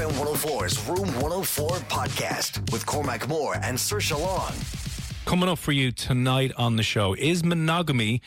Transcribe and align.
FM 0.00 0.12
104's 0.12 0.88
Room 0.88 1.06
104 1.20 1.68
podcast 1.90 2.72
with 2.72 2.86
Cormac 2.86 3.28
Moore 3.28 3.56
and 3.56 3.76
Saoirse 3.76 4.18
Long. 4.18 4.54
Coming 5.26 5.46
up 5.46 5.58
for 5.58 5.72
you 5.72 5.92
tonight 5.92 6.52
on 6.56 6.76
the 6.76 6.82
show 6.82 7.12
is 7.12 7.44
monogamy 7.44 8.22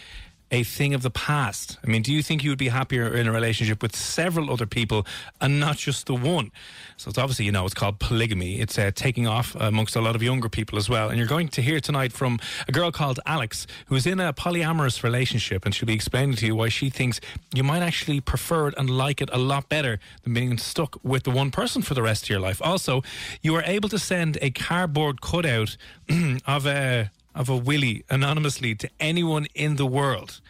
a 0.54 0.64
thing 0.64 0.94
of 0.94 1.02
the 1.02 1.10
past? 1.10 1.80
I 1.84 1.88
mean, 1.88 2.04
do 2.04 2.14
you 2.14 2.22
think 2.22 2.44
you 2.44 2.52
would 2.52 2.60
be 2.60 2.70
happier 2.70 3.14
in 3.14 3.28
a 3.28 3.32
relationship 3.32 3.82
with 3.82 3.96
several 3.96 4.52
other 4.52 4.68
people 4.68 5.06
and 5.42 5.60
not 5.60 5.78
just 5.78 6.06
the 6.06 6.14
one? 6.14 6.52
So 6.96 7.10
it's 7.10 7.18
obviously, 7.18 7.46
you 7.46 7.52
know, 7.52 7.66
it's 7.66 7.74
called 7.74 7.98
polygamy. 8.00 8.60
It's 8.60 8.78
uh, 8.78 8.92
taking 8.94 9.28
off 9.28 9.56
amongst 9.56 9.96
a 9.96 10.02
lot 10.02 10.16
of 10.16 10.22
younger 10.22 10.50
people 10.50 10.78
as 10.78 10.88
well. 10.88 11.10
And 11.10 11.18
you're 11.18 11.28
going 11.28 11.48
to 11.50 11.62
hear 11.62 11.80
tonight 11.80 12.14
from 12.14 12.40
a 12.68 12.72
girl 12.72 12.92
called 12.92 13.20
Alex 13.26 13.66
who 13.88 13.96
is 13.96 14.06
in 14.06 14.20
a 14.20 14.32
polyamorous 14.32 15.02
relationship 15.02 15.66
and 15.66 15.74
she'll 15.74 15.88
be 15.88 15.96
explaining 15.96 16.36
to 16.36 16.46
you 16.46 16.56
why 16.56 16.70
she 16.70 16.92
thinks 16.92 17.20
you 17.54 17.64
might 17.64 17.82
actually 17.82 18.22
prefer 18.22 18.68
it 18.68 18.76
and 18.78 18.92
like 18.92 19.22
it 19.22 19.30
a 19.34 19.40
lot 19.40 19.70
better 19.70 20.00
than 20.24 20.36
being 20.36 20.60
stuck 20.60 21.04
with 21.04 21.24
the 21.24 21.32
one 21.32 21.50
person 21.50 21.82
for 21.82 21.96
the 21.96 22.04
rest 22.04 22.26
of 22.26 22.30
your 22.30 22.40
life. 22.40 22.62
Also, 22.64 23.02
you 23.42 23.56
are 23.56 23.64
able 23.66 23.90
to 23.90 23.98
send 23.98 24.38
a 24.40 24.52
cardboard 24.52 25.20
cutout 25.20 25.78
of 26.46 26.68
a 26.68 27.10
of 27.36 27.50
a 27.50 27.56
willy 27.56 28.04
anonymously 28.10 28.76
to 28.76 28.90
anyone 29.00 29.48
in 29.56 29.76
the 29.76 29.86
world. 29.86 30.42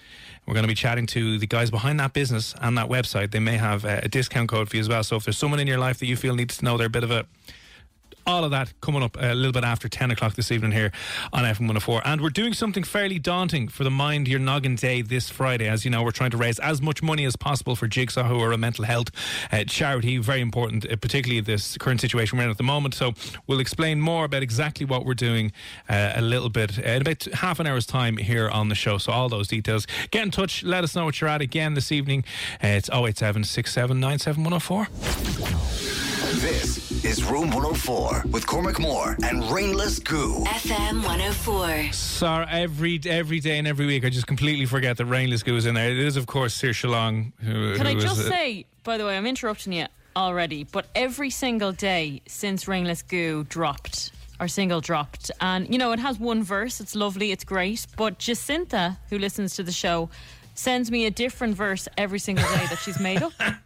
We're 0.45 0.53
going 0.53 0.65
to 0.65 0.67
be 0.69 0.75
chatting 0.75 1.05
to 1.07 1.37
the 1.37 1.47
guys 1.47 1.71
behind 1.71 1.99
that 1.99 2.13
business 2.13 2.53
and 2.59 2.77
that 2.77 2.89
website. 2.89 3.31
They 3.31 3.39
may 3.39 3.57
have 3.57 3.85
a 3.85 4.09
discount 4.09 4.49
code 4.49 4.69
for 4.69 4.75
you 4.75 4.81
as 4.81 4.89
well. 4.89 5.03
So 5.03 5.15
if 5.15 5.23
there's 5.23 5.37
someone 5.37 5.59
in 5.59 5.67
your 5.67 5.77
life 5.77 5.99
that 5.99 6.07
you 6.07 6.17
feel 6.17 6.35
needs 6.35 6.57
to 6.57 6.65
know 6.65 6.77
they're 6.77 6.87
a 6.87 6.89
bit 6.89 7.03
of 7.03 7.11
a 7.11 7.25
all 8.25 8.43
of 8.43 8.51
that 8.51 8.73
coming 8.81 9.03
up 9.03 9.17
a 9.19 9.33
little 9.33 9.51
bit 9.51 9.63
after 9.63 9.89
10 9.89 10.11
o'clock 10.11 10.35
this 10.35 10.51
evening 10.51 10.71
here 10.71 10.91
on 11.31 11.43
FM 11.43 11.61
104. 11.61 12.01
And 12.05 12.21
we're 12.21 12.29
doing 12.29 12.53
something 12.53 12.83
fairly 12.83 13.19
daunting 13.19 13.67
for 13.67 13.83
the 13.83 13.91
Mind 13.91 14.27
Your 14.27 14.39
Noggin 14.39 14.75
Day 14.75 15.01
this 15.01 15.29
Friday. 15.29 15.67
As 15.67 15.85
you 15.85 15.91
know, 15.91 16.03
we're 16.03 16.11
trying 16.11 16.31
to 16.31 16.37
raise 16.37 16.59
as 16.59 16.81
much 16.81 17.03
money 17.03 17.25
as 17.25 17.35
possible 17.35 17.75
for 17.75 17.87
Jigsaw, 17.87 18.23
who 18.23 18.39
are 18.39 18.51
a 18.51 18.57
mental 18.57 18.85
health 18.85 19.09
uh, 19.51 19.63
charity. 19.65 20.17
Very 20.17 20.41
important, 20.41 20.85
uh, 20.89 20.95
particularly 20.95 21.41
this 21.41 21.77
current 21.77 22.01
situation 22.01 22.37
we're 22.37 22.45
in 22.45 22.49
at 22.49 22.57
the 22.57 22.63
moment. 22.63 22.93
So 22.93 23.13
we'll 23.47 23.59
explain 23.59 23.99
more 23.99 24.25
about 24.25 24.43
exactly 24.43 24.85
what 24.85 25.05
we're 25.05 25.13
doing 25.13 25.51
uh, 25.89 26.13
a 26.15 26.21
little 26.21 26.49
bit 26.49 26.79
uh, 26.79 26.83
in 26.83 27.01
about 27.01 27.23
half 27.25 27.59
an 27.59 27.67
hour's 27.67 27.85
time 27.85 28.17
here 28.17 28.49
on 28.49 28.69
the 28.69 28.75
show. 28.75 28.97
So 28.97 29.11
all 29.11 29.29
those 29.29 29.47
details. 29.47 29.85
Get 30.11 30.23
in 30.23 30.31
touch. 30.31 30.63
Let 30.63 30.83
us 30.83 30.95
know 30.95 31.05
what 31.05 31.19
you're 31.19 31.29
at 31.29 31.41
again 31.41 31.73
this 31.73 31.91
evening. 31.91 32.23
Uh, 32.63 32.67
it's 32.67 32.89
087 32.89 33.43
this 36.31 37.03
is 37.03 37.23
Room 37.23 37.49
104 37.51 38.23
with 38.31 38.47
Cormac 38.47 38.79
Moore 38.79 39.17
and 39.23 39.43
Rainless 39.51 39.99
Goo. 39.99 40.43
FM 40.45 41.03
104. 41.03 41.91
Sorry, 41.91 42.45
every 42.49 42.99
every 43.05 43.39
day 43.39 43.57
and 43.57 43.67
every 43.67 43.85
week 43.85 44.05
I 44.05 44.09
just 44.09 44.27
completely 44.27 44.65
forget 44.65 44.97
that 44.97 45.05
Rainless 45.05 45.43
Goo 45.43 45.55
is 45.57 45.65
in 45.65 45.75
there. 45.75 45.89
It 45.89 45.99
is, 45.99 46.15
of 46.15 46.25
course, 46.25 46.59
Saoirse 46.59 46.89
Long. 46.89 47.33
Who, 47.41 47.75
Can 47.75 47.85
who 47.85 47.91
I 47.91 47.95
just 47.95 48.21
uh, 48.21 48.29
say, 48.29 48.65
by 48.83 48.97
the 48.97 49.05
way, 49.05 49.17
I'm 49.17 49.25
interrupting 49.25 49.73
you 49.73 49.87
already, 50.15 50.63
but 50.63 50.85
every 50.95 51.29
single 51.29 51.71
day 51.71 52.21
since 52.27 52.67
Rainless 52.67 53.01
Goo 53.01 53.43
dropped, 53.43 54.11
our 54.39 54.47
single 54.47 54.79
dropped, 54.79 55.29
and 55.41 55.69
you 55.71 55.77
know, 55.77 55.91
it 55.91 55.99
has 55.99 56.19
one 56.19 56.41
verse, 56.43 56.79
it's 56.79 56.95
lovely, 56.95 57.31
it's 57.31 57.43
great, 57.43 57.85
but 57.97 58.17
Jacinta, 58.17 58.97
who 59.09 59.17
listens 59.17 59.55
to 59.55 59.63
the 59.63 59.71
show, 59.71 60.09
sends 60.55 60.89
me 60.89 61.05
a 61.05 61.11
different 61.11 61.55
verse 61.55 61.87
every 61.97 62.19
single 62.19 62.45
day 62.45 62.65
that 62.69 62.79
she's 62.79 62.99
made 62.99 63.21
up. 63.21 63.33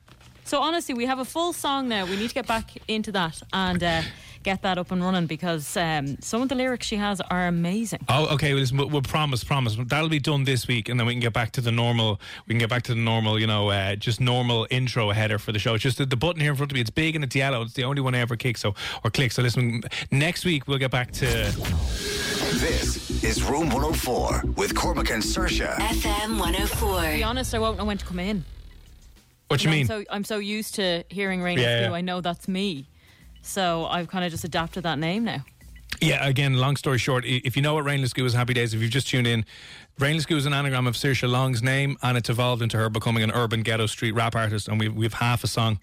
So 0.47 0.62
honestly, 0.62 0.96
we 0.96 1.06
have 1.06 1.19
a 1.19 1.25
full 1.25 1.52
song 1.52 1.90
now. 1.90 2.06
We 2.06 2.16
need 2.16 2.30
to 2.30 2.34
get 2.34 2.47
back 2.47 2.72
into 2.88 3.12
that 3.12 3.41
and 3.52 3.84
uh, 3.84 4.02
get 4.44 4.62
that 4.62 4.78
up 4.78 4.91
and 4.91 5.03
running 5.03 5.25
because 5.25 5.75
um, 5.75 6.18
some 6.22 6.41
of 6.41 6.47
the 6.47 6.56
lyrics 6.56 6.88
she 6.88 6.96
has 6.96 7.19
are 7.19 7.47
amazing. 7.47 8.00
Oh, 8.08 8.34
okay. 8.35 8.53
Well, 8.53 8.62
listen, 8.62 8.78
we'll, 8.78 8.90
we'll 8.90 9.02
promise, 9.02 9.44
promise. 9.44 9.75
That'll 9.78 10.07
be 10.07 10.19
done 10.19 10.46
this 10.46 10.66
week, 10.66 10.88
and 10.88 10.97
then 10.97 11.06
we 11.06 11.12
can 11.12 11.19
get 11.19 11.34
back 11.34 11.52
to 11.52 11.62
the 11.62 11.74
normal. 11.74 12.22
We 12.47 12.53
can 12.53 12.59
get 12.59 12.69
back 12.69 12.84
to 12.84 12.94
the 12.94 13.02
normal, 13.02 13.38
you 13.38 13.46
know, 13.46 13.72
uh, 13.72 13.97
just 13.97 14.22
normal 14.22 14.66
intro 14.69 15.12
header 15.12 15.38
for 15.38 15.52
the 15.52 15.59
show. 15.59 15.74
It's 15.74 15.84
just 15.84 15.97
the, 15.97 16.06
the 16.06 16.16
button 16.16 16.40
here 16.40 16.52
in 16.52 16.56
front 16.56 16.72
of 16.72 16.75
me. 16.75 16.80
It's 16.80 16.90
big 16.90 17.16
and 17.16 17.25
it's 17.25 17.36
yellow. 17.36 17.63
It's 17.63 17.74
the 17.74 17.84
only 17.84 18.02
one 18.02 18.16
I 18.16 18.19
ever 18.19 18.38
kick. 18.38 18.57
So 18.57 18.74
or 19.03 19.12
click. 19.12 19.34
So 19.34 19.41
listen, 19.41 19.81
next 20.12 20.46
week 20.46 20.66
we'll 20.66 20.78
get 20.78 20.91
back 20.91 21.12
to. 21.12 21.25
This 21.25 23.22
is 23.22 23.44
Room 23.44 23.68
104 23.68 24.44
with 24.56 24.74
Cormac 24.75 25.12
and 25.12 25.22
Saoirse. 25.22 25.75
FM 25.75 26.40
104. 26.40 27.02
To 27.02 27.07
be 27.18 27.24
honest, 27.24 27.53
I 27.53 27.59
won't 27.59 27.78
know 27.78 27.84
when 27.84 27.97
to 27.97 28.06
come 28.06 28.19
in. 28.19 28.46
What 29.47 29.63
you 29.63 29.69
mean? 29.69 29.81
I'm 29.81 29.88
so 29.88 30.03
I'm 30.09 30.24
so 30.24 30.38
used 30.40 30.75
to 30.75 31.03
hearing 31.09 31.41
Rainless 31.41 31.66
Yeah, 31.66 31.81
yeah. 31.90 31.94
I 31.94 32.02
know 32.02 32.22
that's 32.22 32.47
me. 32.47 32.90
So 33.41 33.85
I've 33.85 34.08
kind 34.08 34.25
of 34.25 34.31
just 34.31 34.44
adapted 34.44 34.84
that 34.84 35.00
name 35.00 35.24
now. 35.24 35.46
Yeah, 36.02 36.28
again, 36.28 36.56
long 36.56 36.75
story 36.75 36.97
short, 36.97 37.24
if 37.25 37.56
you 37.56 37.62
know 37.62 37.74
what 37.74 37.86
Rainless 37.86 38.13
Goo 38.13 38.25
is, 38.25 38.34
happy 38.34 38.53
days. 38.53 38.74
If 38.74 38.81
you've 38.81 38.91
just 38.91 39.07
tuned 39.07 39.25
in, 39.25 39.46
Rainless 40.00 40.28
Goo 40.28 40.38
is 40.38 40.46
an 40.46 40.53
anagram 40.53 40.85
of 40.85 40.94
Saoirse 40.94 41.28
Long's 41.28 41.63
name, 41.63 41.97
and 42.03 42.19
it's 42.19 42.30
evolved 42.30 42.62
into 42.62 42.78
her 42.78 42.88
becoming 42.88 43.24
an 43.24 43.31
urban 43.31 43.63
ghetto 43.63 43.88
street 43.88 44.12
rap 44.12 44.35
artist. 44.35 44.68
And 44.68 44.80
we've, 44.80 44.94
we've 44.94 45.13
half 45.13 45.44
a 45.44 45.47
song, 45.47 45.80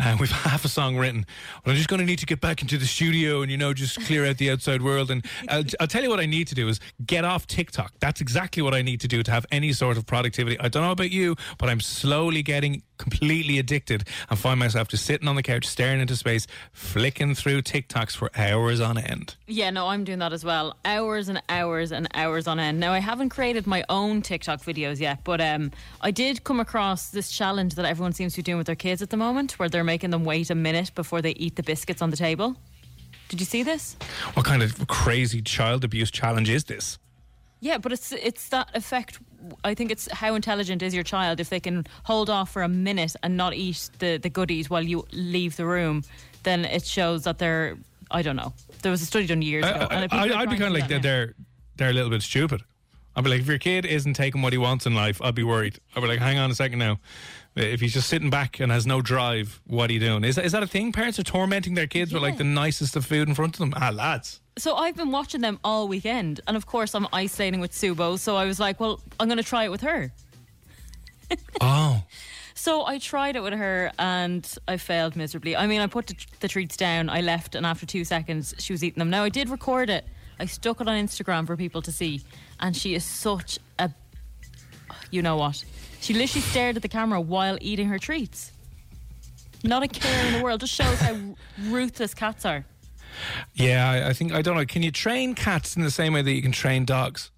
uh, 0.00 0.16
we've 0.20 0.28
half 0.28 0.64
a 0.64 0.68
song 0.68 0.96
written. 0.96 1.24
Well, 1.64 1.70
I'm 1.70 1.76
just 1.76 1.88
going 1.88 2.00
to 2.00 2.04
need 2.04 2.18
to 2.18 2.26
get 2.26 2.40
back 2.40 2.62
into 2.62 2.78
the 2.78 2.84
studio 2.84 3.42
and, 3.42 3.52
you 3.52 3.56
know, 3.56 3.72
just 3.72 4.04
clear 4.06 4.26
out 4.26 4.38
the 4.38 4.50
outside 4.50 4.82
world. 4.82 5.08
And 5.12 5.24
I'll, 5.48 5.62
I'll 5.78 5.86
tell 5.86 6.02
you 6.02 6.10
what 6.10 6.18
I 6.18 6.26
need 6.26 6.48
to 6.48 6.56
do 6.56 6.66
is 6.66 6.80
get 7.06 7.24
off 7.24 7.46
TikTok. 7.46 7.92
That's 8.00 8.20
exactly 8.20 8.60
what 8.60 8.74
I 8.74 8.82
need 8.82 9.00
to 9.02 9.08
do 9.08 9.22
to 9.22 9.30
have 9.30 9.46
any 9.52 9.72
sort 9.72 9.96
of 9.98 10.04
productivity. 10.04 10.58
I 10.58 10.66
don't 10.66 10.82
know 10.82 10.90
about 10.90 11.12
you, 11.12 11.36
but 11.56 11.68
I'm 11.68 11.80
slowly 11.80 12.42
getting 12.42 12.82
completely 12.98 13.58
addicted 13.58 14.08
and 14.30 14.38
find 14.38 14.58
myself 14.58 14.88
just 14.88 15.04
sitting 15.04 15.28
on 15.28 15.36
the 15.36 15.42
couch, 15.42 15.66
staring 15.66 16.00
into 16.00 16.16
space, 16.16 16.48
flicking 16.72 17.36
through 17.36 17.62
TikToks 17.62 18.16
for 18.16 18.30
hours 18.36 18.80
on 18.80 18.98
end. 18.98 19.36
Yeah, 19.46 19.70
no, 19.70 19.88
I'm 19.88 20.02
doing 20.02 20.18
that 20.18 20.32
as 20.32 20.44
well. 20.44 20.76
Hours 20.84 21.28
and 21.28 21.40
hours 21.48 21.92
and 21.92 22.08
hours 22.14 22.48
on 22.48 22.58
end. 22.58 22.80
Now, 22.80 22.92
I 22.92 22.98
haven't 22.98 23.28
created 23.28 23.43
my 23.66 23.84
own 23.88 24.22
TikTok 24.22 24.60
videos 24.60 25.00
yet, 25.00 25.20
but 25.24 25.40
um, 25.40 25.70
I 26.00 26.10
did 26.10 26.44
come 26.44 26.60
across 26.60 27.10
this 27.10 27.30
challenge 27.30 27.74
that 27.74 27.84
everyone 27.84 28.12
seems 28.12 28.32
to 28.34 28.38
be 28.38 28.42
doing 28.42 28.58
with 28.58 28.66
their 28.66 28.74
kids 28.76 29.02
at 29.02 29.10
the 29.10 29.16
moment, 29.16 29.58
where 29.58 29.68
they're 29.68 29.84
making 29.84 30.10
them 30.10 30.24
wait 30.24 30.50
a 30.50 30.54
minute 30.54 30.92
before 30.94 31.20
they 31.20 31.32
eat 31.32 31.56
the 31.56 31.62
biscuits 31.62 32.00
on 32.00 32.10
the 32.10 32.16
table. 32.16 32.56
Did 33.28 33.40
you 33.40 33.46
see 33.46 33.62
this? 33.62 33.96
What 34.34 34.46
kind 34.46 34.62
of 34.62 34.86
crazy 34.86 35.42
child 35.42 35.84
abuse 35.84 36.10
challenge 36.10 36.48
is 36.48 36.64
this? 36.64 36.98
Yeah, 37.60 37.78
but 37.78 37.92
it's 37.92 38.12
it's 38.12 38.50
that 38.50 38.68
effect. 38.74 39.18
I 39.64 39.74
think 39.74 39.90
it's 39.90 40.10
how 40.12 40.34
intelligent 40.34 40.82
is 40.82 40.94
your 40.94 41.02
child 41.02 41.40
if 41.40 41.48
they 41.48 41.60
can 41.60 41.86
hold 42.04 42.28
off 42.28 42.50
for 42.50 42.62
a 42.62 42.68
minute 42.68 43.16
and 43.22 43.36
not 43.36 43.54
eat 43.54 43.90
the, 43.98 44.18
the 44.18 44.28
goodies 44.28 44.68
while 44.68 44.82
you 44.82 45.06
leave 45.12 45.56
the 45.56 45.64
room. 45.64 46.02
Then 46.42 46.64
it 46.64 46.84
shows 46.84 47.24
that 47.24 47.38
they're. 47.38 47.78
I 48.10 48.20
don't 48.20 48.36
know. 48.36 48.52
There 48.82 48.92
was 48.92 49.00
a 49.00 49.06
study 49.06 49.26
done 49.26 49.40
years 49.40 49.64
ago. 49.64 49.88
I, 49.90 50.06
I, 50.10 50.40
I'd 50.42 50.50
be 50.50 50.56
kind 50.56 50.64
of 50.64 50.72
like 50.72 50.88
do 50.88 50.94
that. 50.94 51.02
that 51.02 51.02
now. 51.02 51.02
They're 51.02 51.34
they're 51.76 51.90
a 51.90 51.94
little 51.94 52.10
bit 52.10 52.22
stupid. 52.22 52.62
I'd 53.16 53.24
be 53.24 53.30
like, 53.30 53.40
if 53.40 53.46
your 53.46 53.58
kid 53.58 53.86
isn't 53.86 54.14
taking 54.14 54.42
what 54.42 54.52
he 54.52 54.58
wants 54.58 54.86
in 54.86 54.94
life, 54.94 55.22
I'd 55.22 55.34
be 55.34 55.44
worried. 55.44 55.78
I'd 55.94 56.00
be 56.00 56.08
like, 56.08 56.18
hang 56.18 56.38
on 56.38 56.50
a 56.50 56.54
second 56.54 56.78
now. 56.78 56.98
If 57.56 57.80
he's 57.80 57.92
just 57.94 58.08
sitting 58.08 58.30
back 58.30 58.58
and 58.58 58.72
has 58.72 58.84
no 58.86 59.00
drive, 59.00 59.60
what 59.66 59.88
are 59.88 59.92
you 59.92 60.00
doing? 60.00 60.24
Is 60.24 60.34
that, 60.34 60.44
is 60.44 60.50
that 60.52 60.64
a 60.64 60.66
thing? 60.66 60.90
Parents 60.90 61.20
are 61.20 61.22
tormenting 61.22 61.74
their 61.74 61.86
kids 61.86 62.12
with 62.12 62.22
like 62.22 62.36
the 62.36 62.42
nicest 62.44 62.96
of 62.96 63.06
food 63.06 63.28
in 63.28 63.34
front 63.36 63.54
of 63.54 63.60
them. 63.60 63.72
Ah, 63.76 63.90
lads. 63.94 64.40
So 64.58 64.74
I've 64.74 64.96
been 64.96 65.12
watching 65.12 65.40
them 65.40 65.60
all 65.62 65.86
weekend, 65.86 66.40
and 66.48 66.56
of 66.56 66.66
course 66.66 66.94
I'm 66.94 67.06
isolating 67.12 67.60
with 67.60 67.70
Subo. 67.70 68.18
So 68.18 68.34
I 68.36 68.44
was 68.44 68.58
like, 68.58 68.80
well, 68.80 69.00
I'm 69.20 69.28
going 69.28 69.38
to 69.38 69.44
try 69.44 69.64
it 69.64 69.70
with 69.70 69.82
her. 69.82 70.12
Oh, 71.60 72.02
So 72.54 72.84
I 72.86 72.98
tried 72.98 73.34
it 73.36 73.42
with 73.42 73.54
her, 73.54 73.90
and 73.98 74.48
I 74.68 74.76
failed 74.76 75.16
miserably. 75.16 75.56
I 75.56 75.66
mean, 75.66 75.80
I 75.80 75.86
put 75.86 76.06
the, 76.08 76.16
the 76.40 76.48
treats 76.48 76.76
down, 76.76 77.08
I 77.08 77.20
left, 77.20 77.54
and 77.54 77.64
after 77.66 77.86
two 77.86 78.04
seconds, 78.04 78.54
she 78.58 78.72
was 78.72 78.84
eating 78.84 78.98
them. 78.98 79.10
Now 79.10 79.24
I 79.24 79.28
did 79.28 79.48
record 79.48 79.90
it. 79.90 80.04
I 80.38 80.46
stuck 80.46 80.80
it 80.80 80.88
on 80.88 80.96
Instagram 80.96 81.46
for 81.46 81.56
people 81.56 81.82
to 81.82 81.92
see, 81.92 82.22
and 82.60 82.76
she 82.76 82.94
is 82.94 83.04
such 83.04 83.58
a, 83.78 83.90
you 85.10 85.22
know 85.22 85.36
what? 85.36 85.64
She 86.00 86.12
literally 86.14 86.42
stared 86.42 86.76
at 86.76 86.82
the 86.82 86.88
camera 86.88 87.20
while 87.20 87.58
eating 87.60 87.88
her 87.88 87.98
treats. 87.98 88.52
Not 89.62 89.82
a 89.82 89.88
care 89.88 90.26
in 90.26 90.34
the 90.34 90.44
world. 90.44 90.60
Just 90.60 90.74
shows 90.74 90.98
how 91.00 91.16
ruthless 91.62 92.12
cats 92.12 92.44
are. 92.44 92.66
Yeah, 93.54 93.88
I, 93.88 94.08
I 94.10 94.12
think 94.12 94.32
I 94.32 94.42
don't 94.42 94.56
know. 94.56 94.66
Can 94.66 94.82
you 94.82 94.90
train 94.90 95.34
cats 95.34 95.76
in 95.76 95.82
the 95.82 95.90
same 95.90 96.12
way 96.12 96.20
that 96.20 96.32
you 96.32 96.42
can 96.42 96.52
train 96.52 96.84
dogs? 96.84 97.30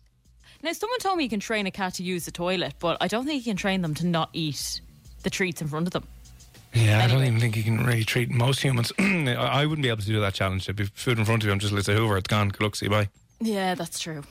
Now, 0.63 0.73
someone 0.73 0.99
told 0.99 1.19
me 1.19 1.25
you 1.25 1.31
can 1.31 1.39
train 1.39 1.67
a 1.67 1.71
cat 1.71 1.95
to 1.95 2.03
use 2.03 2.25
the 2.25 2.33
toilet, 2.33 2.75
but 2.81 2.97
I 3.01 3.07
don't 3.07 3.25
think 3.25 3.47
you 3.47 3.51
can 3.53 3.57
train 3.57 3.83
them 3.83 3.95
to 3.95 4.07
not 4.07 4.31
eat 4.33 4.81
the 5.23 5.31
treats 5.31 5.61
in 5.61 5.69
front 5.69 5.87
of 5.87 5.93
them. 5.93 6.09
Yeah, 6.73 7.05
I 7.05 7.07
don't 7.07 7.23
even 7.23 7.39
think 7.39 7.57
you 7.57 7.63
can 7.63 7.85
really 7.87 8.05
treat 8.05 8.31
most 8.31 8.61
humans. 8.63 8.93
I 8.99 9.65
wouldn't 9.65 9.83
be 9.83 9.89
able 9.89 10.03
to 10.03 10.07
do 10.07 10.21
that 10.21 10.35
challenge. 10.35 10.69
If 10.69 10.91
food 10.95 11.19
in 11.19 11.25
front 11.25 11.43
of 11.43 11.47
you, 11.47 11.53
I'm 11.53 11.59
just 11.59 11.73
Lisa 11.73 11.95
Hoover. 11.95 12.19
It's 12.19 12.27
gone. 12.29 12.49
Good 12.49 12.63
luck. 12.63 12.77
See 12.77 12.87
you. 12.87 12.91
Bye. 12.91 13.09
Yeah, 13.41 13.75
that's 13.75 13.99
true. 13.99 14.23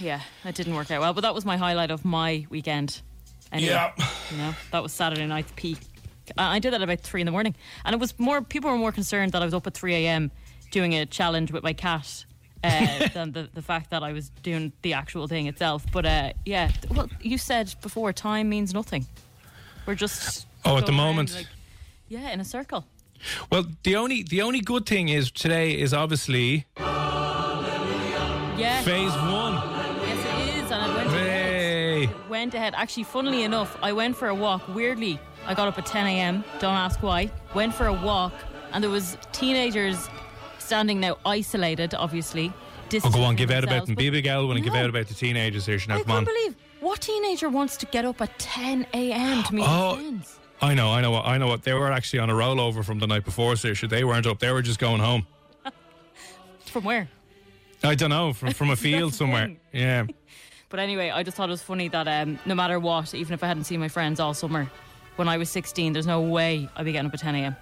Yeah, 0.00 0.20
it 0.44 0.54
didn't 0.54 0.74
work 0.74 0.90
out 0.90 1.00
well, 1.00 1.12
but 1.12 1.22
that 1.22 1.34
was 1.34 1.44
my 1.44 1.56
highlight 1.56 1.90
of 1.90 2.04
my 2.04 2.46
weekend. 2.50 3.00
Anyway, 3.52 3.72
Yeah. 3.72 3.92
you 4.30 4.36
know, 4.36 4.54
that 4.72 4.82
was 4.82 4.92
Saturday 4.92 5.26
night's 5.26 5.52
peak. 5.56 5.78
I 6.36 6.56
I 6.56 6.58
did 6.58 6.72
that 6.72 6.82
about 6.82 7.00
three 7.00 7.20
in 7.20 7.24
the 7.26 7.30
morning, 7.32 7.54
and 7.84 7.94
it 7.94 7.98
was 8.00 8.14
more. 8.18 8.42
People 8.42 8.70
were 8.70 8.76
more 8.78 8.92
concerned 8.92 9.32
that 9.32 9.42
I 9.42 9.44
was 9.44 9.54
up 9.54 9.66
at 9.66 9.74
three 9.74 9.94
a.m. 10.06 10.30
doing 10.70 10.94
a 10.94 11.06
challenge 11.06 11.50
with 11.52 11.62
my 11.64 11.72
cat. 11.72 12.24
uh, 12.64 13.08
than 13.14 13.30
the, 13.32 13.48
the 13.54 13.62
fact 13.62 13.88
that 13.90 14.02
I 14.02 14.12
was 14.12 14.30
doing 14.42 14.72
the 14.82 14.92
actual 14.92 15.28
thing 15.28 15.46
itself. 15.46 15.84
But 15.92 16.04
uh, 16.04 16.32
yeah, 16.44 16.70
well, 16.90 17.08
you 17.20 17.38
said 17.38 17.72
before 17.82 18.12
time 18.12 18.48
means 18.48 18.74
nothing. 18.74 19.06
We're 19.86 19.94
just 19.94 20.46
Oh, 20.64 20.76
at 20.76 20.84
the 20.86 20.92
moment. 20.92 21.34
like, 21.34 21.46
yeah, 22.08 22.30
in 22.32 22.40
a 22.40 22.44
circle. 22.44 22.84
Well, 23.50 23.64
the 23.84 23.94
only 23.96 24.22
the 24.24 24.42
only 24.42 24.60
good 24.60 24.86
thing 24.86 25.08
is 25.08 25.30
today 25.30 25.72
is 25.80 25.94
obviously 25.94 26.66
Yeah, 28.58 28.82
phase 28.82 29.12
one. 29.32 29.47
Went 32.28 32.54
ahead. 32.54 32.74
Actually, 32.76 33.04
funnily 33.04 33.42
enough, 33.42 33.76
I 33.82 33.92
went 33.92 34.16
for 34.16 34.28
a 34.28 34.34
walk. 34.34 34.66
Weirdly, 34.68 35.18
I 35.46 35.54
got 35.54 35.68
up 35.68 35.78
at 35.78 35.86
10 35.86 36.06
a.m. 36.06 36.44
Don't 36.58 36.74
ask 36.76 37.02
why. 37.02 37.30
Went 37.54 37.74
for 37.74 37.86
a 37.86 37.92
walk, 37.92 38.32
and 38.72 38.82
there 38.82 38.90
was 38.90 39.16
teenagers 39.32 40.08
standing 40.58 41.00
now 41.00 41.18
isolated, 41.24 41.94
obviously. 41.94 42.52
Oh, 43.04 43.10
go 43.10 43.22
on, 43.22 43.36
give 43.36 43.50
out 43.50 43.64
about 43.64 43.86
them. 43.86 43.94
Be 43.96 44.06
a 44.08 44.12
big 44.12 44.26
owl 44.26 44.48
when 44.48 44.56
I 44.56 44.60
give 44.60 44.74
out 44.74 44.88
about 44.88 45.08
the 45.08 45.14
teenagers 45.14 45.66
here. 45.66 45.76
Sinead. 45.78 45.90
I 45.90 46.02
Come 46.02 46.10
on. 46.10 46.24
can't 46.24 46.26
believe 46.26 46.56
what 46.80 47.00
teenager 47.02 47.48
wants 47.50 47.76
to 47.78 47.86
get 47.86 48.04
up 48.06 48.20
at 48.22 48.38
10 48.38 48.86
a.m. 48.94 49.42
to 49.44 49.54
meet 49.54 49.64
Oh. 49.68 49.96
friends. 49.96 50.38
I 50.60 50.74
know, 50.74 50.90
I 50.90 51.00
know, 51.02 51.10
what, 51.12 51.24
I 51.26 51.38
know 51.38 51.46
what. 51.46 51.62
They 51.62 51.72
were 51.74 51.92
actually 51.92 52.18
on 52.20 52.30
a 52.30 52.32
rollover 52.32 52.84
from 52.84 52.98
the 52.98 53.06
night 53.06 53.24
before, 53.24 53.52
Saoirse. 53.54 53.88
They 53.88 54.02
weren't 54.04 54.26
up. 54.26 54.38
They 54.40 54.50
were 54.50 54.62
just 54.62 54.78
going 54.80 55.00
home. 55.00 55.26
From 56.66 56.84
where? 56.84 57.08
I 57.84 57.94
don't 57.94 58.10
know, 58.10 58.32
from 58.32 58.52
from 58.52 58.70
a 58.70 58.76
field 58.86 59.14
somewhere. 59.14 59.54
Yeah. 59.72 60.06
But 60.70 60.80
anyway, 60.80 61.10
I 61.10 61.22
just 61.22 61.36
thought 61.36 61.48
it 61.48 61.52
was 61.52 61.62
funny 61.62 61.88
that 61.88 62.06
um, 62.06 62.38
no 62.44 62.54
matter 62.54 62.78
what, 62.78 63.14
even 63.14 63.32
if 63.32 63.42
I 63.42 63.46
hadn't 63.46 63.64
seen 63.64 63.80
my 63.80 63.88
friends 63.88 64.20
all 64.20 64.34
summer, 64.34 64.70
when 65.16 65.28
I 65.28 65.36
was 65.38 65.48
16, 65.50 65.92
there's 65.94 66.06
no 66.06 66.20
way 66.20 66.68
I'd 66.76 66.84
be 66.84 66.92
getting 66.92 67.08
up 67.08 67.14
at 67.14 67.20
10 67.20 67.34
a.m. 67.36 67.56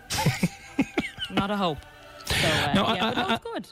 Not 1.30 1.50
a 1.50 1.56
hope. 1.56 1.78
So, 2.24 2.34
uh, 2.48 2.72
No, 2.74 2.84
I- 2.84 2.94
yeah, 2.94 3.12
but 3.14 3.28
no, 3.28 3.34
it's 3.34 3.44
good. 3.44 3.68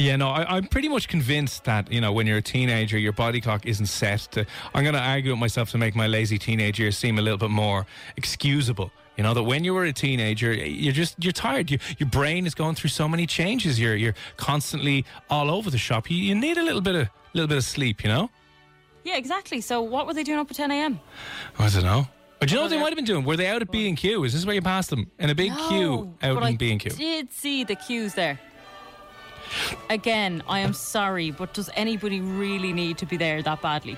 Yeah, 0.00 0.16
no, 0.16 0.30
I, 0.30 0.56
I'm 0.56 0.66
pretty 0.66 0.88
much 0.88 1.06
convinced 1.06 1.62
that 1.64 1.92
you 1.92 2.00
know 2.00 2.12
when 2.12 2.26
you're 2.26 2.38
a 2.38 2.42
teenager, 2.42 2.98
your 2.98 3.12
body 3.12 3.40
clock 3.40 3.64
isn't 3.64 3.86
set 3.86 4.20
to. 4.32 4.44
I'm 4.74 4.82
going 4.82 4.94
to 4.94 5.00
argue 5.00 5.30
with 5.30 5.38
myself 5.38 5.70
to 5.70 5.78
make 5.78 5.94
my 5.94 6.08
lazy 6.08 6.36
teenage 6.36 6.80
years 6.80 6.98
seem 6.98 7.16
a 7.16 7.22
little 7.22 7.38
bit 7.38 7.50
more 7.50 7.86
excusable. 8.16 8.90
You 9.16 9.22
know 9.22 9.34
that 9.34 9.44
when 9.44 9.62
you 9.62 9.72
were 9.72 9.84
a 9.84 9.92
teenager, 9.92 10.52
you're 10.52 10.92
just 10.92 11.22
you're 11.22 11.32
tired. 11.32 11.70
You, 11.70 11.78
your 11.98 12.08
brain 12.08 12.44
is 12.44 12.56
going 12.56 12.74
through 12.74 12.90
so 12.90 13.06
many 13.06 13.24
changes. 13.24 13.78
You're 13.78 13.94
you're 13.94 14.14
constantly 14.36 15.04
all 15.30 15.48
over 15.48 15.70
the 15.70 15.78
shop. 15.78 16.10
You, 16.10 16.16
you 16.16 16.34
need 16.34 16.58
a 16.58 16.64
little 16.64 16.80
bit 16.80 16.96
of 16.96 17.08
little 17.32 17.46
bit 17.46 17.58
of 17.58 17.64
sleep. 17.64 18.02
You 18.02 18.08
know. 18.08 18.30
Yeah, 19.04 19.16
exactly. 19.16 19.60
So 19.60 19.82
what 19.82 20.06
were 20.06 20.14
they 20.14 20.24
doing 20.24 20.38
up 20.40 20.50
at 20.50 20.56
10 20.56 20.70
a.m.? 20.70 20.98
I 21.58 21.68
don't 21.68 21.84
know. 21.84 22.08
But 22.40 22.50
you 22.50 22.56
know 22.56 22.62
what 22.62 22.70
they 22.70 22.78
might 22.80 22.88
have 22.88 22.96
been 22.96 23.04
doing? 23.04 23.24
Were 23.24 23.36
they 23.36 23.46
out 23.46 23.62
at 23.62 23.70
B 23.70 23.88
and 23.88 23.96
Q? 23.96 24.24
Is 24.24 24.32
this 24.32 24.44
where 24.44 24.54
you 24.54 24.60
passed 24.62 24.90
them 24.90 25.10
in 25.18 25.30
a 25.30 25.34
big 25.34 25.52
queue 25.68 26.12
out 26.22 26.42
in 26.42 26.56
B 26.56 26.72
and 26.72 26.80
Q? 26.80 26.90
did 26.90 27.32
see 27.32 27.64
the 27.64 27.74
queues 27.76 28.14
there. 28.14 28.38
Again, 29.88 30.42
I 30.48 30.60
am 30.60 30.72
sorry, 30.72 31.30
but 31.30 31.54
does 31.54 31.70
anybody 31.74 32.20
really 32.20 32.72
need 32.72 32.98
to 32.98 33.06
be 33.06 33.16
there 33.16 33.40
that 33.42 33.62
badly? 33.62 33.96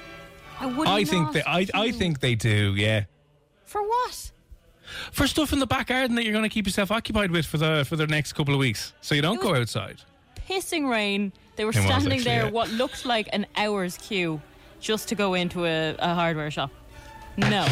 I 0.61 0.67
would. 0.67 0.87
I 0.89 1.05
think 1.05 1.33
they. 1.33 1.43
I, 1.43 1.67
I 1.73 1.91
think 1.93 2.21
they 2.21 2.35
do. 2.35 2.75
Yeah. 2.77 3.05
for 3.65 3.83
what? 3.83 4.31
For 5.13 5.27
stuff 5.27 5.53
in 5.53 5.59
the 5.59 5.67
back 5.67 5.89
garden 5.89 6.15
that 6.17 6.25
you're 6.25 6.33
going 6.33 6.45
to 6.45 6.49
keep 6.49 6.67
yourself 6.67 6.91
occupied 6.93 7.31
with 7.31 7.47
for 7.47 7.59
the 7.59 7.85
for 7.89 7.97
the 7.97 8.07
next 8.07 8.35
couple 8.35 8.55
of 8.55 8.61
weeks, 8.61 8.93
so 9.01 9.15
you 9.15 9.23
don't 9.23 9.41
go 9.41 9.55
outside. 9.55 10.01
Pissing 10.49 10.89
rain. 10.89 11.33
They 11.57 11.65
were 11.65 11.71
It 11.71 11.75
standing 11.75 12.13
actually, 12.13 12.25
there, 12.25 12.45
yeah. 12.45 12.51
what 12.51 12.71
looked 12.71 13.05
like 13.07 13.29
an 13.33 13.47
hour's 13.57 13.97
queue, 13.97 14.41
just 14.81 15.09
to 15.09 15.15
go 15.15 15.35
into 15.35 15.65
a, 15.65 15.95
a 15.99 16.15
hardware 16.15 16.51
shop. 16.51 16.71
No. 17.37 17.67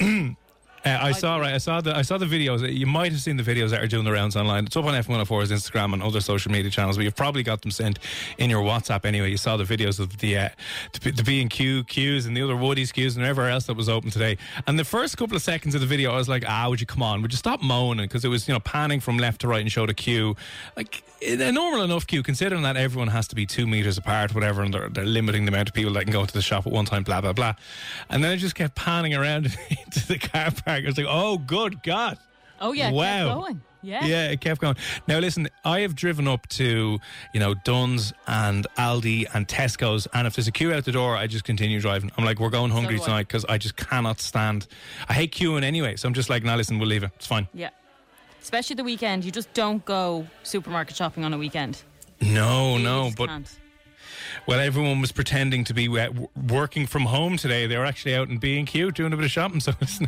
Uh, 0.86 0.98
I 1.02 1.10
saw 1.10 1.38
right. 1.38 1.52
I 1.52 1.58
saw 1.58 1.80
the 1.80 1.96
I 1.96 2.02
saw 2.02 2.16
the 2.16 2.26
videos. 2.26 2.72
You 2.72 2.86
might 2.86 3.10
have 3.10 3.20
seen 3.20 3.36
the 3.36 3.42
videos 3.42 3.70
that 3.70 3.82
are 3.82 3.88
doing 3.88 4.04
the 4.04 4.12
rounds 4.12 4.36
online. 4.36 4.66
It's 4.66 4.76
up 4.76 4.84
on 4.84 4.94
F104's 4.94 5.50
Instagram 5.50 5.92
and 5.92 6.02
other 6.02 6.20
social 6.20 6.52
media 6.52 6.70
channels. 6.70 6.96
But 6.96 7.02
you've 7.02 7.16
probably 7.16 7.42
got 7.42 7.62
them 7.62 7.72
sent 7.72 7.98
in 8.38 8.50
your 8.50 8.62
WhatsApp 8.62 9.04
anyway. 9.04 9.30
You 9.30 9.36
saw 9.36 9.56
the 9.56 9.64
videos 9.64 9.98
of 9.98 10.18
the 10.18 10.38
uh, 10.38 10.48
the 10.92 11.24
B 11.24 11.40
and 11.40 11.50
Q 11.50 11.82
queues 11.82 12.26
and 12.26 12.36
the 12.36 12.42
other 12.42 12.56
Woody's 12.56 12.92
queues 12.92 13.16
and 13.16 13.24
everywhere 13.26 13.50
else 13.50 13.66
that 13.66 13.76
was 13.76 13.88
open 13.88 14.10
today. 14.10 14.38
And 14.68 14.78
the 14.78 14.84
first 14.84 15.16
couple 15.16 15.34
of 15.34 15.42
seconds 15.42 15.74
of 15.74 15.80
the 15.80 15.88
video, 15.88 16.12
I 16.12 16.16
was 16.16 16.28
like, 16.28 16.44
Ah, 16.46 16.68
would 16.68 16.80
you 16.80 16.86
come 16.86 17.02
on? 17.02 17.20
Would 17.22 17.32
you 17.32 17.38
stop 17.38 17.60
moaning? 17.62 18.04
Because 18.04 18.24
it 18.24 18.28
was 18.28 18.46
you 18.46 18.54
know 18.54 18.60
panning 18.60 19.00
from 19.00 19.18
left 19.18 19.40
to 19.40 19.48
right 19.48 19.60
and 19.60 19.72
showed 19.72 19.90
a 19.90 19.94
queue, 19.94 20.36
like 20.76 21.02
in 21.20 21.40
a 21.40 21.50
normal 21.50 21.82
enough 21.82 22.06
queue, 22.06 22.22
considering 22.22 22.62
that 22.62 22.76
everyone 22.76 23.08
has 23.08 23.26
to 23.28 23.34
be 23.34 23.44
two 23.44 23.66
meters 23.66 23.98
apart, 23.98 24.34
whatever, 24.34 24.62
and 24.62 24.72
they're, 24.72 24.88
they're 24.88 25.04
limiting 25.04 25.46
the 25.46 25.48
amount 25.48 25.68
of 25.68 25.74
people 25.74 25.92
that 25.94 26.04
can 26.04 26.12
go 26.12 26.24
to 26.24 26.32
the 26.32 26.42
shop 26.42 26.64
at 26.64 26.72
one 26.72 26.84
time. 26.84 27.02
Blah 27.02 27.22
blah 27.22 27.32
blah. 27.32 27.54
And 28.08 28.22
then 28.22 28.30
it 28.32 28.36
just 28.36 28.54
kept 28.54 28.76
panning 28.76 29.14
around 29.14 29.46
into 29.70 30.06
the 30.06 30.18
car 30.18 30.52
park. 30.64 30.75
I 30.84 30.88
was 30.88 30.96
like, 30.98 31.06
Oh, 31.08 31.38
good 31.38 31.82
God. 31.82 32.18
Oh 32.60 32.72
yeah. 32.72 32.84
kept 32.86 32.94
Wow. 32.96 33.40
going. 33.40 33.60
Yeah. 33.82 34.04
Yeah, 34.04 34.30
it 34.30 34.40
kept 34.40 34.60
going. 34.60 34.74
Now, 35.06 35.18
listen, 35.20 35.48
I 35.64 35.80
have 35.80 35.94
driven 35.94 36.26
up 36.26 36.48
to, 36.48 36.98
you 37.32 37.38
know, 37.40 37.54
Dunnes 37.54 38.12
and 38.26 38.66
Aldi 38.76 39.26
and 39.32 39.46
Tesco's, 39.46 40.08
and 40.12 40.26
if 40.26 40.34
there's 40.34 40.48
a 40.48 40.52
queue 40.52 40.72
out 40.72 40.84
the 40.84 40.90
door, 40.92 41.14
I 41.16 41.28
just 41.28 41.44
continue 41.44 41.80
driving. 41.80 42.10
I'm 42.18 42.24
like, 42.24 42.40
we're 42.40 42.50
going 42.50 42.72
hungry 42.72 42.96
do 42.96 43.02
I. 43.02 43.04
tonight 43.04 43.28
because 43.28 43.44
I 43.44 43.58
just 43.58 43.76
cannot 43.76 44.20
stand. 44.20 44.66
I 45.08 45.12
hate 45.12 45.32
queuing 45.32 45.62
anyway, 45.62 45.94
so 45.94 46.08
I'm 46.08 46.14
just 46.14 46.28
like, 46.28 46.42
nah, 46.42 46.56
listen, 46.56 46.80
we'll 46.80 46.88
leave 46.88 47.04
it. 47.04 47.12
It's 47.14 47.26
fine. 47.28 47.46
Yeah. 47.54 47.70
Especially 48.42 48.74
the 48.74 48.82
weekend. 48.84 49.24
You 49.24 49.30
just 49.30 49.52
don't 49.54 49.84
go 49.84 50.26
supermarket 50.42 50.96
shopping 50.96 51.24
on 51.24 51.32
a 51.32 51.38
weekend. 51.38 51.82
No, 52.20 52.76
You 52.78 52.82
no, 52.82 53.04
just 53.04 53.18
but 53.18 53.28
can't. 53.28 53.56
Well, 54.46 54.60
everyone 54.60 55.00
was 55.00 55.12
pretending 55.12 55.64
to 55.64 55.74
be 55.74 55.88
uh, 55.88 56.10
working 56.48 56.86
from 56.86 57.02
home 57.02 57.36
today. 57.36 57.66
They 57.66 57.76
were 57.76 57.84
actually 57.84 58.14
out 58.14 58.28
in 58.28 58.38
B 58.38 58.58
and 58.58 58.66
Q 58.66 58.90
doing 58.90 59.12
a 59.12 59.16
bit 59.16 59.24
of 59.24 59.30
shopping. 59.30 59.60
So, 59.66 59.72
listen, 59.80 60.06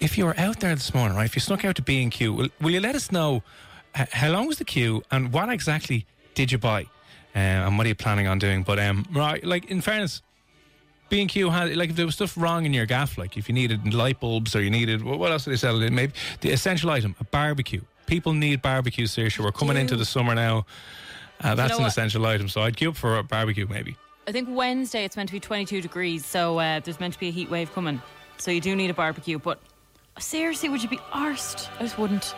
if 0.00 0.16
you 0.16 0.24
were 0.24 0.38
out 0.38 0.60
there 0.60 0.74
this 0.74 0.94
morning, 0.94 1.16
right? 1.16 1.26
If 1.26 1.34
you 1.34 1.40
snuck 1.40 1.64
out 1.64 1.76
to 1.76 1.82
B 1.82 2.02
and 2.02 2.10
Q, 2.10 2.32
will, 2.32 2.48
will 2.60 2.70
you 2.70 2.80
let 2.80 2.94
us 2.94 3.12
know 3.12 3.42
uh, 3.94 4.06
how 4.12 4.30
long 4.30 4.46
was 4.46 4.56
the 4.58 4.64
queue 4.64 5.02
and 5.10 5.32
what 5.32 5.50
exactly 5.50 6.06
did 6.34 6.52
you 6.52 6.58
buy, 6.58 6.82
uh, 7.34 7.38
and 7.38 7.76
what 7.76 7.84
are 7.84 7.88
you 7.88 7.94
planning 7.94 8.26
on 8.26 8.38
doing? 8.38 8.62
But 8.62 8.78
um, 8.78 9.04
right, 9.12 9.44
like 9.44 9.66
in 9.66 9.80
fairness. 9.80 10.22
B 11.10 11.20
and 11.20 11.28
Q 11.28 11.50
had 11.50 11.76
like 11.76 11.90
if 11.90 11.96
there 11.96 12.06
was 12.06 12.14
stuff 12.14 12.38
wrong 12.38 12.64
in 12.64 12.72
your 12.72 12.86
gaff, 12.86 13.18
like 13.18 13.36
if 13.36 13.46
you 13.46 13.54
needed 13.54 13.92
light 13.92 14.18
bulbs 14.18 14.56
or 14.56 14.62
you 14.62 14.70
needed 14.70 15.02
what 15.04 15.30
else 15.30 15.44
did 15.44 15.50
they 15.50 15.56
sell? 15.58 15.76
Maybe 15.76 16.14
the 16.40 16.50
essential 16.52 16.88
item, 16.88 17.14
a 17.20 17.24
barbecue. 17.24 17.82
People 18.06 18.32
need 18.32 18.62
barbecue. 18.62 19.06
Seriously, 19.06 19.44
we're 19.44 19.52
coming 19.52 19.76
into 19.76 19.94
the 19.94 20.06
summer 20.06 20.34
now. 20.34 20.64
Uh, 21.42 21.54
that's 21.54 21.70
know 21.70 21.76
an 21.76 21.82
what? 21.82 21.88
essential 21.88 22.24
item. 22.26 22.48
So 22.48 22.62
I'd 22.62 22.76
queue 22.76 22.90
up 22.90 22.96
for 22.96 23.18
a 23.18 23.22
barbecue, 23.22 23.66
maybe. 23.68 23.96
I 24.26 24.32
think 24.32 24.48
Wednesday 24.50 25.04
it's 25.04 25.16
meant 25.16 25.28
to 25.30 25.32
be 25.32 25.40
22 25.40 25.80
degrees, 25.80 26.24
so 26.24 26.58
uh, 26.58 26.80
there's 26.80 27.00
meant 27.00 27.14
to 27.14 27.20
be 27.20 27.28
a 27.28 27.32
heat 27.32 27.50
wave 27.50 27.72
coming. 27.72 28.00
So 28.38 28.50
you 28.50 28.60
do 28.60 28.76
need 28.76 28.90
a 28.90 28.94
barbecue, 28.94 29.38
but 29.38 29.60
seriously, 30.18 30.68
would 30.68 30.82
you 30.82 30.88
be 30.88 30.98
arsed? 31.12 31.68
I 31.78 31.82
just 31.82 31.98
wouldn't. 31.98 32.34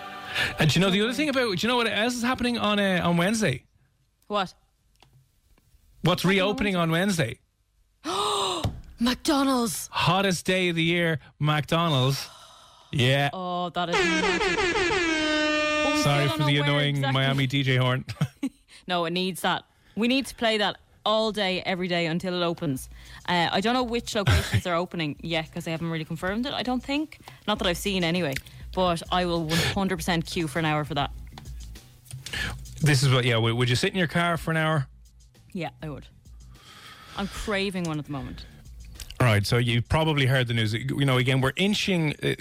And 0.59 0.71
do 0.71 0.79
you 0.79 0.85
know 0.85 0.91
the 0.91 1.03
other 1.03 1.13
thing 1.13 1.29
about? 1.29 1.57
Do 1.59 1.67
you 1.67 1.69
know 1.69 1.77
what 1.77 1.87
else 1.87 2.15
is 2.15 2.23
happening 2.23 2.59
on 2.59 2.81
uh, 2.81 3.01
on 3.05 3.17
Wednesday? 3.17 3.65
What? 4.27 4.55
What's 6.03 6.25
reopening 6.25 6.75
on 6.77 6.91
Wednesday? 6.91 7.39
McDonald's. 9.01 9.89
Hottest 9.93 10.45
day 10.47 10.69
of 10.71 10.77
the 10.77 10.83
year, 10.83 11.19
McDonald's. 11.39 12.29
Yeah. 12.93 13.31
Oh, 13.33 13.71
that 13.71 13.89
is. 13.91 13.97
Sorry 16.03 16.29
for 16.37 16.45
the 16.45 16.59
annoying 16.59 16.97
exactly- 16.97 17.13
Miami 17.13 17.47
DJ 17.47 17.79
horn. 17.79 18.05
No, 18.87 19.05
it 19.05 19.11
needs 19.13 19.41
that. 19.43 19.65
We 19.97 20.09
need 20.09 20.27
to 20.27 20.35
play 20.35 20.59
that 20.59 20.77
all 21.07 21.33
day, 21.33 21.63
every 21.67 21.89
day 21.89 22.07
until 22.07 22.35
it 22.41 22.45
opens. 22.45 22.89
Uh, 23.29 23.49
I 23.53 23.61
don't 23.61 23.75
know 23.75 23.83
which 23.83 24.15
locations 24.15 24.67
are 24.67 24.75
opening 24.75 25.17
yet 25.21 25.47
because 25.47 25.65
they 25.65 25.71
haven't 25.71 25.91
really 25.91 26.05
confirmed 26.05 26.47
it. 26.47 26.53
I 26.53 26.63
don't 26.63 26.83
think. 26.83 27.19
Not 27.47 27.59
that 27.59 27.67
I've 27.67 27.77
seen 27.79 28.05
anyway. 28.05 28.35
But 28.75 29.03
I 29.13 29.25
will 29.25 29.47
100% 29.47 30.27
queue 30.27 30.49
for 30.49 30.59
an 30.59 30.65
hour 30.65 30.85
for 30.85 30.95
that. 30.95 31.11
this 32.81 33.03
is 33.03 33.13
what. 33.13 33.25
Yeah. 33.25 33.37
Would, 33.37 33.55
would 33.55 33.69
you 33.71 33.77
sit 33.77 33.93
in 33.93 33.99
your 33.99 34.09
car 34.09 34.37
for 34.37 34.51
an 34.51 34.57
hour? 34.57 34.87
Yeah, 35.53 35.71
I 35.83 35.89
would. 35.89 36.07
I'm 37.17 37.29
craving 37.29 37.85
one 37.85 37.99
at 37.99 38.07
the 38.07 38.13
moment. 38.13 38.45
All 39.25 39.31
right, 39.31 39.47
so 39.47 39.57
you 39.57 39.81
probably 39.81 40.27
heard 40.27 40.49
the 40.49 40.53
news. 40.53 40.75
You 40.75 41.07
know, 41.07 41.17
again, 41.17 41.41
we're 41.41 41.55
inching. 41.57 42.15
Uh, 42.23 42.35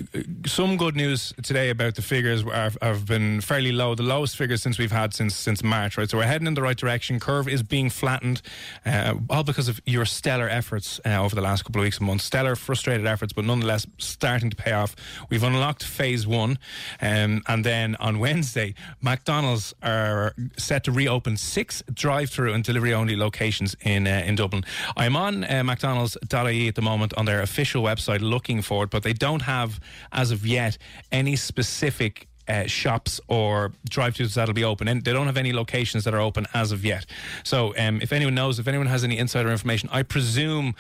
some 0.45 0.75
good 0.75 0.97
news 0.97 1.31
today 1.41 1.69
about 1.69 1.95
the 1.95 2.01
figures 2.01 2.43
are, 2.43 2.71
have 2.81 3.05
been 3.05 3.39
fairly 3.39 3.71
low, 3.71 3.95
the 3.95 4.03
lowest 4.03 4.35
figures 4.35 4.61
since 4.61 4.77
we've 4.77 4.91
had 4.91 5.13
since 5.13 5.33
since 5.33 5.63
March. 5.63 5.97
Right, 5.97 6.09
so 6.09 6.17
we're 6.17 6.25
heading 6.25 6.45
in 6.45 6.55
the 6.55 6.61
right 6.61 6.75
direction. 6.75 7.21
Curve 7.21 7.47
is 7.47 7.63
being 7.63 7.89
flattened, 7.89 8.41
uh, 8.85 9.13
all 9.29 9.45
because 9.45 9.69
of 9.69 9.79
your 9.85 10.03
stellar 10.03 10.49
efforts 10.49 10.99
uh, 11.05 11.23
over 11.23 11.33
the 11.33 11.41
last 11.41 11.63
couple 11.63 11.79
of 11.79 11.85
weeks 11.85 11.99
and 11.99 12.07
months. 12.07 12.25
Stellar, 12.25 12.57
frustrated 12.57 13.07
efforts, 13.07 13.31
but 13.31 13.45
nonetheless 13.45 13.87
starting 13.97 14.49
to 14.49 14.55
pay 14.57 14.73
off. 14.73 14.93
We've 15.29 15.43
unlocked 15.43 15.85
phase 15.85 16.27
one, 16.27 16.59
um, 17.01 17.43
and 17.47 17.63
then 17.63 17.95
on 18.01 18.19
Wednesday, 18.19 18.75
McDonald's 18.99 19.73
are 19.81 20.35
set 20.57 20.83
to 20.83 20.91
reopen 20.91 21.37
six 21.37 21.81
drive-through 21.93 22.51
and 22.51 22.61
delivery-only 22.61 23.15
locations 23.15 23.73
in 23.85 24.05
uh, 24.05 24.21
in 24.25 24.35
Dublin. 24.35 24.65
I'm 24.97 25.15
on 25.15 25.45
uh, 25.45 25.63
McDonald's.ie 25.63 26.72
at 26.73 26.75
the 26.75 26.81
moment 26.81 27.13
on 27.13 27.25
their 27.25 27.41
official 27.41 27.83
website 27.83 28.21
looking 28.21 28.63
for 28.63 28.85
it, 28.85 28.89
but 28.89 29.03
they 29.03 29.13
don't 29.13 29.43
have, 29.43 29.79
as 30.11 30.31
of 30.31 30.43
yet, 30.43 30.75
any 31.11 31.35
specific 31.35 32.27
uh, 32.47 32.65
shops 32.65 33.21
or 33.27 33.71
drive-throughs 33.87 34.33
that'll 34.33 34.55
be 34.55 34.63
open, 34.63 34.87
and 34.87 35.03
they 35.03 35.13
don't 35.13 35.27
have 35.27 35.37
any 35.37 35.53
locations 35.53 36.03
that 36.03 36.15
are 36.15 36.19
open 36.19 36.47
as 36.53 36.71
of 36.71 36.83
yet. 36.83 37.05
So, 37.43 37.75
um, 37.77 38.01
if 38.01 38.11
anyone 38.11 38.33
knows, 38.33 38.57
if 38.57 38.67
anyone 38.67 38.87
has 38.87 39.03
any 39.03 39.19
insider 39.19 39.51
information, 39.51 39.87
I 39.91 40.01
presume 40.01 40.73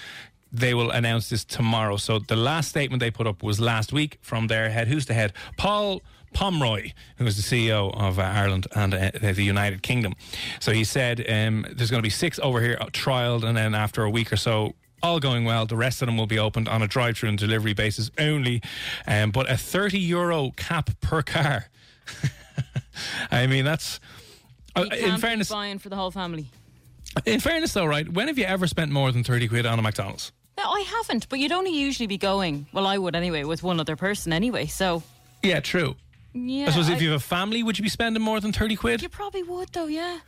they 0.51 0.73
will 0.73 0.89
announce 0.89 1.29
this 1.29 1.45
tomorrow. 1.45 1.97
So, 1.97 2.17
the 2.17 2.35
last 2.35 2.69
statement 2.69 2.99
they 2.99 3.11
put 3.11 3.27
up 3.27 3.43
was 3.43 3.59
last 3.59 3.93
week 3.93 4.17
from 4.21 4.47
their 4.47 4.71
head. 4.71 4.87
Who's 4.87 5.05
the 5.05 5.13
head? 5.13 5.33
Paul. 5.57 6.01
Pomroy, 6.33 6.93
who 7.17 7.27
is 7.27 7.37
the 7.37 7.43
CEO 7.43 7.95
of 7.95 8.17
uh, 8.17 8.23
Ireland 8.23 8.65
and 8.73 8.91
uh, 8.95 9.11
the 9.21 9.43
United 9.43 9.83
Kingdom. 9.83 10.15
So 10.59 10.71
he 10.71 10.83
said 10.83 11.19
um, 11.29 11.63
there's 11.71 11.91
going 11.91 12.01
to 12.01 12.07
be 12.07 12.09
six 12.09 12.39
over 12.39 12.59
here 12.59 12.75
uh, 12.81 12.87
trialed, 12.87 13.43
and 13.43 13.55
then 13.55 13.75
after 13.75 14.03
a 14.03 14.09
week 14.09 14.33
or 14.33 14.35
so, 14.35 14.73
all 15.03 15.19
going 15.19 15.43
well, 15.43 15.65
the 15.65 15.75
rest 15.75 16.01
of 16.01 16.05
them 16.07 16.17
will 16.17 16.25
be 16.27 16.39
opened 16.39 16.67
on 16.69 16.81
a 16.81 16.87
drive-through 16.87 17.29
and 17.29 17.37
delivery 17.37 17.73
basis 17.73 18.09
only, 18.17 18.61
um, 19.05 19.31
but 19.31 19.49
a 19.51 19.57
30 19.57 19.99
euro 19.99 20.51
cap 20.55 20.89
per 21.01 21.21
car. 21.21 21.65
I 23.31 23.45
mean, 23.47 23.65
that's 23.65 23.99
uh, 24.75 24.85
in 24.97 25.15
be 25.15 25.21
fairness. 25.21 25.49
buying 25.49 25.77
for 25.79 25.89
the 25.89 25.95
whole 25.97 26.09
family. 26.11 26.47
In 27.25 27.39
fairness, 27.41 27.73
though, 27.73 27.85
right? 27.85 28.07
When 28.11 28.27
have 28.27 28.37
you 28.39 28.45
ever 28.45 28.65
spent 28.65 28.91
more 28.91 29.11
than 29.11 29.23
30 29.23 29.49
quid 29.49 29.65
on 29.65 29.77
a 29.77 29.81
McDonald's? 29.81 30.31
No, 30.57 30.63
I 30.63 30.81
haven't, 30.81 31.27
but 31.29 31.39
you'd 31.39 31.51
only 31.51 31.77
usually 31.77 32.07
be 32.07 32.17
going. 32.17 32.65
Well, 32.71 32.87
I 32.87 32.97
would 32.97 33.15
anyway, 33.15 33.43
with 33.43 33.61
one 33.61 33.79
other 33.79 33.95
person 33.95 34.31
anyway. 34.33 34.67
So 34.67 35.03
Yeah, 35.43 35.59
true. 35.59 35.95
yeah, 36.33 36.67
I 36.67 36.69
suppose 36.69 36.89
if 36.89 37.01
you 37.01 37.09
have 37.11 37.19
a 37.21 37.23
family, 37.23 37.61
would 37.61 37.77
you 37.77 37.83
be 37.83 37.89
spending 37.89 38.21
more 38.23 38.39
than 38.39 38.53
30 38.53 38.75
quid? 38.77 39.01
you 39.01 39.09
probably 39.09 39.43
would 39.43 39.69
though. 39.73 39.87
Yeah. 39.87 40.19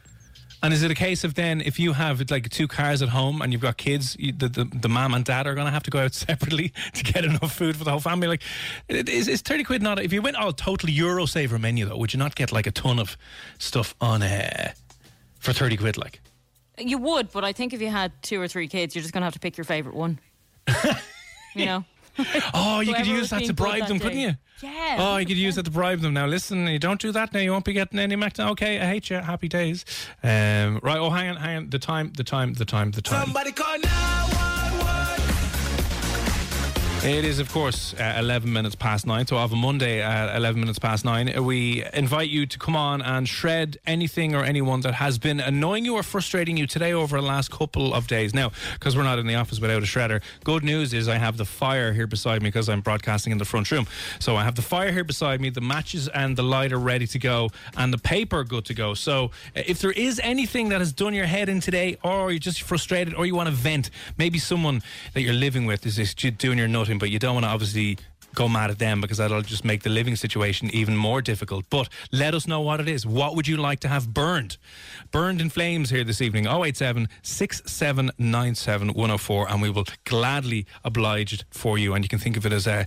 And 0.65 0.73
is 0.73 0.81
it 0.81 0.89
a 0.89 0.95
case 0.95 1.23
of 1.23 1.35
then 1.35 1.61
if 1.61 1.77
you 1.77 1.93
have 1.93 2.31
like 2.31 2.49
two 2.49 2.67
cars 2.67 3.03
at 3.03 3.09
home 3.09 3.43
and 3.43 3.53
you've 3.53 3.61
got 3.61 3.77
kids, 3.77 4.17
you, 4.17 4.31
the, 4.31 4.49
the 4.49 4.63
the 4.63 4.89
mom 4.89 5.13
and 5.13 5.23
dad 5.23 5.45
are 5.45 5.53
going 5.53 5.67
to 5.67 5.71
have 5.71 5.83
to 5.83 5.91
go 5.91 5.99
out 5.99 6.13
separately 6.27 6.73
to 6.93 7.03
get 7.03 7.23
enough 7.23 7.53
food 7.53 7.77
for 7.77 7.83
the 7.83 7.91
whole 7.91 7.99
family? 7.99 8.27
Like, 8.27 8.41
is, 8.89 9.27
is 9.27 9.41
thirty 9.41 9.63
quid 9.63 9.83
not? 9.83 10.01
If 10.01 10.11
you 10.11 10.23
went 10.23 10.37
all 10.37 10.51
totally 10.51 10.91
Euro 10.93 11.27
saver 11.27 11.59
menu 11.59 11.85
though, 11.85 11.97
would 11.97 12.13
you 12.13 12.17
not 12.17 12.33
get 12.33 12.51
like 12.51 12.65
a 12.65 12.71
ton 12.71 12.97
of 12.97 13.15
stuff 13.59 13.93
on 14.01 14.23
uh, 14.23 14.71
for 15.37 15.53
thirty 15.53 15.77
quid? 15.77 15.99
Like, 15.99 16.19
You 16.79 16.97
would, 16.97 17.31
but 17.31 17.43
I 17.43 17.53
think 17.53 17.71
if 17.71 17.79
you 17.79 17.89
had 17.89 18.11
two 18.23 18.41
or 18.41 18.47
three 18.47 18.67
kids, 18.67 18.95
you're 18.95 19.03
just 19.03 19.13
gonna 19.13 19.27
have 19.27 19.35
to 19.35 19.39
pick 19.39 19.57
your 19.57 19.65
favorite 19.65 19.93
one. 19.93 20.17
you 21.53 21.67
know. 21.67 21.85
oh, 22.53 22.79
you 22.79 22.93
could 22.93 23.07
use 23.07 23.29
that 23.29 23.43
to 23.45 23.53
bribe 23.53 23.81
that 23.81 23.87
them, 23.87 23.97
day. 23.97 24.03
couldn't 24.03 24.19
you? 24.19 24.33
Yeah. 24.61 24.97
Oh, 24.99 25.17
you 25.17 25.25
could 25.25 25.37
use 25.37 25.55
that 25.55 25.65
to 25.65 25.71
bribe 25.71 25.99
them. 25.99 26.13
Now, 26.13 26.27
listen, 26.27 26.67
you 26.67 26.79
don't 26.79 26.99
do 26.99 27.11
that 27.11 27.33
now. 27.33 27.39
You 27.39 27.51
won't 27.51 27.65
be 27.65 27.73
getting 27.73 27.99
any 27.99 28.15
McDonald's. 28.15 28.61
Okay, 28.61 28.79
I 28.79 28.85
hate 28.85 29.09
you. 29.09 29.17
Happy 29.17 29.47
days. 29.47 29.85
Um, 30.23 30.79
right. 30.81 30.97
Oh, 30.97 31.09
hang 31.09 31.29
on, 31.29 31.35
hang 31.37 31.57
on. 31.57 31.69
The 31.69 31.79
time, 31.79 32.13
the 32.15 32.23
time, 32.23 32.53
the 32.53 32.65
time, 32.65 32.91
the 32.91 33.01
time. 33.01 33.25
Somebody 33.25 33.51
call 33.51 33.77
911. 33.79 34.54
It 37.05 37.23
is, 37.23 37.37
of 37.37 37.51
course, 37.51 37.93
uh, 37.93 38.15
11 38.17 38.51
minutes 38.51 38.73
past 38.73 39.05
nine. 39.05 39.27
So, 39.27 39.37
of 39.37 39.53
a 39.53 39.55
Monday 39.55 40.01
at 40.01 40.35
11 40.35 40.59
minutes 40.59 40.79
past 40.79 41.05
nine, 41.05 41.37
uh, 41.37 41.43
we 41.43 41.85
invite 41.93 42.29
you 42.29 42.47
to 42.47 42.57
come 42.57 42.75
on 42.75 43.03
and 43.03 43.29
shred 43.29 43.77
anything 43.85 44.33
or 44.33 44.43
anyone 44.43 44.81
that 44.81 44.95
has 44.95 45.19
been 45.19 45.39
annoying 45.39 45.85
you 45.85 45.93
or 45.93 46.01
frustrating 46.01 46.57
you 46.57 46.65
today 46.65 46.93
over 46.93 47.21
the 47.21 47.27
last 47.27 47.51
couple 47.51 47.93
of 47.93 48.07
days. 48.07 48.33
Now, 48.33 48.51
because 48.73 48.97
we're 48.97 49.03
not 49.03 49.19
in 49.19 49.27
the 49.27 49.35
office 49.35 49.59
without 49.59 49.83
a 49.83 49.85
shredder, 49.85 50.23
good 50.43 50.63
news 50.63 50.95
is 50.95 51.07
I 51.07 51.17
have 51.17 51.37
the 51.37 51.45
fire 51.45 51.93
here 51.93 52.07
beside 52.07 52.41
me 52.41 52.47
because 52.47 52.69
I'm 52.69 52.81
broadcasting 52.81 53.31
in 53.31 53.37
the 53.37 53.45
front 53.45 53.69
room. 53.69 53.85
So, 54.17 54.35
I 54.35 54.43
have 54.43 54.55
the 54.55 54.63
fire 54.63 54.91
here 54.91 55.03
beside 55.03 55.39
me, 55.39 55.51
the 55.51 55.61
matches 55.61 56.07
and 56.07 56.35
the 56.35 56.43
lighter 56.43 56.79
ready 56.79 57.05
to 57.05 57.19
go, 57.19 57.51
and 57.77 57.93
the 57.93 57.99
paper 57.99 58.43
good 58.43 58.65
to 58.65 58.73
go. 58.73 58.95
So, 58.95 59.25
uh, 59.55 59.61
if 59.67 59.79
there 59.79 59.91
is 59.91 60.19
anything 60.23 60.69
that 60.69 60.79
has 60.79 60.91
done 60.91 61.13
your 61.13 61.27
head 61.27 61.49
in 61.49 61.59
today, 61.59 61.97
or 62.01 62.31
you're 62.31 62.39
just 62.39 62.63
frustrated, 62.63 63.13
or 63.13 63.27
you 63.27 63.35
want 63.35 63.49
to 63.49 63.53
vent, 63.53 63.91
maybe 64.17 64.39
someone 64.39 64.81
that 65.13 65.21
you're 65.21 65.35
living 65.35 65.67
with 65.67 65.85
is 65.85 65.97
just 66.15 66.39
doing 66.39 66.57
your 66.57 66.67
nutting, 66.67 66.94
but 66.97 67.09
you 67.09 67.19
don't 67.19 67.33
want 67.33 67.45
to 67.45 67.49
obviously 67.49 67.97
go 68.35 68.47
mad 68.47 68.69
at 68.69 68.79
them 68.79 69.01
because 69.01 69.17
that'll 69.17 69.41
just 69.41 69.65
make 69.65 69.83
the 69.83 69.89
living 69.89 70.15
situation 70.15 70.69
even 70.71 70.95
more 70.95 71.21
difficult. 71.21 71.65
But 71.69 71.89
let 72.11 72.33
us 72.33 72.47
know 72.47 72.61
what 72.61 72.79
it 72.79 72.87
is. 72.87 73.05
What 73.05 73.35
would 73.35 73.47
you 73.47 73.57
like 73.57 73.79
to 73.81 73.87
have 73.87 74.13
burned? 74.13 74.57
Burned 75.11 75.41
in 75.41 75.49
flames 75.49 75.89
here 75.89 76.03
this 76.03 76.21
evening 76.21 76.45
087 76.47 77.07
6797 77.23 78.89
104 78.89 79.49
and 79.49 79.61
we 79.61 79.69
will 79.69 79.85
gladly 80.03 80.65
oblige 80.83 81.43
for 81.49 81.77
you. 81.77 81.93
And 81.93 82.03
you 82.03 82.09
can 82.09 82.19
think 82.19 82.37
of 82.37 82.45
it 82.45 82.53
as 82.53 82.67
a, 82.67 82.85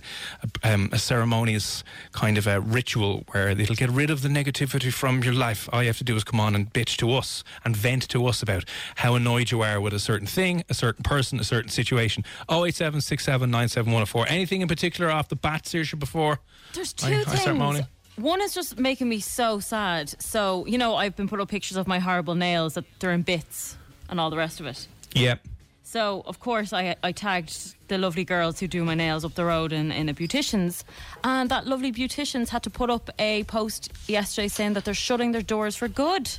a, 0.63 0.73
um, 0.73 0.89
a 0.91 0.99
ceremonious 0.99 1.83
kind 2.11 2.37
of 2.37 2.47
a 2.47 2.61
ritual 2.61 3.23
where 3.31 3.49
it'll 3.49 3.75
get 3.75 3.89
rid 3.89 4.09
of 4.09 4.21
the 4.21 4.29
negativity 4.29 4.93
from 4.93 5.23
your 5.23 5.33
life. 5.33 5.67
All 5.73 5.81
you 5.81 5.87
have 5.87 5.97
to 5.97 6.03
do 6.03 6.15
is 6.15 6.23
come 6.23 6.39
on 6.39 6.55
and 6.55 6.71
bitch 6.71 6.97
to 6.97 7.11
us 7.13 7.43
and 7.65 7.75
vent 7.75 8.07
to 8.09 8.25
us 8.27 8.41
about 8.41 8.65
how 8.95 9.15
annoyed 9.15 9.51
you 9.51 9.61
are 9.61 9.81
with 9.81 9.93
a 9.93 9.99
certain 9.99 10.27
thing, 10.27 10.63
a 10.69 10.73
certain 10.73 11.03
person, 11.03 11.39
a 11.39 11.43
certain 11.43 11.71
situation. 11.71 12.23
087 12.49 13.01
6797 13.01 13.91
104. 13.91 14.25
Anything 14.29 14.61
in 14.61 14.67
particular 14.67 15.09
off 15.09 15.27
the 15.27 15.35
bat, 15.41 15.63
Saoirse, 15.63 15.97
before? 15.97 16.39
There's 16.73 16.93
I- 17.03 17.09
two 17.09 17.15
I 17.15 17.21
start 17.23 17.39
things. 17.39 17.57
moaning? 17.59 17.87
One 18.17 18.41
is 18.41 18.53
just 18.53 18.77
making 18.77 19.07
me 19.07 19.21
so 19.21 19.59
sad. 19.61 20.09
So, 20.21 20.65
you 20.65 20.77
know, 20.77 20.95
I've 20.95 21.15
been 21.15 21.29
put 21.29 21.39
up 21.39 21.47
pictures 21.49 21.77
of 21.77 21.87
my 21.87 21.99
horrible 21.99 22.35
nails 22.35 22.73
that 22.73 22.83
they're 22.99 23.13
in 23.13 23.21
bits 23.21 23.77
and 24.09 24.19
all 24.19 24.29
the 24.29 24.35
rest 24.35 24.59
of 24.59 24.65
it. 24.65 24.87
Yep. 25.13 25.39
So, 25.83 26.23
of 26.27 26.39
course, 26.39 26.73
I, 26.73 26.97
I 27.01 27.13
tagged 27.13 27.75
the 27.87 27.97
lovely 27.97 28.25
girls 28.25 28.59
who 28.59 28.67
do 28.67 28.83
my 28.83 28.93
nails 28.93 29.23
up 29.23 29.35
the 29.35 29.45
road 29.45 29.71
in, 29.71 29.91
in 29.93 30.09
a 30.09 30.13
beautician's. 30.13 30.83
And 31.23 31.49
that 31.49 31.65
lovely 31.65 31.91
beautician's 31.93 32.49
had 32.49 32.61
to 32.63 32.69
put 32.69 32.89
up 32.89 33.09
a 33.19 33.43
post 33.45 33.91
yesterday 34.07 34.49
saying 34.49 34.73
that 34.73 34.83
they're 34.85 34.93
shutting 34.93 35.31
their 35.31 35.41
doors 35.41 35.75
for 35.77 35.87
good. 35.87 36.29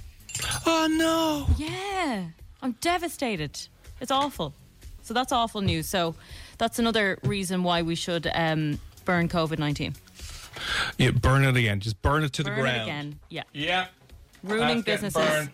Oh, 0.66 0.86
no. 0.88 1.46
Yeah. 1.56 2.26
I'm 2.62 2.72
devastated. 2.82 3.58
It's 4.02 4.10
awful. 4.10 4.52
So, 5.02 5.14
that's 5.14 5.32
awful 5.32 5.62
news. 5.62 5.88
So, 5.88 6.14
that's 6.58 6.78
another 6.78 7.18
reason 7.24 7.62
why 7.64 7.80
we 7.82 7.94
should 7.94 8.30
um, 8.34 8.78
burn 9.04 9.28
COVID 9.28 9.58
19. 9.58 9.94
Yeah, 10.98 11.10
burn 11.12 11.44
it 11.44 11.56
again. 11.56 11.80
Just 11.80 12.00
burn 12.02 12.24
it 12.24 12.32
to 12.34 12.42
the 12.42 12.50
ground. 12.50 12.78
it 12.78 12.82
again. 12.82 13.18
Yeah. 13.28 13.42
Yeah. 13.52 13.86
Ruining 14.42 14.82
That's 14.82 15.02
businesses. 15.02 15.28
burned. 15.28 15.50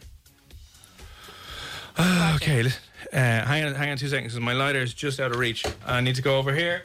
okay, 2.36 2.66
uh, 3.12 3.16
hang 3.16 3.64
on, 3.64 3.74
hang 3.74 3.90
on 3.90 3.96
two 3.96 4.08
seconds. 4.08 4.38
My 4.38 4.52
lighter 4.52 4.80
is 4.80 4.92
just 4.92 5.18
out 5.18 5.30
of 5.30 5.38
reach. 5.38 5.64
I 5.86 6.00
need 6.00 6.14
to 6.16 6.22
go 6.22 6.38
over 6.38 6.54
here. 6.54 6.82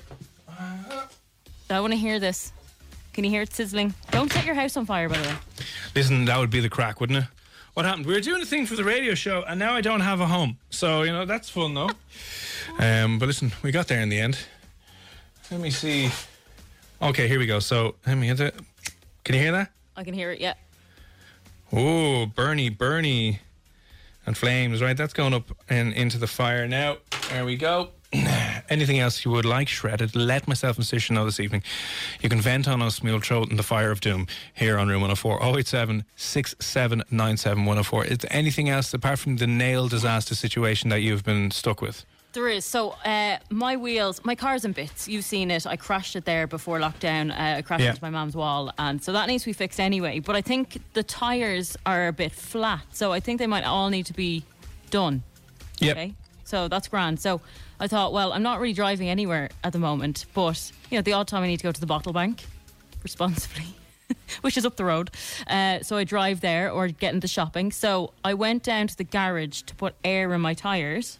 I 1.69 1.79
want 1.79 1.93
to 1.93 1.97
hear 1.97 2.19
this. 2.19 2.51
Can 3.13 3.23
you 3.23 3.29
hear 3.29 3.41
it 3.41 3.53
sizzling? 3.53 3.93
Don't 4.11 4.31
set 4.31 4.45
your 4.45 4.55
house 4.55 4.77
on 4.77 4.85
fire, 4.85 5.09
by 5.09 5.17
the 5.17 5.27
way. 5.29 5.35
Listen, 5.95 6.25
that 6.25 6.37
would 6.37 6.49
be 6.49 6.59
the 6.59 6.69
crack, 6.69 7.01
wouldn't 7.01 7.19
it? 7.19 7.25
What 7.73 7.85
happened? 7.85 8.05
We 8.05 8.13
were 8.13 8.19
doing 8.21 8.41
a 8.41 8.45
thing 8.45 8.65
for 8.65 8.75
the 8.75 8.83
radio 8.83 9.15
show, 9.15 9.43
and 9.47 9.57
now 9.59 9.73
I 9.73 9.81
don't 9.81 10.01
have 10.01 10.19
a 10.19 10.27
home. 10.27 10.57
So 10.69 11.03
you 11.03 11.11
know 11.11 11.25
that's 11.25 11.49
fun, 11.49 11.73
though. 11.73 11.89
um, 12.79 13.19
but 13.19 13.27
listen, 13.27 13.51
we 13.63 13.71
got 13.71 13.87
there 13.87 14.01
in 14.01 14.09
the 14.09 14.19
end. 14.19 14.37
Let 15.49 15.61
me 15.61 15.69
see. 15.71 16.09
Okay, 17.01 17.27
here 17.27 17.39
we 17.39 17.47
go. 17.47 17.59
So 17.59 17.95
let 18.05 18.15
me 18.15 18.29
it. 18.29 18.55
Can 19.23 19.35
you 19.35 19.41
hear 19.41 19.51
that? 19.53 19.71
I 19.97 20.03
can 20.03 20.13
hear 20.13 20.31
it, 20.31 20.39
yeah. 20.39 20.53
Oh, 21.73 22.27
Bernie, 22.27 22.69
Bernie, 22.69 23.39
and 24.25 24.37
flames. 24.37 24.81
Right, 24.81 24.95
that's 24.95 25.13
going 25.13 25.33
up 25.33 25.49
and 25.67 25.93
into 25.93 26.19
the 26.19 26.27
fire 26.27 26.67
now. 26.67 26.97
There 27.29 27.43
we 27.43 27.55
go. 27.55 27.89
Anything 28.69 28.99
else 28.99 29.25
you 29.25 29.31
would 29.31 29.45
like 29.45 29.67
shredded? 29.67 30.15
Let 30.15 30.47
myself 30.47 30.77
and 30.77 30.85
Saoirse 30.85 31.09
know 31.09 31.25
this 31.25 31.39
evening. 31.39 31.63
You 32.21 32.29
can 32.29 32.39
vent 32.39 32.67
on 32.67 32.81
us. 32.81 32.99
Throw 32.99 33.43
it 33.43 33.49
in 33.49 33.57
the 33.57 33.63
fire 33.63 33.89
of 33.89 33.99
doom 33.99 34.27
here 34.53 34.77
on 34.77 34.87
Room 34.87 35.01
104. 35.01 35.41
087 35.41 36.03
6797 36.17 37.65
104. 37.65 38.05
Is 38.05 38.17
there 38.19 38.33
anything 38.33 38.69
else 38.69 38.93
apart 38.93 39.17
from 39.17 39.37
the 39.37 39.47
nail 39.47 39.87
disaster 39.87 40.35
situation 40.35 40.89
that 40.89 41.01
you've 41.01 41.23
been 41.23 41.49
stuck 41.49 41.81
with? 41.81 42.05
There 42.33 42.47
is. 42.47 42.63
So, 42.63 42.91
uh, 43.03 43.37
my 43.49 43.75
wheels, 43.75 44.21
my 44.23 44.35
car's 44.35 44.63
in 44.63 44.71
bits. 44.71 45.05
You've 45.07 45.25
seen 45.25 45.51
it. 45.51 45.67
I 45.67 45.75
crashed 45.75 46.15
it 46.15 46.23
there 46.23 46.47
before 46.47 46.79
lockdown. 46.79 47.29
Uh, 47.31 47.57
I 47.57 47.61
crashed 47.61 47.83
Yeah. 47.83 47.89
into 47.89 48.01
my 48.03 48.09
mum's 48.09 48.35
wall. 48.37 48.71
And 48.77 49.03
so 49.03 49.11
that 49.11 49.27
needs 49.27 49.43
to 49.43 49.49
be 49.49 49.53
fixed 49.53 49.81
anyway. 49.81 50.19
But 50.19 50.37
I 50.37 50.41
think 50.41 50.81
the 50.93 51.03
tyres 51.03 51.75
are 51.85 52.07
a 52.07 52.13
bit 52.13 52.31
flat. 52.31 52.83
So 52.93 53.11
I 53.11 53.19
think 53.19 53.39
they 53.39 53.47
might 53.47 53.65
all 53.65 53.89
need 53.89 54.05
to 54.05 54.13
be 54.13 54.43
done. 54.91 55.23
Yep. 55.79 55.97
Okay. 55.97 56.13
So 56.45 56.69
that's 56.69 56.87
grand. 56.87 57.19
So 57.19 57.41
I 57.81 57.87
thought, 57.87 58.13
well, 58.13 58.31
I'm 58.31 58.43
not 58.43 58.61
really 58.61 58.73
driving 58.73 59.09
anywhere 59.09 59.49
at 59.63 59.73
the 59.73 59.79
moment. 59.79 60.25
But, 60.33 60.71
you 60.89 60.97
know, 60.97 61.01
the 61.01 61.13
odd 61.13 61.27
time 61.27 61.43
I 61.43 61.47
need 61.47 61.57
to 61.57 61.63
go 61.63 61.71
to 61.73 61.81
the 61.81 61.85
bottle 61.87 62.13
bank 62.13 62.45
responsibly. 63.03 63.65
Which 64.41 64.55
is 64.57 64.65
up 64.65 64.77
the 64.77 64.85
road. 64.85 65.09
Uh, 65.47 65.79
so 65.81 65.97
I 65.97 66.05
drive 66.05 66.39
there 66.39 66.71
or 66.71 66.87
get 66.87 67.13
into 67.13 67.27
shopping. 67.27 67.73
So 67.73 68.13
I 68.23 68.33
went 68.35 68.63
down 68.63 68.87
to 68.87 68.95
the 68.95 69.03
garage 69.03 69.63
to 69.63 69.75
put 69.75 69.95
air 70.05 70.33
in 70.33 70.39
my 70.39 70.53
tyres 70.53 71.17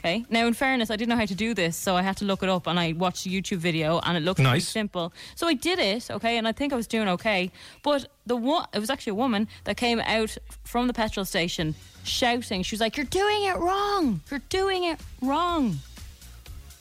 Okay. 0.00 0.24
Now, 0.30 0.46
in 0.46 0.54
fairness, 0.54 0.90
I 0.90 0.96
didn't 0.96 1.08
know 1.08 1.16
how 1.16 1.26
to 1.26 1.34
do 1.34 1.54
this, 1.54 1.76
so 1.76 1.96
I 1.96 2.02
had 2.02 2.16
to 2.18 2.24
look 2.24 2.44
it 2.44 2.48
up, 2.48 2.68
and 2.68 2.78
I 2.78 2.92
watched 2.92 3.26
a 3.26 3.30
YouTube 3.30 3.56
video, 3.56 3.98
and 4.04 4.16
it 4.16 4.20
looked 4.20 4.36
pretty 4.36 4.50
Nice. 4.50 4.68
simple. 4.68 5.12
So 5.34 5.48
I 5.48 5.54
did 5.54 5.80
it, 5.80 6.08
okay, 6.08 6.38
and 6.38 6.46
I 6.46 6.52
think 6.52 6.72
I 6.72 6.76
was 6.76 6.86
doing 6.86 7.08
okay. 7.08 7.50
But 7.82 8.06
the 8.24 8.36
one, 8.36 8.66
it 8.72 8.78
was 8.78 8.90
actually 8.90 9.10
a 9.12 9.14
woman 9.16 9.48
that 9.64 9.76
came 9.76 9.98
out 10.00 10.36
from 10.62 10.86
the 10.86 10.92
petrol 10.92 11.24
station 11.24 11.74
shouting. 12.04 12.62
She 12.62 12.76
was 12.76 12.80
like, 12.80 12.96
"You're 12.96 13.06
doing 13.06 13.44
it 13.44 13.56
wrong. 13.56 14.20
You're 14.30 14.42
doing 14.48 14.84
it 14.84 15.00
wrong," 15.20 15.80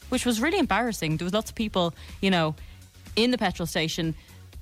which 0.09 0.24
was 0.25 0.39
really 0.39 0.59
embarrassing. 0.59 1.17
There 1.17 1.25
was 1.25 1.33
lots 1.33 1.50
of 1.50 1.55
people, 1.55 1.95
you 2.21 2.29
know, 2.29 2.53
in 3.15 3.31
the 3.31 3.38
petrol 3.39 3.65
station 3.65 4.13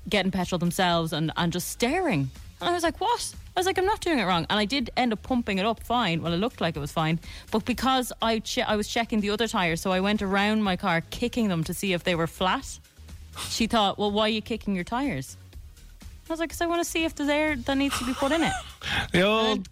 getting 0.08 0.30
petrol 0.30 0.58
themselves 0.58 1.12
and 1.12 1.30
and 1.36 1.52
just 1.52 1.68
staring. 1.68 2.30
And 2.60 2.70
I 2.70 2.72
was 2.72 2.82
like, 2.82 3.00
"What?" 3.00 3.34
I 3.56 3.60
was 3.60 3.66
like, 3.66 3.78
"I'm 3.78 3.84
not 3.84 4.00
doing 4.00 4.18
it 4.18 4.24
wrong," 4.24 4.46
and 4.48 4.58
I 4.58 4.64
did 4.64 4.90
end 4.96 5.12
up 5.12 5.22
pumping 5.22 5.58
it 5.58 5.66
up 5.66 5.82
fine. 5.82 6.22
Well, 6.22 6.32
it 6.32 6.38
looked 6.38 6.60
like 6.60 6.76
it 6.76 6.80
was 6.80 6.92
fine, 6.92 7.20
but 7.50 7.64
because 7.64 8.12
I 8.22 8.38
che- 8.40 8.62
I 8.62 8.76
was 8.76 8.88
checking 8.88 9.20
the 9.20 9.30
other 9.30 9.46
tires, 9.48 9.80
so 9.80 9.92
I 9.92 10.00
went 10.00 10.22
around 10.22 10.62
my 10.62 10.76
car 10.76 11.02
kicking 11.10 11.48
them 11.48 11.64
to 11.64 11.74
see 11.74 11.92
if 11.92 12.04
they 12.04 12.14
were 12.14 12.26
flat. 12.26 12.78
She 13.50 13.66
thought, 13.66 13.98
"Well, 13.98 14.10
why 14.10 14.22
are 14.22 14.28
you 14.30 14.42
kicking 14.42 14.74
your 14.74 14.84
tires?" 14.84 15.36
I 16.28 16.32
was 16.32 16.40
like, 16.40 16.50
"Cause 16.50 16.60
I 16.60 16.66
want 16.66 16.82
to 16.82 16.90
see 16.90 17.04
if 17.04 17.14
there's 17.14 17.28
air 17.28 17.56
that 17.56 17.76
needs 17.76 17.98
to 17.98 18.04
be 18.06 18.14
put 18.14 18.32
in 18.32 18.42
it." 18.42 18.52
The 19.12 19.22
old 19.22 19.68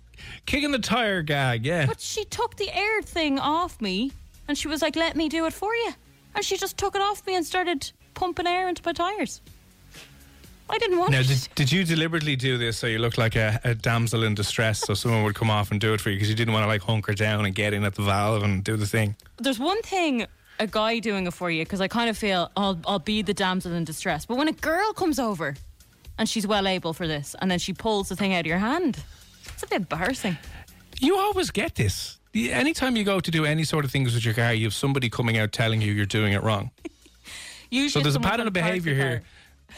kicking 0.46 0.70
the 0.70 0.78
tire 0.78 1.22
gag, 1.22 1.64
yeah. 1.64 1.86
But 1.86 2.00
she 2.00 2.24
took 2.26 2.56
the 2.56 2.70
air 2.74 3.02
thing 3.02 3.38
off 3.38 3.80
me, 3.80 4.12
and 4.46 4.56
she 4.58 4.68
was 4.68 4.82
like, 4.82 4.94
"Let 4.96 5.16
me 5.16 5.28
do 5.28 5.46
it 5.46 5.52
for 5.52 5.74
you," 5.74 5.92
and 6.34 6.44
she 6.44 6.56
just 6.58 6.76
took 6.76 6.94
it 6.94 7.00
off 7.02 7.26
me 7.26 7.34
and 7.34 7.46
started 7.46 7.92
pumping 8.14 8.46
air 8.46 8.68
into 8.68 8.82
my 8.84 8.92
tires. 8.92 9.40
I 10.70 10.78
didn't 10.78 10.98
want 10.98 11.12
to. 11.12 11.16
Now, 11.18 11.20
it. 11.20 11.26
did, 11.28 11.48
did 11.54 11.72
you 11.72 11.84
deliberately 11.84 12.36
do 12.36 12.56
this 12.58 12.78
so 12.78 12.86
you 12.86 12.98
looked 12.98 13.18
like 13.18 13.36
a, 13.36 13.60
a 13.64 13.74
damsel 13.74 14.24
in 14.24 14.34
distress 14.34 14.80
so 14.80 14.94
someone 14.94 15.22
would 15.24 15.34
come 15.34 15.50
off 15.50 15.70
and 15.70 15.80
do 15.80 15.92
it 15.92 16.00
for 16.00 16.10
you 16.10 16.16
because 16.16 16.28
you 16.30 16.34
didn't 16.34 16.54
want 16.54 16.64
to 16.64 16.68
like 16.68 16.82
hunker 16.82 17.12
down 17.14 17.44
and 17.44 17.54
get 17.54 17.72
in 17.74 17.84
at 17.84 17.94
the 17.94 18.02
valve 18.02 18.42
and 18.42 18.64
do 18.64 18.76
the 18.76 18.86
thing? 18.86 19.14
There's 19.36 19.58
one 19.58 19.80
thing 19.82 20.26
a 20.58 20.66
guy 20.66 21.00
doing 21.00 21.26
it 21.26 21.34
for 21.34 21.50
you 21.50 21.64
because 21.64 21.80
I 21.80 21.88
kind 21.88 22.08
of 22.08 22.16
feel 22.16 22.50
I'll 22.56 22.78
I'll 22.86 22.98
be 22.98 23.22
the 23.22 23.34
damsel 23.34 23.72
in 23.72 23.84
distress. 23.84 24.24
But 24.26 24.36
when 24.38 24.48
a 24.48 24.52
girl 24.52 24.92
comes 24.92 25.18
over 25.18 25.54
and 26.18 26.28
she's 26.28 26.46
well 26.46 26.66
able 26.66 26.92
for 26.92 27.06
this, 27.06 27.34
and 27.40 27.50
then 27.50 27.58
she 27.58 27.72
pulls 27.72 28.08
the 28.08 28.16
thing 28.16 28.34
out 28.34 28.40
of 28.40 28.46
your 28.46 28.58
hand, 28.58 29.02
it's 29.52 29.62
a 29.62 29.66
bit 29.66 29.76
embarrassing. 29.76 30.38
You 31.00 31.18
always 31.18 31.50
get 31.50 31.74
this. 31.74 32.18
Anytime 32.34 32.96
you 32.96 33.04
go 33.04 33.20
to 33.20 33.30
do 33.30 33.44
any 33.44 33.64
sort 33.64 33.84
of 33.84 33.90
things 33.90 34.14
with 34.14 34.24
your 34.24 34.34
car, 34.34 34.52
you 34.54 34.64
have 34.66 34.74
somebody 34.74 35.08
coming 35.10 35.38
out 35.38 35.52
telling 35.52 35.80
you 35.80 35.92
you're 35.92 36.06
doing 36.06 36.32
it 36.32 36.42
wrong. 36.42 36.70
Usually, 37.70 37.88
So 37.90 38.00
there's 38.00 38.16
a 38.16 38.20
pattern 38.20 38.46
of 38.46 38.54
the 38.54 38.60
parts 38.60 38.70
behaviour 38.80 38.94
car. 38.96 39.08
here. 39.10 39.22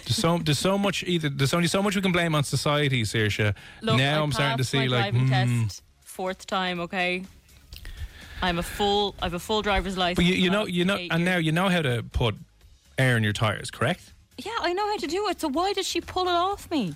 There's 0.04 0.16
so 0.16 0.38
there's 0.38 0.58
so 0.58 0.78
much 0.78 1.02
either 1.04 1.28
there's 1.28 1.54
only 1.54 1.68
so 1.68 1.82
much 1.82 1.96
we 1.96 2.02
can 2.02 2.12
blame 2.12 2.34
on 2.34 2.44
society, 2.44 3.02
Saoirse. 3.02 3.54
Look, 3.82 3.96
now 3.96 4.20
I 4.20 4.22
I'm 4.22 4.32
starting 4.32 4.58
to 4.58 4.64
see 4.64 4.88
like 4.88 5.12
driving 5.12 5.28
hmm. 5.28 5.64
test 5.64 5.82
fourth 6.00 6.46
time. 6.46 6.80
Okay, 6.80 7.24
I'm 8.42 8.58
a 8.58 8.62
full. 8.62 9.14
I 9.20 9.26
have 9.26 9.34
a 9.34 9.38
full 9.38 9.62
driver's 9.62 9.96
license. 9.96 10.16
But 10.16 10.24
you, 10.24 10.34
you 10.34 10.50
know 10.50 10.66
you 10.66 10.84
know 10.84 10.96
and 10.96 11.24
now 11.24 11.38
you 11.38 11.52
know 11.52 11.68
how 11.68 11.82
to 11.82 12.04
put 12.12 12.34
air 12.98 13.16
in 13.16 13.22
your 13.22 13.32
tires, 13.32 13.70
correct? 13.70 14.12
Yeah, 14.38 14.52
I 14.60 14.72
know 14.72 14.86
how 14.86 14.98
to 14.98 15.06
do 15.06 15.28
it. 15.28 15.40
So 15.40 15.48
why 15.48 15.72
did 15.72 15.86
she 15.86 16.00
pull 16.00 16.28
it 16.28 16.34
off 16.34 16.70
me? 16.70 16.94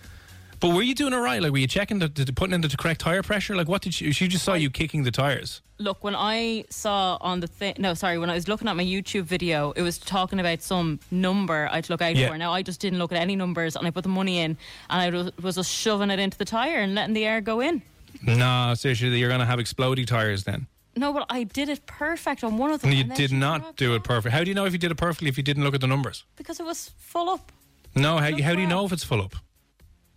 But 0.60 0.74
were 0.74 0.82
you 0.82 0.94
doing 0.94 1.12
it 1.14 1.16
right? 1.16 1.40
Like 1.42 1.52
were 1.52 1.58
you 1.58 1.66
checking 1.66 1.98
the, 2.00 2.08
the 2.08 2.32
putting 2.32 2.54
in 2.54 2.60
the 2.60 2.68
correct 2.68 3.00
tire 3.00 3.22
pressure? 3.22 3.56
Like 3.56 3.66
what 3.66 3.80
did 3.82 3.94
she 3.94 4.12
she 4.12 4.28
just 4.28 4.44
saw 4.44 4.54
you 4.54 4.70
kicking 4.70 5.02
the 5.04 5.10
tires? 5.10 5.62
Look, 5.78 6.04
when 6.04 6.14
I 6.14 6.64
saw 6.68 7.16
on 7.22 7.40
the 7.40 7.46
thing, 7.46 7.76
no, 7.78 7.94
sorry, 7.94 8.18
when 8.18 8.28
I 8.28 8.34
was 8.34 8.46
looking 8.46 8.68
at 8.68 8.76
my 8.76 8.84
YouTube 8.84 9.22
video, 9.22 9.70
it 9.72 9.80
was 9.80 9.96
talking 9.96 10.38
about 10.38 10.60
some 10.60 11.00
number 11.10 11.70
I'd 11.72 11.88
look 11.88 12.02
out 12.02 12.14
Yeah. 12.14 12.28
for. 12.28 12.36
Now, 12.36 12.52
I 12.52 12.60
just 12.60 12.80
didn't 12.80 12.98
look 12.98 13.10
at 13.12 13.18
any 13.18 13.34
numbers 13.34 13.76
and 13.76 13.86
I 13.86 13.90
put 13.90 14.02
the 14.02 14.10
money 14.10 14.40
in 14.40 14.58
and 14.90 15.00
I 15.00 15.08
was, 15.08 15.32
was 15.38 15.54
just 15.54 15.72
shoving 15.72 16.10
it 16.10 16.18
into 16.18 16.36
the 16.36 16.44
tyre 16.44 16.80
and 16.82 16.94
letting 16.94 17.14
the 17.14 17.24
air 17.24 17.40
go 17.40 17.60
in. 17.60 17.80
No, 18.22 18.74
seriously, 18.76 19.08
you're 19.18 19.30
going 19.30 19.40
to 19.40 19.46
have 19.46 19.58
exploding 19.58 20.04
tires 20.04 20.44
then. 20.44 20.66
No, 20.96 21.14
but 21.14 21.24
I 21.30 21.44
did 21.44 21.70
it 21.70 21.86
perfect 21.86 22.44
on 22.44 22.58
one 22.58 22.70
of 22.72 22.82
them. 22.82 22.90
And 22.90 22.98
you 22.98 23.02
and 23.04 23.12
then 23.12 23.16
did 23.16 23.30
she 23.30 23.36
not 23.36 23.60
dropped 23.62 23.78
do 23.78 23.92
off 23.94 23.96
it 24.00 24.04
perfect. 24.04 24.34
How 24.34 24.44
do 24.44 24.50
you 24.50 24.54
know 24.54 24.66
if 24.66 24.72
you 24.74 24.78
did 24.78 24.90
it 24.90 24.96
perfectly 24.96 25.28
if 25.28 25.38
you 25.38 25.42
didn't 25.42 25.64
look 25.64 25.74
at 25.74 25.80
the 25.80 25.86
numbers? 25.86 26.24
Because 26.36 26.60
it 26.60 26.64
was 26.66 26.90
full 26.98 27.30
up. 27.30 27.52
No, 27.94 28.18
how, 28.18 28.30
how 28.42 28.54
do 28.54 28.60
you 28.60 28.66
know 28.66 28.84
if 28.84 28.92
it's 28.92 29.04
full 29.04 29.22
up? 29.22 29.34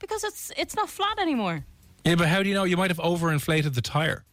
Because 0.03 0.25
it's 0.25 0.51
it's 0.57 0.75
not 0.75 0.89
flat 0.89 1.17
anymore. 1.17 1.63
Yeah, 2.03 2.15
but 2.15 2.27
how 2.27 2.43
do 2.43 2.49
you 2.49 2.55
know? 2.55 2.65
You 2.65 2.75
might 2.75 2.91
have 2.91 2.97
overinflated 2.99 3.73
the 3.73 3.81
tire. 3.81 4.25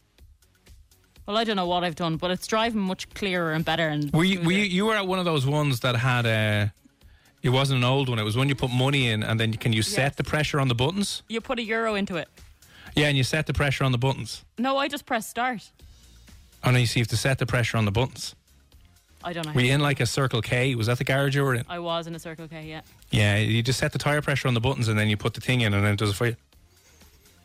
Well, 1.25 1.37
I 1.37 1.45
don't 1.45 1.55
know 1.55 1.65
what 1.67 1.85
I've 1.85 1.95
done, 1.95 2.17
but 2.17 2.29
it's 2.29 2.45
driving 2.45 2.81
much 2.81 3.07
clearer 3.13 3.53
and 3.53 3.63
better. 3.63 3.87
And 3.87 4.11
Were 4.11 4.25
you, 4.25 4.41
were 4.41 4.51
you, 4.51 4.63
you 4.65 4.85
were 4.85 4.95
at 4.95 5.07
one 5.07 5.17
of 5.19 5.23
those 5.25 5.45
ones 5.45 5.79
that 5.79 5.95
had 5.95 6.25
a. 6.25 6.73
It 7.41 7.49
wasn't 7.49 7.77
an 7.77 7.85
old 7.85 8.09
one. 8.09 8.19
It 8.19 8.23
was 8.23 8.35
when 8.35 8.49
you 8.49 8.55
put 8.55 8.69
money 8.69 9.07
in, 9.09 9.23
and 9.23 9.39
then 9.39 9.53
can 9.53 9.71
you 9.71 9.81
set 9.81 10.03
Yes. 10.11 10.15
the 10.17 10.23
pressure 10.25 10.59
on 10.59 10.67
the 10.67 10.75
buttons? 10.75 11.23
You 11.29 11.39
put 11.39 11.57
a 11.57 11.63
euro 11.63 11.95
into 11.95 12.17
it. 12.17 12.27
Yeah, 12.95 13.07
and 13.07 13.15
you 13.15 13.23
set 13.23 13.45
the 13.47 13.53
pressure 13.53 13.85
on 13.85 13.93
the 13.93 13.97
buttons. 13.97 14.43
No, 14.57 14.75
I 14.77 14.89
just 14.89 15.05
press 15.05 15.25
start. 15.29 15.71
Oh 16.65 16.71
no, 16.71 16.79
you 16.79 16.85
see, 16.85 16.99
you 16.99 17.03
have 17.03 17.07
to 17.09 17.17
set 17.17 17.37
the 17.39 17.45
pressure 17.45 17.77
on 17.77 17.85
the 17.85 17.91
buttons. 17.91 18.35
I 19.23 19.33
don't 19.33 19.45
know. 19.45 19.53
Were 19.53 19.61
you 19.61 19.73
in 19.73 19.81
like 19.81 19.99
a 19.99 20.05
Circle 20.05 20.41
K? 20.41 20.75
Was 20.75 20.87
that 20.87 20.97
the 20.97 21.03
garage 21.03 21.35
you 21.35 21.43
were 21.43 21.55
in? 21.55 21.65
I 21.69 21.79
was 21.79 22.07
in 22.07 22.15
a 22.15 22.19
Circle 22.19 22.47
K, 22.47 22.65
yeah. 22.67 22.81
Yeah, 23.11 23.37
you 23.37 23.61
just 23.61 23.79
set 23.79 23.91
the 23.91 23.99
tire 23.99 24.21
pressure 24.21 24.47
on 24.47 24.53
the 24.53 24.61
buttons, 24.61 24.87
and 24.87 24.97
then 24.97 25.09
you 25.09 25.17
put 25.17 25.33
the 25.33 25.41
thing 25.41 25.61
in, 25.61 25.73
and 25.73 25.85
then 25.85 25.93
it 25.93 25.99
does 25.99 26.09
it 26.09 26.15
for 26.15 26.27
you. 26.27 26.35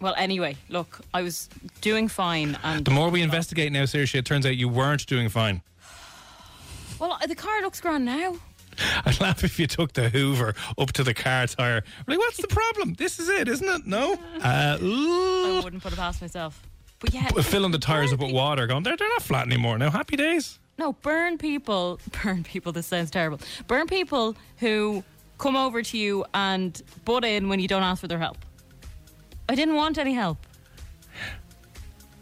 Well, 0.00 0.14
anyway, 0.18 0.56
look, 0.68 1.00
I 1.14 1.22
was 1.22 1.48
doing 1.80 2.08
fine, 2.08 2.58
and 2.62 2.84
The 2.84 2.90
more 2.90 3.08
we 3.08 3.22
investigate 3.22 3.72
now, 3.72 3.86
seriously, 3.86 4.18
it 4.20 4.26
turns 4.26 4.44
out 4.44 4.56
you 4.56 4.68
weren't 4.68 5.06
doing 5.06 5.28
fine. 5.28 5.62
well, 6.98 7.18
the 7.26 7.34
car 7.34 7.62
looks 7.62 7.80
grand 7.80 8.04
now. 8.04 8.36
I'd 9.06 9.20
laugh 9.20 9.42
if 9.42 9.58
you 9.58 9.66
took 9.66 9.94
the 9.94 10.10
Hoover 10.10 10.54
up 10.76 10.92
to 10.92 11.04
the 11.04 11.14
car 11.14 11.46
tire. 11.46 11.82
Like, 12.06 12.18
what's 12.18 12.36
the 12.36 12.48
problem? 12.48 12.94
This 12.94 13.18
is 13.18 13.28
it, 13.30 13.48
isn't 13.48 13.68
it? 13.68 13.86
No. 13.86 14.18
Uh, 14.36 14.78
I 14.80 15.60
wouldn't 15.64 15.82
put 15.82 15.92
it 15.92 15.96
past 15.96 16.20
myself. 16.20 16.62
But 17.00 17.12
yeah, 17.12 17.28
Filling 17.28 17.72
the 17.72 17.78
tires 17.78 18.12
up 18.12 18.20
with 18.20 18.32
water, 18.32 18.66
going, 18.66 18.82
they're, 18.82 18.96
they're 18.96 19.08
not 19.08 19.22
flat 19.22 19.46
anymore 19.46 19.76
now. 19.78 19.90
Happy 19.90 20.14
days. 20.16 20.58
No, 20.78 20.92
burn 20.92 21.38
people. 21.38 21.98
Burn 22.22 22.44
people. 22.44 22.70
This 22.72 22.86
sounds 22.86 23.10
terrible. 23.10 23.40
Burn 23.66 23.86
people 23.86 24.36
who 24.58 25.02
come 25.38 25.56
over 25.56 25.82
to 25.82 25.98
you 25.98 26.24
and 26.34 26.80
butt 27.04 27.24
in 27.24 27.48
when 27.48 27.60
you 27.60 27.68
don't 27.68 27.82
ask 27.82 28.00
for 28.00 28.08
their 28.08 28.18
help. 28.18 28.38
I 29.48 29.54
didn't 29.54 29.74
want 29.76 29.96
any 29.98 30.12
help. 30.14 30.38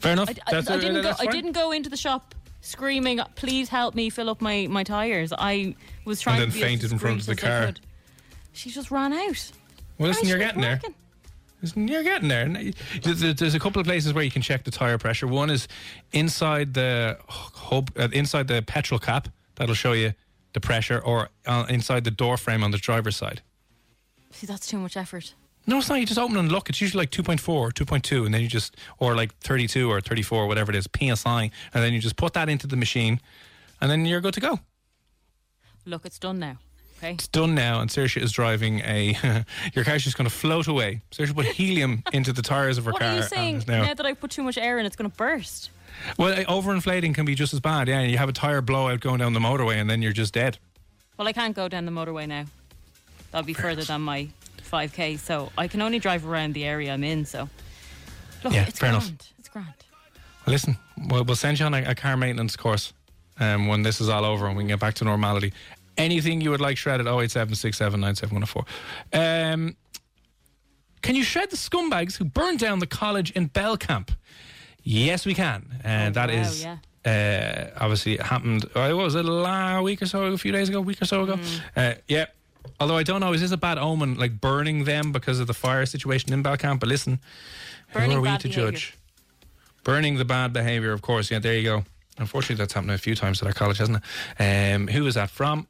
Fair 0.01 0.13
enough. 0.13 0.29
I, 0.47 0.53
I- 0.53 0.59
I 0.59 0.77
didn't 0.79 1.03
go. 1.03 1.13
I 1.19 1.27
didn't 1.27 1.53
go 1.53 1.73
into 1.73 1.89
the 1.91 1.97
shop 1.97 2.35
screaming, 2.61 3.21
"Please 3.37 3.69
help 3.69 3.95
me 3.95 4.11
fill 4.11 4.29
up 4.31 4.41
my 4.41 4.67
my 4.69 4.85
tires." 4.85 5.33
I 5.37 5.75
was 6.05 6.21
trying 6.21 6.43
And 6.43 6.53
then 6.53 6.61
to 6.61 6.65
fainted 6.67 6.93
in 6.93 6.99
front 6.99 7.21
of 7.21 7.27
the 7.27 7.35
discreet 7.35 7.51
as 7.51 7.61
I 7.63 7.73
car. 7.73 7.81
She 8.53 8.71
just 8.71 8.91
ran 8.91 9.13
out. 9.13 9.51
Well, 9.99 10.09
listen, 10.11 10.29
you're 10.29 10.39
getting 10.39 10.61
there. 10.61 10.75
working. 10.83 10.95
You're 11.75 12.03
getting 12.03 12.29
there. 12.29 12.49
There's 13.03 13.21
there's 13.21 13.55
a 13.55 13.59
couple 13.59 13.81
of 13.81 13.87
places 13.87 14.13
where 14.13 14.25
you 14.25 14.31
can 14.31 14.43
check 14.43 14.65
the 14.65 14.71
tire 14.71 14.99
pressure. 14.99 15.27
One 15.27 15.51
is 15.51 15.69
inside 16.13 16.75
the 16.75 17.19
hub, 17.29 17.91
uh, 17.97 18.09
inside 18.13 18.49
the 18.49 18.63
petrol 18.63 18.99
cap. 19.01 19.29
That'll 19.57 19.75
show 19.75 19.93
you 19.93 20.15
the 20.53 20.61
pressure, 20.61 21.01
or 21.01 21.29
uh, 21.47 21.67
inside 21.69 22.05
the 22.05 22.11
door 22.11 22.37
frame 22.37 22.63
on 22.63 22.71
the 22.71 22.79
driver's 22.79 23.17
side. 23.17 23.43
See, 24.31 24.47
that's 24.47 24.67
too 24.67 24.79
much 24.79 24.97
effort. 24.97 25.35
No, 25.67 25.79
it's 25.79 25.89
not. 25.89 25.99
You 25.99 26.07
just 26.07 26.19
open 26.19 26.37
and 26.37 26.53
look. 26.53 26.69
It's 26.69 26.81
usually 26.81 27.03
like 27.03 27.11
2.4 27.11 27.49
or 27.49 27.71
2.2, 27.71 28.27
and 28.27 28.35
then 28.35 28.43
you 28.43 28.49
just, 28.49 28.77
or 28.99 29.15
like 29.15 29.35
32 29.39 29.91
or 29.91 30.01
34, 30.01 30.47
whatever 30.47 30.71
it 30.71 30.77
is, 30.77 30.87
PSI, 30.95 31.51
and 31.73 31.83
then 31.83 31.93
you 31.93 32.01
just 32.01 32.17
put 32.17 32.35
that 32.35 32.49
into 32.49 32.67
the 32.67 32.77
machine, 32.77 33.21
and 33.81 33.91
then 33.91 34.05
you're 34.05 34.21
good 34.21 34.35
to 34.35 34.41
go. 34.41 34.61
Look, 35.87 36.05
it's 36.05 36.19
done 36.19 36.39
now. 36.39 36.59
Okay. 37.05 37.13
It's 37.13 37.29
done 37.29 37.55
now, 37.55 37.81
and 37.81 37.91
Saoirse 37.91 38.17
is 38.23 38.33
driving 38.33 38.81
a. 38.81 39.15
your 39.75 39.85
car's 39.85 40.03
just 40.05 40.17
going 40.17 40.29
to 40.29 40.35
float 40.35 40.69
away. 40.69 41.03
Saoirse 41.11 41.35
put 41.35 41.45
helium 41.45 42.03
into 42.15 42.33
the 42.33 42.41
tires 42.41 42.79
of 42.79 42.87
her 42.87 42.93
What 42.93 43.03
car. 43.03 43.11
are 43.11 43.17
you 43.17 43.23
saying? 43.23 43.65
now, 43.69 43.85
Now 43.85 43.95
that 43.95 44.07
I've 44.07 44.19
put 44.19 44.31
too 44.31 44.43
much 44.43 44.57
air 44.57 44.79
in, 44.79 44.87
it's 44.87 44.97
going 44.97 45.11
to 45.11 45.17
burst. 45.17 45.69
well, 46.19 46.33
uh, 46.33 46.45
overinflating 46.45 47.15
can 47.15 47.27
be 47.27 47.35
just 47.35 47.53
as 47.53 47.61
bad. 47.61 47.89
Yeah, 47.89 48.01
you 48.01 48.17
have 48.17 48.31
a 48.31 48.33
tire 48.33 48.63
blowout 48.63 49.01
going 49.01 49.19
down 49.19 49.35
the 49.35 49.41
motorway, 49.41 49.75
and 49.77 49.91
then 49.91 50.01
you're 50.01 50.13
just 50.15 50.33
dead. 50.33 50.57
Well, 51.19 51.29
I 51.29 51.35
can't 51.35 51.55
go 51.55 51.69
down 51.69 51.85
the 51.85 51.93
motorway 51.93 52.27
now. 52.27 52.47
That'll 53.33 53.45
be 53.47 53.53
further 53.53 53.85
than 53.85 54.01
my 54.01 54.29
5k, 54.63 55.19
so 55.19 55.53
I 55.59 55.69
can 55.69 55.83
only 55.83 55.99
drive 55.99 56.27
around 56.27 56.55
the 56.55 56.65
area 56.65 56.93
I'm 56.95 57.05
in. 57.05 57.27
So, 57.27 57.51
look, 58.43 58.55
Yeah, 58.55 58.65
it's 58.67 58.79
fair 58.79 58.91
grand. 58.93 59.09
enough. 59.09 59.33
It's 59.39 59.49
grand. 59.51 59.75
Listen, 60.47 60.79
we'll, 61.11 61.25
we'll 61.25 61.37
send 61.37 61.61
you 61.61 61.67
on 61.67 61.75
a, 61.75 61.83
a 61.85 61.95
car 61.95 62.17
maintenance 62.17 62.57
course 62.57 62.95
um, 63.41 63.67
when 63.67 63.83
this 63.83 64.01
is 64.01 64.09
all 64.09 64.25
over 64.25 64.47
and 64.47 64.57
we 64.57 64.63
can 64.63 64.69
get 64.69 64.81
back 64.81 64.95
to 64.95 65.05
normality. 65.05 65.53
Anything 65.97 66.41
you 66.41 66.51
would 66.51 66.61
like 66.61 66.77
shredded, 66.77 67.07
087 67.07 68.05
Um 69.13 69.77
Can 71.03 71.15
you 71.15 71.23
shred 71.23 71.51
the 71.51 71.57
scumbags 71.57 72.17
who 72.17 72.25
burned 72.25 72.59
down 72.59 72.79
the 72.81 72.87
college 72.87 73.31
in 73.33 73.49
Belcamp? 73.49 74.09
Yes, 74.83 75.25
we 75.25 75.35
can. 75.35 75.81
And 75.85 76.17
Oh, 76.17 76.21
that 76.21 76.31
wow, 76.35 76.41
is 76.43 76.63
yeah. 76.65 77.71
uh, 77.79 77.79
obviously 77.83 78.15
it 78.15 78.23
happened, 78.23 78.65
uh, 78.75 78.91
what 78.93 79.05
was 79.05 79.15
it, 79.15 79.25
a 79.27 79.81
week 79.83 80.03
or 80.03 80.07
so, 80.07 80.25
a 80.25 80.39
few 80.39 80.53
days 80.53 80.69
ago, 80.69 80.79
a 80.79 80.83
week 80.83 81.01
or 81.01 81.07
so 81.07 81.23
ago? 81.23 81.37
Mm. 81.37 81.61
Uh, 81.77 81.95
yeah. 82.09 82.27
Although 82.81 82.97
I 82.97 83.03
don't 83.03 83.21
know, 83.21 83.33
is 83.33 83.41
this 83.41 83.53
a 83.53 83.57
bad 83.57 83.79
omen, 83.79 84.17
like 84.17 84.41
burning 84.41 84.85
them 84.85 85.13
because 85.13 85.39
of 85.39 85.47
the 85.47 85.55
fire 85.55 85.87
situation 85.87 86.33
in 86.33 86.43
Belcamp? 86.43 86.81
But 86.81 86.89
listen, 86.89 87.21
Burning 87.93 88.11
who 88.11 88.17
are 88.19 88.21
we 88.21 88.29
to 88.39 88.49
behaviour. 88.49 88.71
judge? 88.73 88.97
Burning 89.85 90.17
the 90.17 90.25
bad 90.25 90.53
behaviour, 90.53 90.93
of 90.93 91.03
course. 91.03 91.31
Yeah, 91.31 91.39
there 91.39 91.55
you 91.55 91.63
go. 91.63 91.85
Unfortunately, 92.19 92.57
that's 92.57 92.73
happened 92.73 92.93
a 92.93 92.99
few 92.99 93.15
times 93.15 93.41
at 93.43 93.47
our 93.47 93.53
college, 93.53 93.79
hasn't 93.79 94.03
it? 94.39 94.43
Um, 94.75 94.89
who 94.89 95.07
is 95.07 95.15
that 95.15 95.31
from? 95.31 95.67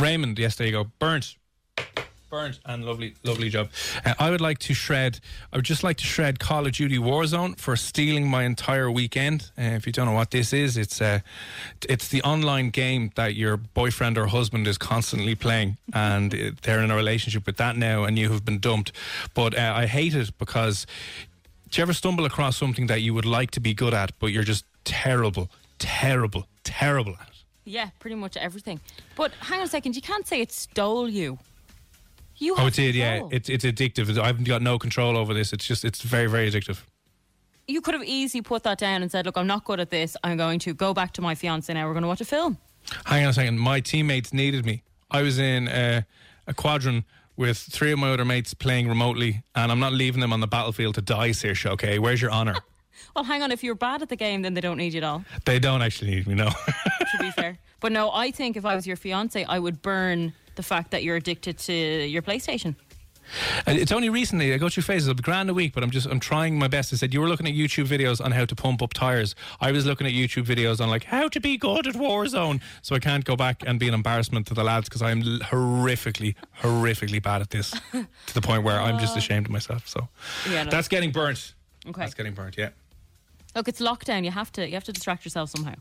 Raymond. 0.00 0.38
Yes, 0.38 0.56
there 0.56 0.66
you 0.66 0.72
go. 0.72 0.84
Burnt. 0.98 1.36
Burnt 2.30 2.60
and 2.64 2.84
lovely, 2.84 3.14
lovely 3.24 3.48
job. 3.48 3.70
Uh, 4.04 4.14
I 4.18 4.30
would 4.30 4.40
like 4.40 4.58
to 4.60 4.74
shred. 4.74 5.18
I 5.52 5.56
would 5.56 5.64
just 5.64 5.82
like 5.82 5.96
to 5.96 6.04
shred 6.04 6.38
Call 6.38 6.64
of 6.64 6.72
Duty 6.72 6.96
Warzone 6.96 7.58
for 7.58 7.74
stealing 7.74 8.28
my 8.28 8.44
entire 8.44 8.88
weekend. 8.88 9.50
Uh, 9.58 9.62
if 9.62 9.84
you 9.84 9.92
don't 9.92 10.06
know 10.06 10.12
what 10.12 10.30
this 10.30 10.52
is, 10.52 10.76
it's 10.76 11.02
uh, 11.02 11.20
it's 11.88 12.06
the 12.08 12.22
online 12.22 12.70
game 12.70 13.10
that 13.16 13.34
your 13.34 13.56
boyfriend 13.56 14.16
or 14.16 14.26
husband 14.26 14.68
is 14.68 14.78
constantly 14.78 15.34
playing, 15.34 15.76
and 15.92 16.32
uh, 16.32 16.52
they're 16.62 16.82
in 16.82 16.92
a 16.92 16.96
relationship 16.96 17.46
with 17.46 17.56
that 17.56 17.76
now, 17.76 18.04
and 18.04 18.16
you 18.16 18.30
have 18.30 18.44
been 18.44 18.60
dumped. 18.60 18.92
But 19.34 19.58
uh, 19.58 19.72
I 19.74 19.86
hate 19.86 20.14
it 20.14 20.30
because. 20.38 20.86
Do 21.68 21.80
you 21.80 21.82
ever 21.82 21.92
stumble 21.92 22.24
across 22.24 22.56
something 22.56 22.88
that 22.88 23.00
you 23.00 23.14
would 23.14 23.24
like 23.24 23.52
to 23.52 23.60
be 23.60 23.74
good 23.74 23.94
at, 23.94 24.10
but 24.18 24.32
you're 24.32 24.42
just 24.42 24.64
terrible, 24.82 25.48
terrible, 25.78 26.48
terrible 26.64 27.12
at? 27.20 27.29
Yeah, 27.70 27.90
pretty 27.98 28.16
much 28.16 28.36
everything. 28.36 28.80
But 29.16 29.32
hang 29.40 29.60
on 29.60 29.66
a 29.66 29.68
second, 29.68 29.94
you 29.96 30.02
can't 30.02 30.26
say 30.26 30.40
it 30.40 30.52
stole 30.52 31.08
you. 31.08 31.38
You 32.36 32.54
Oh, 32.58 32.66
it 32.66 32.74
did. 32.74 32.94
Yeah, 32.94 33.22
it's 33.30 33.48
it's 33.48 33.64
addictive. 33.64 34.18
I've 34.18 34.42
got 34.44 34.62
no 34.62 34.78
control 34.78 35.16
over 35.16 35.34
this. 35.34 35.52
It's 35.52 35.66
just 35.66 35.84
it's 35.84 36.02
very 36.02 36.26
very 36.26 36.50
addictive. 36.50 36.78
you 37.68 37.80
could 37.80 37.94
have 37.94 38.02
easily 38.04 38.42
put 38.42 38.62
that 38.64 38.78
down 38.78 39.02
and 39.02 39.10
said, 39.10 39.26
"Look, 39.26 39.36
I'm 39.36 39.46
not 39.46 39.64
good 39.64 39.78
at 39.78 39.90
this. 39.90 40.16
I'm 40.24 40.36
going 40.36 40.58
to 40.60 40.74
go 40.74 40.92
back 40.94 41.12
to 41.12 41.22
my 41.22 41.34
fiance 41.34 41.72
now. 41.72 41.86
We're 41.86 41.92
going 41.92 42.02
to 42.02 42.08
watch 42.08 42.20
a 42.20 42.24
film." 42.24 42.56
Hang 43.06 43.24
on 43.24 43.30
a 43.30 43.32
second. 43.34 43.58
My 43.58 43.78
teammates 43.80 44.32
needed 44.32 44.64
me. 44.64 44.82
I 45.10 45.22
was 45.22 45.38
in 45.38 45.68
uh, 45.68 46.02
a 46.46 46.54
quadrant 46.54 47.04
with 47.36 47.58
three 47.58 47.92
of 47.92 47.98
my 47.98 48.10
other 48.10 48.24
mates 48.24 48.54
playing 48.54 48.88
remotely, 48.88 49.42
and 49.54 49.70
I'm 49.70 49.78
not 49.80 49.92
leaving 49.92 50.20
them 50.20 50.32
on 50.32 50.40
the 50.40 50.46
battlefield 50.48 50.94
to 50.96 51.02
die, 51.02 51.30
Saoirse. 51.30 51.66
Okay, 51.72 51.98
where's 51.98 52.20
your 52.22 52.32
honour? 52.32 52.56
Well, 53.14 53.24
hang 53.24 53.42
on. 53.42 53.50
If 53.52 53.62
you're 53.64 53.74
bad 53.74 54.02
at 54.02 54.08
the 54.08 54.16
game, 54.16 54.42
then 54.42 54.54
they 54.54 54.60
don't 54.60 54.76
need 54.78 54.92
you 54.92 54.98
at 54.98 55.04
all. 55.04 55.24
they 55.44 55.58
don't 55.58 55.82
actually 55.82 56.10
need 56.10 56.26
me. 56.26 56.34
No. 56.34 56.50
To 57.10 57.18
be 57.18 57.30
fair, 57.32 57.58
but 57.80 57.90
no, 57.90 58.12
I 58.12 58.30
think 58.30 58.56
if 58.56 58.64
I 58.64 58.76
was 58.76 58.86
your 58.86 58.94
fiance, 58.96 59.42
I 59.44 59.58
would 59.58 59.82
burn 59.82 60.32
the 60.54 60.62
fact 60.62 60.92
that 60.92 61.02
you're 61.02 61.16
addicted 61.16 61.58
to 61.58 61.72
your 61.72 62.22
PlayStation. 62.22 62.76
And 63.66 63.78
it's 63.78 63.90
only 63.90 64.08
recently 64.08 64.52
I 64.54 64.58
go 64.58 64.68
through 64.68 64.84
phases. 64.84 65.12
Be 65.12 65.22
grand 65.22 65.50
a 65.50 65.54
week, 65.54 65.72
but 65.72 65.82
I'm 65.82 65.90
just 65.90 66.06
I'm 66.06 66.20
trying 66.20 66.56
my 66.56 66.68
best. 66.68 66.92
I 66.92 66.96
said 66.96 67.12
you 67.12 67.20
were 67.20 67.28
looking 67.28 67.48
at 67.48 67.52
YouTube 67.54 67.86
videos 67.86 68.24
on 68.24 68.30
how 68.30 68.44
to 68.44 68.54
pump 68.54 68.80
up 68.80 68.92
tires. 68.94 69.34
I 69.60 69.72
was 69.72 69.86
looking 69.86 70.06
at 70.06 70.12
YouTube 70.12 70.44
videos 70.44 70.80
on 70.80 70.88
like 70.88 71.02
how 71.04 71.26
to 71.28 71.40
be 71.40 71.56
good 71.56 71.88
at 71.88 71.94
Warzone. 71.94 72.60
So 72.82 72.94
I 72.94 73.00
can't 73.00 73.24
go 73.24 73.34
back 73.34 73.64
and 73.66 73.80
be 73.80 73.88
an 73.88 73.94
embarrassment 73.94 74.46
to 74.48 74.54
the 74.54 74.62
lads 74.62 74.88
because 74.88 75.02
I'm 75.02 75.22
horrifically, 75.22 76.34
horrifically 76.62 77.20
bad 77.22 77.40
at 77.42 77.50
this 77.50 77.70
to 77.92 78.34
the 78.34 78.40
point 78.40 78.62
where 78.62 78.80
I'm 78.80 78.98
just 79.00 79.16
ashamed 79.16 79.46
of 79.46 79.52
myself. 79.52 79.88
So 79.88 80.08
Yeah, 80.48 80.62
no. 80.64 80.70
that's 80.70 80.86
getting 80.88 81.10
burnt. 81.10 81.54
Okay. 81.88 82.02
That's 82.02 82.14
getting 82.14 82.34
burnt. 82.34 82.56
Yeah. 82.56 82.70
Look, 83.54 83.68
it's 83.68 83.80
lockdown. 83.80 84.24
You 84.24 84.30
have 84.30 84.52
to 84.52 84.66
you 84.66 84.74
have 84.74 84.84
to 84.84 84.92
distract 84.92 85.24
yourself 85.24 85.50
somehow. 85.50 85.74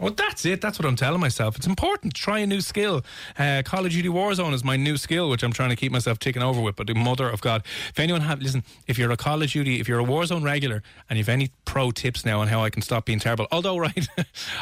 Well, 0.00 0.12
that's 0.12 0.44
it. 0.44 0.60
That's 0.60 0.76
what 0.76 0.86
I'm 0.86 0.96
telling 0.96 1.20
myself. 1.20 1.56
It's 1.56 1.68
important 1.68 2.14
try 2.14 2.40
a 2.40 2.46
new 2.48 2.60
skill. 2.60 3.04
Uh, 3.38 3.62
Call 3.64 3.86
of 3.86 3.92
Duty 3.92 4.08
Warzone 4.08 4.52
is 4.52 4.64
my 4.64 4.76
new 4.76 4.96
skill, 4.96 5.30
which 5.30 5.44
I'm 5.44 5.52
trying 5.52 5.68
to 5.70 5.76
keep 5.76 5.92
myself 5.92 6.18
taken 6.18 6.42
over 6.42 6.60
with. 6.60 6.74
But 6.74 6.88
the 6.88 6.94
mother 6.94 7.30
of 7.30 7.40
God, 7.40 7.62
if 7.90 8.00
anyone 8.00 8.22
have 8.22 8.42
listen, 8.42 8.64
if 8.88 8.98
you're 8.98 9.12
a 9.12 9.16
Call 9.16 9.40
of 9.40 9.50
Duty, 9.50 9.78
if 9.78 9.88
you're 9.88 10.00
a 10.00 10.04
Warzone 10.04 10.42
regular, 10.42 10.82
and 11.08 11.16
you've 11.16 11.28
any 11.28 11.52
pro 11.64 11.92
tips 11.92 12.24
now 12.24 12.40
on 12.40 12.48
how 12.48 12.64
I 12.64 12.70
can 12.70 12.82
stop 12.82 13.04
being 13.04 13.20
terrible. 13.20 13.46
Although, 13.52 13.78
right, 13.78 14.08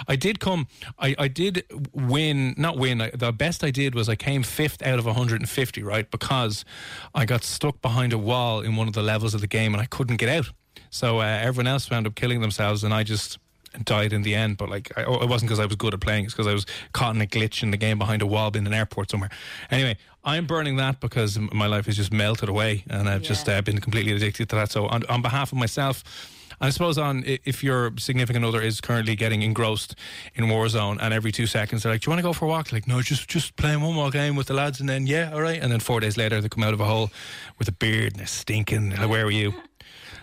I 0.06 0.16
did 0.16 0.38
come, 0.38 0.66
I, 0.98 1.14
I 1.18 1.28
did 1.28 1.64
win, 1.94 2.54
not 2.58 2.76
win. 2.76 3.00
I, 3.00 3.10
the 3.14 3.32
best 3.32 3.64
I 3.64 3.70
did 3.70 3.94
was 3.94 4.10
I 4.10 4.16
came 4.16 4.42
fifth 4.42 4.82
out 4.82 4.98
of 4.98 5.06
150, 5.06 5.82
right, 5.82 6.10
because 6.10 6.66
I 7.14 7.24
got 7.24 7.42
stuck 7.42 7.80
behind 7.80 8.12
a 8.12 8.18
wall 8.18 8.60
in 8.60 8.76
one 8.76 8.86
of 8.86 8.92
the 8.92 9.02
levels 9.02 9.32
of 9.32 9.40
the 9.40 9.46
game 9.46 9.72
and 9.72 9.80
I 9.80 9.86
couldn't 9.86 10.18
get 10.18 10.28
out. 10.28 10.50
So 10.92 11.20
uh, 11.20 11.24
everyone 11.24 11.66
else 11.66 11.90
wound 11.90 12.06
up 12.06 12.14
killing 12.14 12.42
themselves, 12.42 12.84
and 12.84 12.92
I 12.92 13.02
just 13.02 13.38
died 13.82 14.12
in 14.12 14.22
the 14.22 14.34
end. 14.34 14.58
But 14.58 14.68
like, 14.68 14.92
I, 14.96 15.02
it 15.02 15.28
wasn't 15.28 15.48
because 15.48 15.58
I 15.58 15.64
was 15.64 15.74
good 15.74 15.94
at 15.94 16.00
playing; 16.00 16.26
it's 16.26 16.34
because 16.34 16.46
I 16.46 16.52
was 16.52 16.66
caught 16.92 17.16
in 17.16 17.22
a 17.22 17.26
glitch 17.26 17.62
in 17.62 17.70
the 17.70 17.78
game 17.78 17.98
behind 17.98 18.20
a 18.20 18.26
wall 18.26 18.54
in 18.54 18.66
an 18.66 18.74
airport 18.74 19.10
somewhere. 19.10 19.30
Anyway, 19.70 19.96
I'm 20.22 20.46
burning 20.46 20.76
that 20.76 21.00
because 21.00 21.38
my 21.38 21.66
life 21.66 21.86
has 21.86 21.96
just 21.96 22.12
melted 22.12 22.50
away, 22.50 22.84
and 22.90 23.08
I've 23.08 23.22
just 23.22 23.48
uh, 23.48 23.62
been 23.62 23.80
completely 23.80 24.12
addicted 24.12 24.50
to 24.50 24.56
that. 24.56 24.70
So, 24.70 24.86
on, 24.86 25.04
on 25.08 25.22
behalf 25.22 25.50
of 25.50 25.58
myself. 25.58 26.04
I 26.60 26.70
suppose 26.70 26.96
on 26.96 27.24
if 27.26 27.64
your 27.64 27.92
significant 27.98 28.44
other 28.44 28.62
is 28.62 28.80
currently 28.80 29.16
getting 29.16 29.42
engrossed 29.42 29.96
in 30.36 30.44
Warzone, 30.44 30.98
and 31.00 31.12
every 31.12 31.32
two 31.32 31.48
seconds 31.48 31.82
they're 31.82 31.90
like, 31.90 32.02
"Do 32.02 32.06
you 32.06 32.10
want 32.10 32.18
to 32.20 32.22
go 32.22 32.32
for 32.32 32.44
a 32.44 32.48
walk?" 32.48 32.70
Like, 32.70 32.86
no, 32.86 33.02
just 33.02 33.28
just 33.28 33.56
playing 33.56 33.80
one 33.80 33.94
more 33.94 34.10
game 34.10 34.36
with 34.36 34.46
the 34.46 34.54
lads, 34.54 34.78
and 34.78 34.88
then 34.88 35.08
yeah, 35.08 35.32
all 35.32 35.42
right. 35.42 35.60
And 35.60 35.72
then 35.72 35.80
four 35.80 35.98
days 35.98 36.16
later, 36.16 36.40
they 36.40 36.48
come 36.48 36.62
out 36.62 36.72
of 36.72 36.80
a 36.80 36.84
hole 36.84 37.10
with 37.58 37.66
a 37.66 37.72
beard 37.72 38.12
and 38.12 38.20
they're 38.20 38.26
stinking. 38.28 38.90
Like, 38.90 39.08
Where 39.08 39.24
were 39.24 39.32
you? 39.32 39.54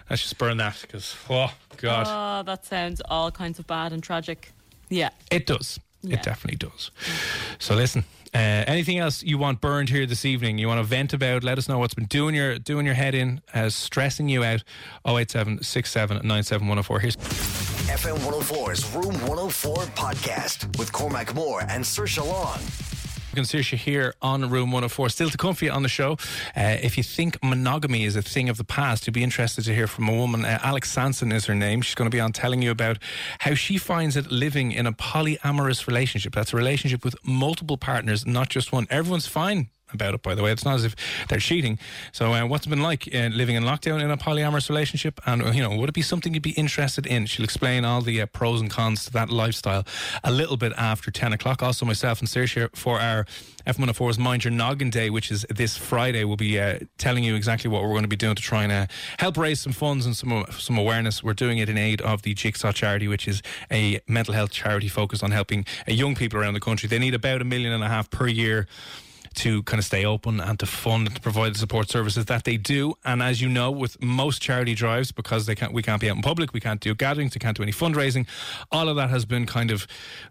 Let's 0.10 0.24
just 0.24 0.38
burn 0.38 0.58
that 0.58 0.78
because 0.82 1.16
oh 1.30 1.54
god. 1.78 2.06
Oh, 2.08 2.44
that 2.44 2.66
sounds 2.66 3.02
all 3.10 3.32
kinds 3.32 3.60
of 3.60 3.68
bad 3.68 3.94
and 3.94 4.02
tragic. 4.02 4.52
Yeah. 4.90 5.10
It 5.32 5.46
does. 5.46 5.80
Yeah. 6.02 6.16
It 6.16 6.24
definitely 6.24 6.58
does. 6.58 6.92
So 7.60 7.76
listen, 7.76 8.06
uh, 8.34 8.38
anything 8.68 9.00
else 9.00 9.24
you 9.24 9.38
want 9.38 9.62
burned 9.62 9.90
here 9.90 10.06
this 10.06 10.26
evening? 10.26 10.58
You 10.58 10.68
want 10.68 10.80
to 10.80 10.84
vent 10.84 11.14
about? 11.14 11.44
Let 11.44 11.58
us 11.58 11.68
know 11.68 11.80
what's 11.80 11.94
been 11.94 12.06
doing 12.06 12.36
your 12.36 12.58
doing 12.58 12.86
your 12.86 12.96
head 12.96 13.16
in, 13.16 13.42
uh, 13.54 13.70
stressing 13.70 14.30
you 14.30 14.44
out. 14.44 14.64
087 15.06 15.64
67 15.64 16.22
97 16.24 16.68
104. 16.68 17.00
Here's 17.00 17.16
FM 17.18 18.18
104's 18.20 18.96
Room 18.96 19.14
104 19.28 19.76
podcast 19.96 20.78
with 20.78 20.92
Cormac 20.92 21.34
Moore 21.34 21.62
and 21.62 21.84
Saoirse 21.84 22.26
Long. 22.26 22.60
Saoirse 23.36 23.78
here 23.78 24.16
on 24.22 24.50
Room 24.50 24.72
104. 24.72 25.10
Still 25.10 25.30
to 25.30 25.38
come 25.38 25.54
for 25.56 25.66
you 25.66 25.72
on 25.72 25.84
the 25.84 25.90
show. 25.90 26.14
Uh, 26.56 26.78
if 26.82 26.98
you 26.98 27.04
think 27.04 27.38
monogamy 27.44 28.04
is 28.04 28.16
a 28.16 28.22
thing 28.22 28.50
of 28.50 28.58
the 28.58 28.64
past, 28.64 29.08
you'd 29.08 29.14
be 29.14 29.24
interested 29.24 29.64
to 29.66 29.74
hear 29.74 29.88
from 29.88 30.10
a 30.10 30.14
woman. 30.14 30.46
Uh, 30.46 30.60
Alex 30.64 30.92
Sanson 30.92 31.32
is 31.32 31.46
her 31.46 31.56
name. 31.56 31.82
She's 31.82 31.96
going 31.96 32.10
to 32.10 32.16
be 32.16 32.20
on 32.20 32.32
telling 32.32 32.62
you 32.62 32.72
about 32.72 32.98
how 33.40 33.54
she 33.54 33.78
finds 33.78 34.18
it 34.18 34.32
living 34.32 34.72
in 34.72 34.86
a 34.86 34.92
polyamorous 34.94 35.88
relationship. 35.88 36.34
That's 36.34 36.54
a 36.54 36.58
relationship 36.58 37.04
with 37.04 37.16
multiple 37.26 37.78
partners, 37.78 38.26
not 38.26 38.50
just 38.50 38.72
one. 38.72 38.88
Everyone's 38.90 39.28
fine 39.28 39.70
about 39.92 40.14
it, 40.14 40.22
by 40.22 40.36
the 40.36 40.44
way. 40.44 40.52
It's 40.52 40.66
not 40.66 40.76
as 40.76 40.86
if 40.86 40.96
they're 41.28 41.40
cheating. 41.40 41.80
So, 42.12 42.34
uh, 42.34 42.46
what's 42.46 42.66
it 42.66 42.70
been 42.70 42.82
like 42.82 43.08
uh, 43.14 43.28
living 43.28 43.56
in 43.56 43.64
lockdown 43.64 44.02
in 44.02 44.12
a 44.12 44.18
polyamorous 44.18 44.70
relationship? 44.70 45.20
And, 45.26 45.54
you 45.56 45.62
know, 45.62 45.76
would 45.76 45.90
it 45.90 45.96
be 45.96 46.02
something 46.02 46.34
you'd 46.34 46.44
be 46.44 46.52
interested 46.52 47.06
in? 47.06 47.26
She'll 47.26 47.44
explain 47.44 47.86
all 47.86 48.02
the 48.02 48.22
uh, 48.22 48.26
pros 48.28 48.62
and 48.62 48.70
cons 48.70 49.06
to 49.06 49.12
that 49.14 49.30
lifestyle 49.30 49.86
a 50.24 50.32
little 50.32 50.58
bit 50.58 50.74
after 50.78 51.12
10 51.12 51.34
o'clock. 51.34 51.64
Also, 51.64 51.86
myself 51.86 52.20
and 52.20 52.28
Saoirse 52.28 52.76
for 52.76 53.00
our 53.00 53.26
F104's 53.68 54.18
Mind 54.18 54.44
Your 54.44 54.52
Noggin 54.52 54.90
Day, 54.90 55.10
which 55.10 55.32
is 55.32 55.46
this 55.50 55.78
Friday, 55.78 56.24
we'll 56.24 56.38
be 56.38 56.60
uh, 56.60 56.80
telling 56.98 57.24
you 57.24 57.36
exactly 57.36 57.70
what 57.70 57.84
we're 57.84 57.90
going 57.90 58.04
to 58.04 58.08
be 58.08 58.16
doing 58.16 58.36
to 58.36 58.42
try 58.42 58.64
and 58.64 58.72
uh, 58.72 58.88
help 59.20 59.38
raise 59.38 59.60
some 59.60 59.74
funds 59.74 60.06
and 60.06 60.16
some, 60.16 60.46
some 60.52 60.78
awareness. 60.78 61.24
We're 61.24 61.34
doing 61.34 61.58
it 61.58 61.70
in 61.70 61.78
aid 61.78 62.02
of 62.02 62.24
the 62.24 62.34
Jigsaw 62.34 62.72
Charity, 62.72 63.08
which 63.08 63.28
is 63.28 63.42
a 63.72 64.00
mental 64.08 64.34
health 64.34 64.52
charity 64.52 64.88
focused 64.88 65.24
on 65.24 65.32
helping 65.32 65.66
uh, 65.88 65.92
young 65.92 66.16
people 66.16 66.40
around 66.40 66.54
the 66.54 66.60
country. 66.60 66.88
They 66.90 67.00
need 67.00 67.14
about 67.14 67.42
a 67.42 67.46
million 67.46 67.72
and 67.72 67.84
a 67.84 67.90
half 67.90 68.10
per 68.10 68.28
year 68.28 68.68
to 69.40 69.64
kind 69.64 69.80
of 69.80 69.86
stay 69.86 70.04
open 70.04 70.42
and 70.42 70.60
to 70.60 70.66
fund 70.66 71.08
and 71.08 71.16
to 71.16 71.22
provide 71.22 71.54
the 71.54 71.60
support 71.60 71.90
services 71.90 72.26
that 72.26 72.44
they 72.44 72.58
do. 72.58 72.94
And 73.06 73.24
as 73.24 73.42
you 73.42 73.48
know, 73.48 73.72
with 73.72 74.02
most 74.04 74.42
charity 74.42 74.76
drives, 74.76 75.14
because 75.14 75.46
they 75.46 75.56
can't, 75.56 75.72
we 75.72 75.82
can't 75.82 76.02
be 76.02 76.10
out 76.10 76.18
in 76.18 76.22
public, 76.22 76.54
we 76.54 76.60
can't 76.60 76.82
do 76.82 76.94
gatherings, 76.94 77.34
we 77.36 77.40
can't 77.40 77.56
do 77.56 77.64
any 77.64 77.72
fundraising. 77.72 78.28
All 78.70 78.90
of 78.90 78.98
that 78.98 79.10
has 79.10 79.24
been 79.24 79.46
kind 79.46 79.72
of 79.72 79.88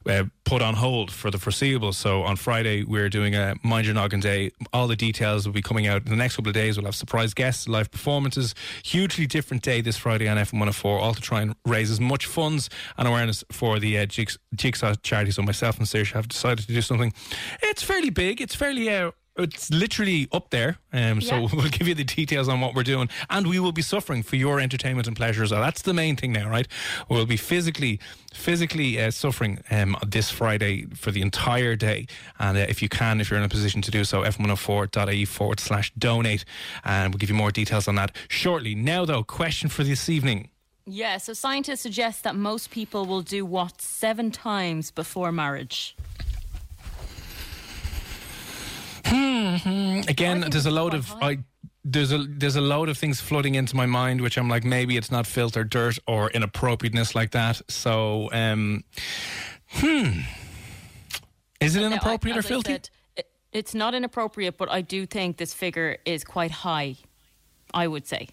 uh, 0.06 0.24
put 0.44 0.60
on 0.60 0.74
hold 0.74 1.10
for 1.10 1.30
the 1.30 1.38
foreseeable. 1.38 1.94
So 1.94 2.22
on 2.22 2.36
Friday, 2.36 2.84
we're 2.84 3.08
doing 3.08 3.34
a 3.34 3.54
Mind 3.62 3.86
Your 3.86 3.94
Noggin 3.94 4.20
Day. 4.20 4.50
All 4.74 4.86
the 4.86 4.96
details 4.96 5.46
will 5.46 5.54
be 5.54 5.62
coming 5.62 5.86
out 5.86 6.04
in 6.04 6.10
the 6.10 6.16
next 6.16 6.36
couple 6.36 6.50
of 6.50 6.54
days. 6.54 6.76
We'll 6.76 6.84
have 6.84 6.94
surprise 6.94 7.32
guests, 7.32 7.66
live 7.66 7.90
performances. 7.90 8.54
Hugely 8.84 9.26
different 9.26 9.62
day 9.62 9.80
this 9.80 9.96
Friday 9.96 10.28
on 10.28 10.36
FM104, 10.36 10.84
all 10.84 11.14
to 11.14 11.20
try 11.20 11.40
and 11.40 11.54
raise 11.64 11.90
as 11.90 12.00
much 12.00 12.26
funds 12.26 12.68
and 12.98 13.08
awareness 13.08 13.42
for 13.50 13.78
the 13.78 13.98
uh, 13.98 14.06
Jigsaw 14.54 14.94
charity. 15.02 15.30
So 15.30 15.40
myself 15.42 15.78
and 15.78 15.86
Saoirse 15.86 16.12
have 16.12 16.28
decided 16.28 16.66
to 16.66 16.74
do 16.74 16.82
something. 16.82 17.14
It's 17.62 17.82
fairly 17.82 18.10
big. 18.10 18.42
It's 18.42 18.54
fairly. 18.54 18.90
Uh, 18.90 18.97
it's 19.38 19.70
literally 19.70 20.28
up 20.32 20.50
there. 20.50 20.78
Um, 20.92 21.20
so 21.20 21.36
Yeah. 21.36 21.48
we'll 21.54 21.68
give 21.68 21.86
you 21.86 21.94
the 21.94 22.04
details 22.04 22.48
on 22.48 22.60
what 22.60 22.74
we're 22.74 22.82
doing, 22.82 23.08
and 23.30 23.46
we 23.46 23.58
will 23.60 23.72
be 23.72 23.82
suffering 23.82 24.22
for 24.22 24.36
your 24.36 24.60
entertainment 24.60 25.06
and 25.06 25.16
pleasure 25.16 25.44
as 25.44 25.52
well. 25.52 25.60
That's 25.60 25.82
the 25.82 25.94
main 25.94 26.16
thing 26.16 26.32
now, 26.32 26.48
right? 26.50 26.66
We'll 27.08 27.26
be 27.26 27.36
physically, 27.36 28.00
physically 28.34 29.00
uh, 29.00 29.10
suffering 29.10 29.62
um, 29.70 29.96
this 30.06 30.30
Friday 30.30 30.86
for 30.94 31.10
the 31.12 31.22
entire 31.22 31.76
day. 31.76 32.06
And 32.38 32.58
uh, 32.58 32.66
if 32.68 32.82
you 32.82 32.88
can, 32.88 33.20
if 33.20 33.30
you're 33.30 33.38
in 33.38 33.44
a 33.44 33.48
position 33.48 33.80
to 33.82 33.90
do 33.90 34.04
so, 34.04 34.22
f104.ie 34.22 35.24
forward 35.24 35.60
slash 35.60 35.92
donate, 35.96 36.44
and 36.84 37.14
we'll 37.14 37.18
give 37.18 37.30
you 37.30 37.36
more 37.36 37.52
details 37.52 37.86
on 37.88 37.94
that 37.94 38.14
shortly. 38.28 38.74
Now, 38.74 39.04
though, 39.04 39.22
question 39.22 39.68
for 39.68 39.84
this 39.84 40.08
evening. 40.08 40.50
Yeah, 40.90 41.18
so 41.18 41.34
scientists 41.34 41.82
suggest 41.82 42.24
that 42.24 42.34
most 42.34 42.70
people 42.70 43.04
will 43.04 43.20
do 43.20 43.44
what 43.44 43.82
seven 43.82 44.30
times 44.30 44.90
before 44.90 45.30
marriage. 45.30 45.94
Again, 50.08 50.40
there's 50.40 50.66
a 50.66 50.68
it's 50.68 50.74
load 50.74 50.94
of. 50.94 51.12
I. 51.20 51.38
There's 51.84 52.12
a 52.12 52.18
there's 52.18 52.56
a 52.56 52.60
load 52.60 52.88
of 52.90 52.98
things 52.98 53.20
flooding 53.20 53.54
into 53.54 53.74
my 53.74 53.86
mind, 53.86 54.20
which 54.20 54.36
I'm 54.36 54.48
like 54.48 54.64
maybe 54.64 54.96
it's 54.98 55.10
not 55.10 55.26
filter 55.26 55.64
dirt 55.64 55.98
or 56.06 56.30
inappropriateness 56.30 57.14
like 57.14 57.30
that. 57.30 57.62
So, 57.70 58.28
um, 58.32 58.84
hmm, 59.68 60.20
is 61.60 61.76
it 61.76 61.80
Now, 61.80 61.84
I- 61.84 61.86
inappropriate 61.92 62.36
or 62.36 62.40
as 62.40 62.46
filthy? 62.46 62.72
said, 62.72 62.90
it- 63.16 63.30
it's 63.52 63.74
not 63.74 63.94
inappropriate, 63.94 64.58
but 64.58 64.70
I 64.70 64.82
do 64.82 65.06
think 65.06 65.38
this 65.38 65.54
figure 65.54 65.96
is 66.04 66.24
quite 66.24 66.50
high. 66.50 66.96
I 67.72 67.86
would 67.86 68.06
say. 68.06 68.28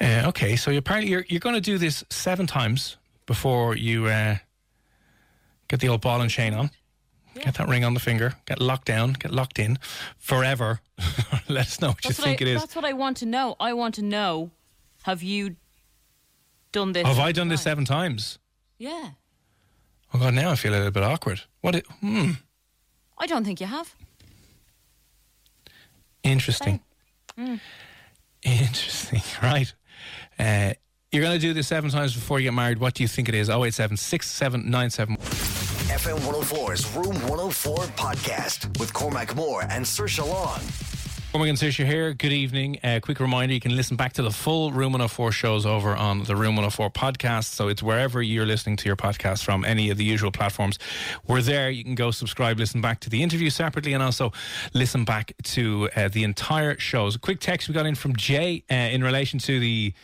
Uh, 0.00 0.24
okay, 0.26 0.54
so 0.56 0.70
you're 0.70 0.78
apparently 0.80 1.10
you're 1.10 1.24
you're 1.28 1.40
going 1.40 1.54
to 1.56 1.60
do 1.60 1.76
this 1.78 2.04
seven 2.10 2.46
times 2.46 2.96
before 3.26 3.74
you 3.76 4.06
uh, 4.06 4.36
get 5.68 5.80
the 5.80 5.88
old 5.88 6.00
ball 6.02 6.20
and 6.20 6.30
chain 6.30 6.54
on. 6.54 6.70
Get 7.44 7.54
that 7.54 7.68
ring 7.68 7.84
on 7.84 7.94
the 7.94 8.00
finger. 8.00 8.34
Get 8.46 8.60
locked 8.60 8.86
down. 8.86 9.12
Get 9.14 9.32
locked 9.32 9.58
in 9.58 9.78
forever. 10.18 10.80
Let 11.48 11.66
us 11.66 11.80
know 11.80 11.88
what 11.88 12.02
That's 12.02 12.18
you 12.18 12.22
what, 12.22 12.28
think 12.28 12.42
I, 12.42 12.44
it 12.44 12.48
is. 12.54 12.60
that's 12.60 12.76
what 12.76 12.84
I 12.84 12.92
want 12.92 13.16
to 13.18 13.26
know. 13.26 13.56
I 13.60 13.72
want 13.72 13.94
to 13.96 14.02
know 14.02 14.50
have 15.02 15.22
you 15.22 15.56
done 16.72 16.92
this? 16.92 17.06
Have 17.06 17.18
I 17.18 17.32
done 17.32 17.48
this 17.48 17.62
seven 17.62 17.84
times? 17.84 18.38
Yeah. 18.78 19.10
Oh 20.12 20.18
God, 20.18 20.34
now 20.34 20.50
I 20.50 20.54
feel 20.54 20.72
a 20.72 20.76
little 20.76 20.90
bit 20.90 21.02
awkward. 21.02 21.42
What? 21.60 21.74
It, 21.74 21.86
hmm. 22.00 22.32
I 23.18 23.26
don't 23.26 23.44
think 23.44 23.60
you 23.60 23.66
have. 23.66 23.94
Interesting. 26.22 26.80
Mm. 27.38 27.60
Interesting. 28.42 29.22
Right. 29.42 29.72
Uh, 30.38 30.74
you're 31.10 31.22
going 31.22 31.34
to 31.34 31.40
do 31.40 31.54
this 31.54 31.68
seven 31.68 31.90
times 31.90 32.14
before 32.14 32.38
you 32.38 32.44
get 32.44 32.54
married. 32.54 32.78
What 32.78 32.94
do 32.94 33.02
you 33.02 33.08
think 33.08 33.28
it 33.28 33.34
is? 33.34 33.48
087 33.48 33.96
6797. 33.96 35.57
FM 35.88 36.18
104's 36.18 36.94
Room 36.94 37.14
104 37.30 37.76
podcast 37.96 38.78
with 38.78 38.92
Cormac 38.92 39.34
Moore 39.34 39.62
and 39.62 39.82
Saoirse 39.82 40.18
Long. 40.18 40.60
Cormac 41.32 41.48
and 41.48 41.56
Saoirse 41.56 41.86
here. 41.86 42.12
Good 42.12 42.30
evening. 42.32 42.78
A 42.84 43.00
quick 43.00 43.18
reminder 43.20 43.54
you 43.54 43.60
can 43.60 43.74
listen 43.74 43.96
back 43.96 44.12
to 44.14 44.22
the 44.22 44.30
full 44.30 44.70
Room 44.70 44.92
104 44.92 45.32
shows 45.32 45.64
over 45.64 45.96
on 45.96 46.24
the 46.24 46.36
Room 46.36 46.56
104 46.56 46.90
podcast. 46.90 47.44
So 47.44 47.68
it's 47.68 47.82
wherever 47.82 48.20
you're 48.20 48.44
listening 48.44 48.76
to 48.76 48.86
your 48.86 48.96
podcast 48.96 49.42
from, 49.44 49.64
any 49.64 49.88
of 49.88 49.96
the 49.96 50.04
usual 50.04 50.30
platforms. 50.30 50.78
We're 51.26 51.40
there. 51.40 51.70
You 51.70 51.84
can 51.84 51.94
go 51.94 52.10
subscribe, 52.10 52.58
listen 52.58 52.82
back 52.82 53.00
to 53.00 53.10
the 53.10 53.22
interview 53.22 53.48
separately, 53.48 53.94
and 53.94 54.02
also 54.02 54.30
listen 54.74 55.06
back 55.06 55.32
to 55.44 55.88
uh, 55.96 56.08
the 56.08 56.22
entire 56.22 56.78
shows. 56.78 57.16
A 57.16 57.18
quick 57.18 57.40
text 57.40 57.66
we 57.66 57.72
got 57.72 57.86
in 57.86 57.94
from 57.94 58.14
Jay 58.14 58.62
uh, 58.70 58.74
in 58.74 59.02
relation 59.02 59.38
to 59.40 59.58
the. 59.58 59.94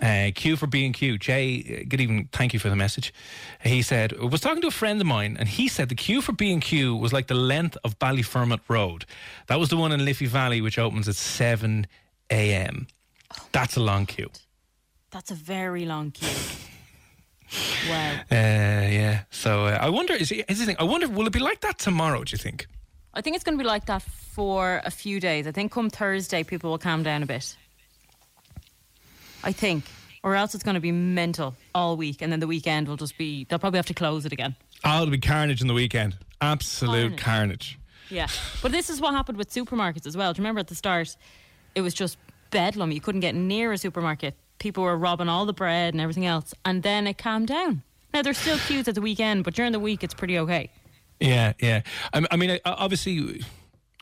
Uh, 0.00 0.30
Q 0.34 0.56
for 0.56 0.66
B 0.66 0.84
and 0.84 0.94
Q. 0.94 1.18
Jay, 1.18 1.80
uh, 1.82 1.84
good 1.88 2.00
evening. 2.00 2.28
Thank 2.32 2.52
you 2.52 2.58
for 2.58 2.68
the 2.68 2.76
message. 2.76 3.14
He 3.62 3.80
said, 3.80 4.12
I 4.20 4.24
was 4.24 4.40
talking 4.40 4.60
to 4.62 4.66
a 4.66 4.72
friend 4.72 5.00
of 5.00 5.06
mine, 5.06 5.36
and 5.38 5.48
he 5.48 5.68
said 5.68 5.88
the 5.88 5.94
queue 5.94 6.20
for 6.20 6.32
B 6.32 6.52
and 6.52 6.60
Q 6.60 6.96
was 6.96 7.12
like 7.12 7.28
the 7.28 7.34
length 7.34 7.76
of 7.84 7.98
Ballyfermot 7.98 8.60
Road. 8.68 9.04
That 9.46 9.60
was 9.60 9.68
the 9.68 9.76
one 9.76 9.92
in 9.92 10.04
Liffey 10.04 10.26
Valley, 10.26 10.60
which 10.60 10.78
opens 10.78 11.08
at 11.08 11.14
7 11.14 11.86
a.m. 12.30 12.86
That's 13.52 13.76
a 13.76 13.80
long 13.80 14.06
queue. 14.06 14.30
That's 15.10 15.30
a 15.30 15.34
very 15.34 15.86
long 15.86 16.10
queue. 16.10 16.28
wow. 17.88 18.14
Uh, 18.30 18.88
yeah. 18.90 19.22
So 19.30 19.66
uh, 19.66 19.78
I 19.80 19.90
wonder, 19.90 20.14
is, 20.14 20.32
is 20.32 20.58
the 20.58 20.66
thing, 20.66 20.76
I 20.80 20.84
wonder, 20.84 21.08
will 21.08 21.26
it 21.26 21.32
be 21.32 21.38
like 21.38 21.60
that 21.60 21.78
tomorrow, 21.78 22.24
do 22.24 22.32
you 22.32 22.38
think? 22.38 22.66
I 23.14 23.20
think 23.20 23.36
it's 23.36 23.44
going 23.44 23.56
to 23.56 23.62
be 23.62 23.66
like 23.66 23.86
that 23.86 24.02
for 24.02 24.82
a 24.84 24.90
few 24.90 25.20
days. 25.20 25.46
I 25.46 25.52
think 25.52 25.70
come 25.70 25.88
Thursday, 25.88 26.42
people 26.42 26.70
will 26.70 26.78
calm 26.78 27.04
down 27.04 27.22
a 27.22 27.26
bit. 27.26 27.56
I 29.44 29.52
think. 29.52 29.84
Or 30.22 30.34
else 30.34 30.54
it's 30.54 30.64
going 30.64 30.74
to 30.74 30.80
be 30.80 30.90
mental 30.90 31.54
all 31.74 31.98
week, 31.98 32.22
and 32.22 32.32
then 32.32 32.40
the 32.40 32.46
weekend 32.46 32.88
will 32.88 32.96
just 32.96 33.18
be. 33.18 33.44
They'll 33.44 33.58
probably 33.58 33.76
have 33.76 33.86
to 33.86 33.94
close 33.94 34.24
it 34.24 34.32
again. 34.32 34.56
Oh, 34.82 35.02
it'll 35.02 35.10
be 35.10 35.18
carnage 35.18 35.60
in 35.60 35.66
the 35.66 35.74
weekend. 35.74 36.16
Absolute 36.40 37.18
carnage. 37.18 37.78
Yeah. 38.10 38.28
But 38.62 38.72
this 38.72 38.88
is 38.90 39.00
what 39.00 39.12
happened 39.14 39.38
with 39.38 39.50
supermarkets 39.50 40.06
as 40.06 40.16
well. 40.16 40.32
Do 40.32 40.38
you 40.38 40.42
remember 40.42 40.60
at 40.60 40.68
the 40.68 40.74
start, 40.74 41.16
it 41.74 41.82
was 41.82 41.92
just 41.94 42.16
bedlam. 42.50 42.90
You 42.90 43.00
couldn't 43.00 43.20
get 43.20 43.34
near 43.34 43.72
a 43.72 43.78
supermarket. 43.78 44.34
People 44.58 44.84
were 44.84 44.96
robbing 44.96 45.28
all 45.28 45.46
the 45.46 45.52
bread 45.52 45.92
and 45.92 46.00
everything 46.00 46.26
else. 46.26 46.54
And 46.64 46.82
then 46.82 47.06
it 47.06 47.18
calmed 47.18 47.48
down. 47.48 47.82
Now, 48.12 48.22
there's 48.22 48.38
still 48.38 48.58
queues 48.58 48.86
at 48.88 48.94
the 48.94 49.00
weekend, 49.00 49.44
but 49.44 49.54
during 49.54 49.72
the 49.72 49.80
week, 49.80 50.04
it's 50.04 50.14
pretty 50.14 50.38
okay. 50.38 50.70
Yeah, 51.20 51.52
yeah. 51.60 51.82
I, 52.12 52.24
I 52.30 52.36
mean, 52.36 52.58
obviously, 52.64 53.42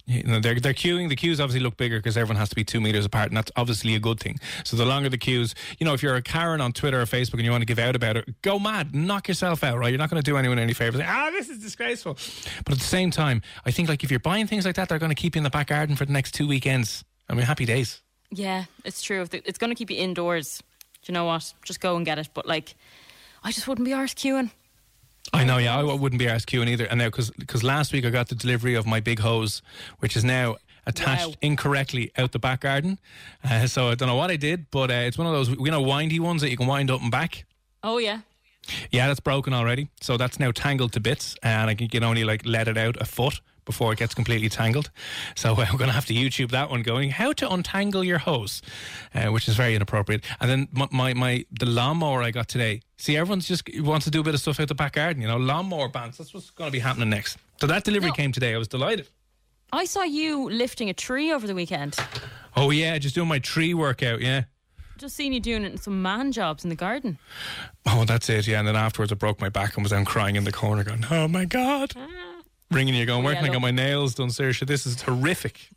you 0.06 0.22
know, 0.24 0.40
they're 0.40 0.58
they're 0.58 0.74
queuing. 0.74 1.08
The 1.08 1.16
queues 1.16 1.40
obviously 1.40 1.60
look 1.60 1.76
bigger 1.76 1.98
because 1.98 2.16
everyone 2.16 2.36
has 2.36 2.48
to 2.48 2.54
be 2.54 2.64
two 2.64 2.80
meters 2.80 3.04
apart, 3.04 3.28
and 3.28 3.36
that's 3.36 3.52
obviously 3.56 3.94
a 3.94 4.00
good 4.00 4.18
thing. 4.18 4.38
So 4.64 4.76
the 4.76 4.84
longer 4.84 5.08
the 5.08 5.18
queues, 5.18 5.54
you 5.78 5.86
know, 5.86 5.94
if 5.94 6.02
you're 6.02 6.16
a 6.16 6.22
Karen 6.22 6.60
on 6.60 6.72
Twitter 6.72 7.00
or 7.00 7.04
Facebook 7.04 7.34
and 7.34 7.42
you 7.42 7.50
want 7.50 7.62
to 7.62 7.66
give 7.66 7.78
out 7.78 7.94
about 7.94 8.16
it, 8.16 8.42
go 8.42 8.58
mad, 8.58 8.94
knock 8.94 9.28
yourself 9.28 9.62
out, 9.62 9.78
right? 9.78 9.88
You're 9.88 9.98
not 9.98 10.10
going 10.10 10.22
to 10.22 10.28
do 10.28 10.36
anyone 10.36 10.58
any 10.58 10.72
favors. 10.72 11.00
Ah, 11.04 11.30
this 11.30 11.48
is 11.48 11.58
disgraceful. 11.58 12.14
But 12.64 12.72
at 12.72 12.78
the 12.78 12.84
same 12.84 13.10
time, 13.10 13.42
I 13.64 13.70
think 13.70 13.88
like 13.88 14.02
if 14.02 14.10
you're 14.10 14.20
buying 14.20 14.46
things 14.46 14.66
like 14.66 14.76
that, 14.76 14.88
they're 14.88 14.98
going 14.98 15.10
to 15.10 15.20
keep 15.20 15.36
you 15.36 15.40
in 15.40 15.44
the 15.44 15.50
back 15.50 15.68
garden 15.68 15.96
for 15.96 16.04
the 16.04 16.12
next 16.12 16.32
two 16.34 16.48
weekends. 16.48 17.04
I 17.28 17.34
mean, 17.34 17.44
happy 17.46 17.64
days. 17.64 18.00
Yeah, 18.30 18.64
it's 18.84 19.02
true. 19.02 19.26
It's 19.32 19.58
going 19.58 19.70
to 19.70 19.76
keep 19.76 19.90
you 19.90 19.98
indoors. 19.98 20.62
Do 21.02 21.12
you 21.12 21.14
know 21.14 21.24
what? 21.26 21.52
Just 21.64 21.80
go 21.80 21.96
and 21.96 22.04
get 22.04 22.18
it. 22.18 22.28
But 22.34 22.46
like, 22.46 22.74
I 23.44 23.52
just 23.52 23.68
wouldn't 23.68 23.84
be 23.84 23.92
arse 23.92 24.14
queuing. 24.14 24.50
I 25.32 25.44
know, 25.44 25.58
yeah, 25.58 25.76
I 25.78 25.82
wouldn't 25.82 26.18
be 26.18 26.28
asked 26.28 26.48
queuing 26.48 26.68
either. 26.68 26.84
And 26.86 26.98
now, 26.98 27.06
because 27.10 27.62
last 27.62 27.92
week 27.92 28.04
I 28.04 28.10
got 28.10 28.28
the 28.28 28.34
delivery 28.34 28.74
of 28.74 28.86
my 28.86 29.00
big 29.00 29.20
hose, 29.20 29.62
which 30.00 30.16
is 30.16 30.24
now 30.24 30.56
attached 30.86 31.28
Wow. 31.28 31.34
incorrectly 31.42 32.10
out 32.18 32.32
the 32.32 32.38
back 32.38 32.60
garden. 32.60 32.98
Uh, 33.44 33.66
so 33.66 33.88
I 33.88 33.94
don't 33.94 34.08
know 34.08 34.16
what 34.16 34.30
I 34.30 34.36
did, 34.36 34.70
but 34.70 34.90
uh, 34.90 34.94
it's 34.94 35.16
one 35.16 35.26
of 35.26 35.32
those, 35.32 35.48
you 35.48 35.70
know, 35.70 35.80
windy 35.80 36.18
ones 36.20 36.42
that 36.42 36.50
you 36.50 36.56
can 36.56 36.66
wind 36.66 36.90
up 36.90 37.00
and 37.00 37.10
back. 37.10 37.44
Oh, 37.82 37.98
yeah. 37.98 38.20
Yeah, 38.90 39.08
that's 39.08 39.20
broken 39.20 39.52
already. 39.54 39.88
So 40.00 40.16
that's 40.16 40.38
now 40.38 40.50
tangled 40.52 40.92
to 40.92 41.00
bits, 41.00 41.36
and 41.42 41.70
I 41.70 41.74
think 41.74 41.80
you 41.80 41.88
can 41.88 42.04
only 42.04 42.24
like 42.24 42.42
let 42.44 42.68
it 42.68 42.76
out 42.78 42.96
a 43.00 43.04
foot 43.04 43.40
before 43.64 43.92
it 43.92 43.98
gets 43.98 44.14
completely 44.14 44.48
tangled. 44.48 44.90
So 45.34 45.50
I'm 45.56 45.76
going 45.76 45.88
to 45.88 45.94
have 45.94 46.06
to 46.06 46.14
YouTube 46.14 46.50
that 46.50 46.70
one, 46.70 46.82
going 46.82 47.10
how 47.10 47.32
to 47.34 47.50
untangle 47.52 48.02
your 48.04 48.18
hose, 48.18 48.62
uh, 49.14 49.26
which 49.28 49.48
is 49.48 49.54
very 49.56 49.74
inappropriate. 49.74 50.24
And 50.40 50.50
then 50.50 50.68
my, 50.72 50.88
my 50.90 51.14
my 51.14 51.46
the 51.58 51.66
lawnmower 51.66 52.22
I 52.22 52.30
got 52.30 52.48
today. 52.48 52.80
See, 52.98 53.16
everyone's 53.16 53.48
just 53.48 53.68
wants 53.80 54.04
to 54.04 54.10
do 54.10 54.20
a 54.20 54.24
bit 54.24 54.34
of 54.34 54.40
stuff 54.40 54.60
out 54.60 54.68
the 54.68 54.74
back 54.74 54.92
garden. 54.94 55.22
You 55.22 55.28
know, 55.28 55.36
lawnmower 55.36 55.88
bands. 55.88 56.18
That's 56.18 56.32
what's 56.34 56.50
going 56.50 56.68
to 56.68 56.72
be 56.72 56.78
happening 56.80 57.10
next. 57.10 57.38
So 57.60 57.66
that 57.66 57.84
delivery 57.84 58.10
No. 58.10 58.14
came 58.14 58.32
today. 58.32 58.54
I 58.54 58.58
was 58.58 58.68
delighted. 58.68 59.08
I 59.72 59.84
saw 59.86 60.02
you 60.02 60.50
lifting 60.50 60.90
a 60.90 60.94
tree 60.94 61.32
over 61.32 61.46
the 61.46 61.54
weekend. 61.54 61.96
Oh 62.54 62.70
yeah, 62.70 62.98
just 62.98 63.14
doing 63.14 63.28
my 63.28 63.38
tree 63.38 63.72
workout. 63.74 64.20
Yeah. 64.20 64.44
Just 64.98 65.16
seen 65.16 65.32
you 65.32 65.40
doing 65.40 65.64
it 65.64 65.72
in 65.72 65.78
some 65.78 66.02
man 66.02 66.30
jobs 66.30 66.62
in 66.62 66.68
the 66.70 66.76
garden. 66.76 67.18
Oh, 67.86 68.04
that's 68.04 68.28
it. 68.28 68.46
Yeah, 68.46 68.58
and 68.60 68.68
then 68.68 68.76
afterwards 68.76 69.10
I 69.10 69.14
broke 69.16 69.40
my 69.40 69.48
back 69.48 69.74
and 69.76 69.82
was 69.84 69.90
down 69.90 70.04
crying 70.04 70.36
in 70.36 70.44
the 70.44 70.52
corner, 70.52 70.84
going, 70.84 71.04
"Oh 71.10 71.26
my 71.26 71.44
god." 71.44 71.94
Ringing 72.72 72.94
you, 72.94 73.06
going, 73.06 73.22
"Where 73.24 73.34
can 73.34 73.44
I 73.44 73.48
get 73.48 73.60
my 73.60 73.70
nails 73.70 74.14
done, 74.14 74.28
Saoirse? 74.28 74.66
This 74.66 74.86
is 74.86 75.00
horrific." 75.02 75.68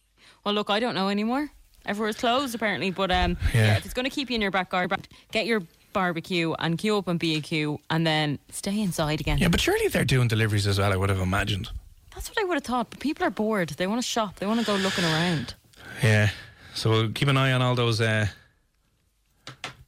Well, 0.43 0.53
look, 0.53 0.69
I 0.69 0.79
don't 0.79 0.95
know 0.95 1.09
anymore. 1.09 1.49
Everywhere's 1.85 2.15
closed 2.17 2.55
apparently. 2.55 2.91
But 2.91 3.11
um, 3.11 3.37
Yeah. 3.53 3.65
yeah. 3.67 3.77
if 3.77 3.85
it's 3.85 3.93
going 3.93 4.05
to 4.05 4.09
keep 4.09 4.29
you 4.29 4.35
in 4.35 4.41
your 4.41 4.51
back 4.51 4.69
garden, 4.69 5.01
get 5.31 5.45
your 5.45 5.61
barbecue 5.93 6.53
and 6.59 6.77
queue 6.77 6.97
up 6.97 7.07
and 7.07 7.19
queue, 7.19 7.79
and 7.89 8.05
then 8.05 8.39
stay 8.51 8.81
inside 8.81 9.19
again. 9.21 9.37
Yeah, 9.37 9.47
but 9.49 9.61
surely 9.61 9.87
they're 9.87 10.03
doing 10.05 10.27
deliveries 10.27 10.67
as 10.67 10.79
well. 10.79 10.91
I 10.91 10.95
would 10.95 11.09
have 11.09 11.19
imagined. 11.19 11.69
That's 12.13 12.29
what 12.29 12.39
I 12.39 12.43
would 12.45 12.55
have 12.55 12.63
thought. 12.63 12.89
But 12.89 12.99
people 12.99 13.25
are 13.25 13.29
bored. 13.29 13.69
They 13.69 13.87
want 13.87 14.01
to 14.01 14.07
shop. 14.07 14.37
They 14.37 14.45
want 14.45 14.59
to 14.59 14.65
go 14.65 14.75
looking 14.75 15.03
around. 15.05 15.55
Yeah. 16.03 16.29
So 16.73 16.89
we'll 16.89 17.11
keep 17.11 17.27
an 17.27 17.37
eye 17.37 17.51
on 17.53 17.61
all 17.61 17.75
those 17.75 18.01
uh, 18.01 18.27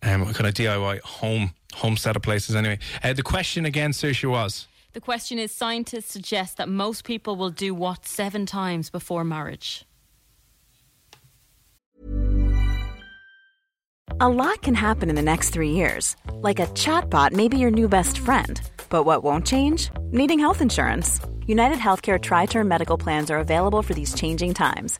um, 0.04 0.22
what 0.26 0.36
kind 0.36 0.48
of 0.48 0.54
DIY 0.54 1.02
home 1.02 1.52
home 1.74 1.98
set 1.98 2.15
of 2.15 2.22
places. 2.22 2.56
Anyway, 2.56 2.80
uh, 3.04 3.13
the 3.13 3.24
question 3.24 3.65
again, 3.65 3.91
Saoirse, 3.91 4.28
was 4.30 4.67
The 4.98 5.02
question 5.02 5.38
is: 5.38 5.52
Scientists 5.52 6.12
suggest 6.12 6.58
that 6.58 6.68
most 6.68 7.04
people 7.04 7.36
will 7.36 7.52
do 7.52 7.76
what 7.76 8.08
seven 8.08 8.48
times 8.48 8.90
before 8.90 9.24
marriage? 9.24 9.86
A 14.20 14.28
lot 14.28 14.64
can 14.64 14.74
happen 14.74 15.12
in 15.12 15.16
the 15.16 15.22
next 15.22 15.52
three 15.52 15.70
years. 15.70 16.16
Like 16.42 16.60
a 16.60 16.66
chatbot 16.74 17.32
may 17.32 17.48
be 17.48 17.60
your 17.60 17.70
new 17.70 17.88
best 17.88 18.18
friend. 18.18 18.60
But 18.90 19.04
what 19.04 19.24
won't 19.24 19.46
change? 19.46 19.92
Needing 20.10 20.40
health 20.40 20.62
insurance. 20.62 21.20
United 21.46 21.78
Healthcare 21.78 22.20
Tri 22.20 22.48
Term 22.48 22.68
Medical 22.68 22.98
Plans 22.98 23.30
are 23.30 23.38
available 23.38 23.84
for 23.84 23.94
these 23.94 24.16
changing 24.16 24.56
times. 24.56 25.00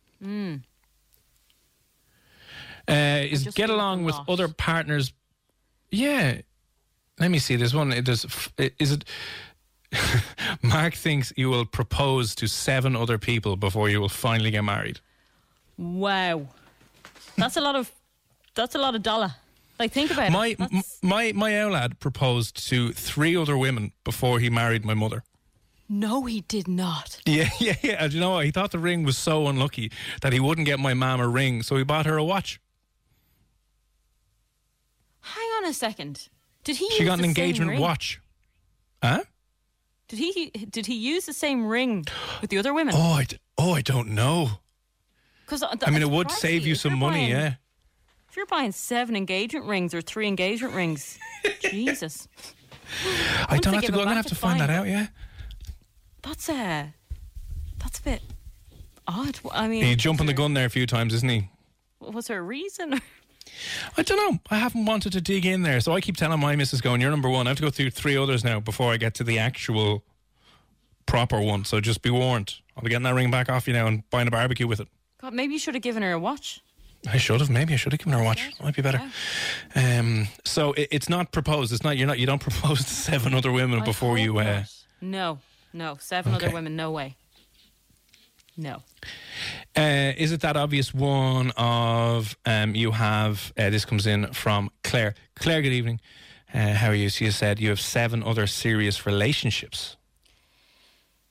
Mm. 0.23 0.63
Uh, 2.87 3.23
is 3.29 3.43
get 3.55 3.69
along 3.69 4.03
with 4.03 4.15
other 4.27 4.47
partners. 4.47 5.13
Yeah. 5.91 6.41
Let 7.19 7.31
me 7.31 7.39
see. 7.39 7.55
There's 7.55 7.73
one. 7.73 7.89
There's, 7.89 8.25
is 8.79 8.91
it. 8.91 9.05
Mark 10.63 10.93
thinks 10.95 11.33
you 11.35 11.49
will 11.49 11.65
propose 11.65 12.33
to 12.35 12.47
seven 12.47 12.95
other 12.95 13.17
people 13.17 13.55
before 13.57 13.89
you 13.89 13.99
will 13.99 14.09
finally 14.09 14.51
get 14.51 14.63
married. 14.63 14.99
Wow. 15.77 16.47
That's 17.37 17.57
a 17.57 17.61
lot 17.61 17.75
of 17.75 17.91
that's 18.55 18.75
a 18.75 18.77
lot 18.77 18.95
of 18.95 19.03
dollar. 19.03 19.33
Like 19.79 19.91
think 19.91 20.11
about 20.11 20.31
My 20.31 20.47
it. 20.47 20.57
That's- 20.59 20.99
my 21.01 21.31
my 21.33 21.61
old 21.61 21.73
lad 21.73 21.99
proposed 21.99 22.67
to 22.69 22.91
three 22.93 23.35
other 23.35 23.57
women 23.57 23.91
before 24.03 24.39
he 24.39 24.49
married 24.49 24.85
my 24.85 24.93
mother. 24.93 25.23
No, 25.91 26.23
he 26.23 26.41
did 26.41 26.67
not. 26.69 27.19
Yeah, 27.25 27.49
yeah, 27.59 27.75
yeah. 27.81 28.05
You 28.05 28.19
know 28.19 28.31
what? 28.31 28.45
He 28.45 28.51
thought 28.51 28.71
the 28.71 28.79
ring 28.79 29.03
was 29.03 29.17
so 29.17 29.47
unlucky 29.47 29.91
that 30.21 30.31
he 30.31 30.39
wouldn't 30.39 30.65
get 30.65 30.79
my 30.79 30.93
mum 30.93 31.19
a 31.19 31.27
ring, 31.27 31.63
so 31.63 31.75
he 31.75 31.83
bought 31.83 32.05
her 32.05 32.17
a 32.17 32.23
watch. 32.23 32.59
Hang 35.19 35.49
on 35.57 35.65
a 35.65 35.73
second. 35.73 36.29
Did 36.63 36.77
he? 36.77 36.89
She 36.91 37.03
got 37.03 37.19
an 37.19 37.25
engagement 37.25 37.79
watch. 37.79 38.21
Huh? 39.03 39.23
Did 40.07 40.19
he? 40.19 40.49
Did 40.49 40.85
he 40.85 40.95
use 40.95 41.25
the 41.25 41.33
same 41.33 41.65
ring 41.65 42.05
with 42.39 42.49
the 42.49 42.57
other 42.57 42.73
women? 42.73 42.95
Oh, 42.97 43.13
I, 43.13 43.27
oh, 43.57 43.73
I 43.73 43.81
don't 43.81 44.09
know. 44.09 44.49
Because 45.45 45.63
uh, 45.63 45.75
I 45.85 45.91
mean, 45.91 46.03
uh, 46.03 46.07
it 46.07 46.11
would 46.11 46.31
save 46.31 46.65
you 46.65 46.75
some 46.75 46.97
money, 46.97 47.29
yeah. 47.29 47.55
If 48.29 48.37
you're 48.37 48.45
buying 48.45 48.71
seven 48.71 49.17
engagement 49.17 49.65
rings 49.65 49.93
or 49.93 50.01
three 50.01 50.27
engagement 50.27 50.73
rings, 50.73 51.19
Jesus, 51.61 52.29
I 53.49 53.57
don't 53.57 53.73
have 53.73 53.83
to 53.83 53.91
go. 53.91 53.99
I'm 53.99 54.05
gonna 54.05 54.15
have 54.15 54.25
to 54.27 54.35
find 54.35 54.61
that 54.61 54.69
out. 54.69 54.87
Yeah. 54.87 55.07
That's 56.21 56.49
a 56.49 56.93
that's 57.79 57.99
a 57.99 58.03
bit 58.03 58.21
odd. 59.07 59.39
I 59.51 59.67
mean, 59.67 59.83
He's 59.83 59.97
jumping 59.97 60.27
the 60.27 60.33
gun 60.33 60.53
there 60.53 60.65
a 60.65 60.69
few 60.69 60.85
times, 60.85 61.13
isn't 61.13 61.29
he? 61.29 61.49
Was 61.99 62.27
there 62.27 62.39
a 62.39 62.43
reason? 62.43 62.99
I 63.97 64.03
don't 64.03 64.17
know. 64.17 64.39
I 64.49 64.57
haven't 64.57 64.85
wanted 64.85 65.13
to 65.13 65.21
dig 65.21 65.45
in 65.45 65.63
there, 65.63 65.79
so 65.79 65.93
I 65.93 66.01
keep 66.01 66.17
telling 66.17 66.39
my 66.39 66.55
missus, 66.55 66.81
"Going, 66.81 67.01
you're 67.01 67.11
number 67.11 67.29
one." 67.29 67.47
I 67.47 67.49
have 67.51 67.57
to 67.57 67.63
go 67.63 67.69
through 67.69 67.91
three 67.91 68.15
others 68.15 68.43
now 68.43 68.59
before 68.59 68.91
I 68.91 68.97
get 68.97 69.13
to 69.15 69.23
the 69.23 69.39
actual 69.39 70.03
proper 71.05 71.41
one. 71.41 71.65
So 71.65 71.79
just 71.81 72.01
be 72.01 72.09
warned. 72.09 72.55
I'll 72.75 72.83
be 72.83 72.89
getting 72.89 73.03
that 73.03 73.13
ring 73.15 73.31
back 73.31 73.49
off 73.49 73.67
you 73.67 73.73
now 73.73 73.87
and 73.87 74.09
buying 74.09 74.27
a 74.27 74.31
barbecue 74.31 74.67
with 74.67 74.79
it. 74.79 74.87
God, 75.21 75.33
maybe 75.33 75.53
you 75.53 75.59
should 75.59 75.75
have 75.75 75.83
given 75.83 76.03
her 76.03 76.13
a 76.13 76.19
watch. 76.19 76.61
I 77.11 77.17
should 77.17 77.39
have. 77.41 77.49
Maybe 77.49 77.73
I 77.73 77.77
should 77.77 77.91
have 77.93 77.99
given 77.99 78.13
her 78.13 78.19
a 78.19 78.23
watch. 78.23 78.51
Might 78.61 78.75
be 78.75 78.81
better. 78.81 79.01
Um, 79.75 80.27
so 80.45 80.73
it, 80.73 80.87
it's 80.91 81.09
not 81.09 81.31
proposed. 81.31 81.73
It's 81.73 81.83
not. 81.83 81.97
You're 81.97 82.07
not. 82.07 82.19
You 82.19 82.27
don't 82.27 82.41
propose 82.41 82.79
to 82.79 82.93
seven 82.93 83.33
other 83.33 83.51
women 83.51 83.81
I 83.81 83.85
before 83.85 84.17
you. 84.17 84.37
Uh. 84.39 84.63
No, 85.01 85.39
no, 85.73 85.97
seven 85.99 86.33
other 86.33 86.51
women. 86.51 86.75
No 86.75 86.91
way. 86.91 87.15
No. 88.57 88.83
uh, 89.77 90.13
is 90.17 90.31
it 90.31 90.41
that 90.41 90.57
obvious 90.57 90.93
one 90.93 91.51
of 91.57 92.35
um, 92.45 92.75
you 92.75 92.91
have? 92.91 93.53
Uh, 93.57 93.69
this 93.69 93.85
comes 93.85 94.05
in 94.05 94.33
from 94.33 94.69
Claire. 94.83 95.15
Claire, 95.35 95.61
good 95.61 95.71
evening. 95.73 95.99
Uh, 96.53 96.73
how 96.73 96.89
are 96.89 96.93
you? 96.95 97.09
So 97.09 97.25
you 97.25 97.31
said 97.31 97.59
you 97.59 97.69
have 97.69 97.79
seven 97.79 98.21
other 98.23 98.45
serious 98.47 99.05
relationships. 99.05 99.95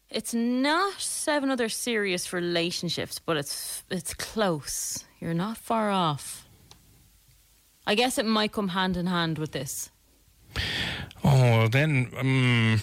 It's 0.08 0.34
not 0.34 1.00
seven 1.00 1.50
other 1.50 1.68
serious 1.68 2.32
relationships, 2.32 3.20
but 3.20 3.36
it's 3.36 3.84
it's 3.90 4.14
close. 4.14 5.04
You're 5.20 5.34
not 5.34 5.56
far 5.58 5.90
off. 5.90 6.48
I 7.86 7.94
guess 7.94 8.18
it 8.18 8.26
might 8.26 8.52
come 8.52 8.68
hand 8.68 8.96
in 8.96 9.06
hand 9.06 9.38
with 9.38 9.52
this. 9.52 9.90
Oh, 11.22 11.68
then 11.68 12.10
um, 12.18 12.82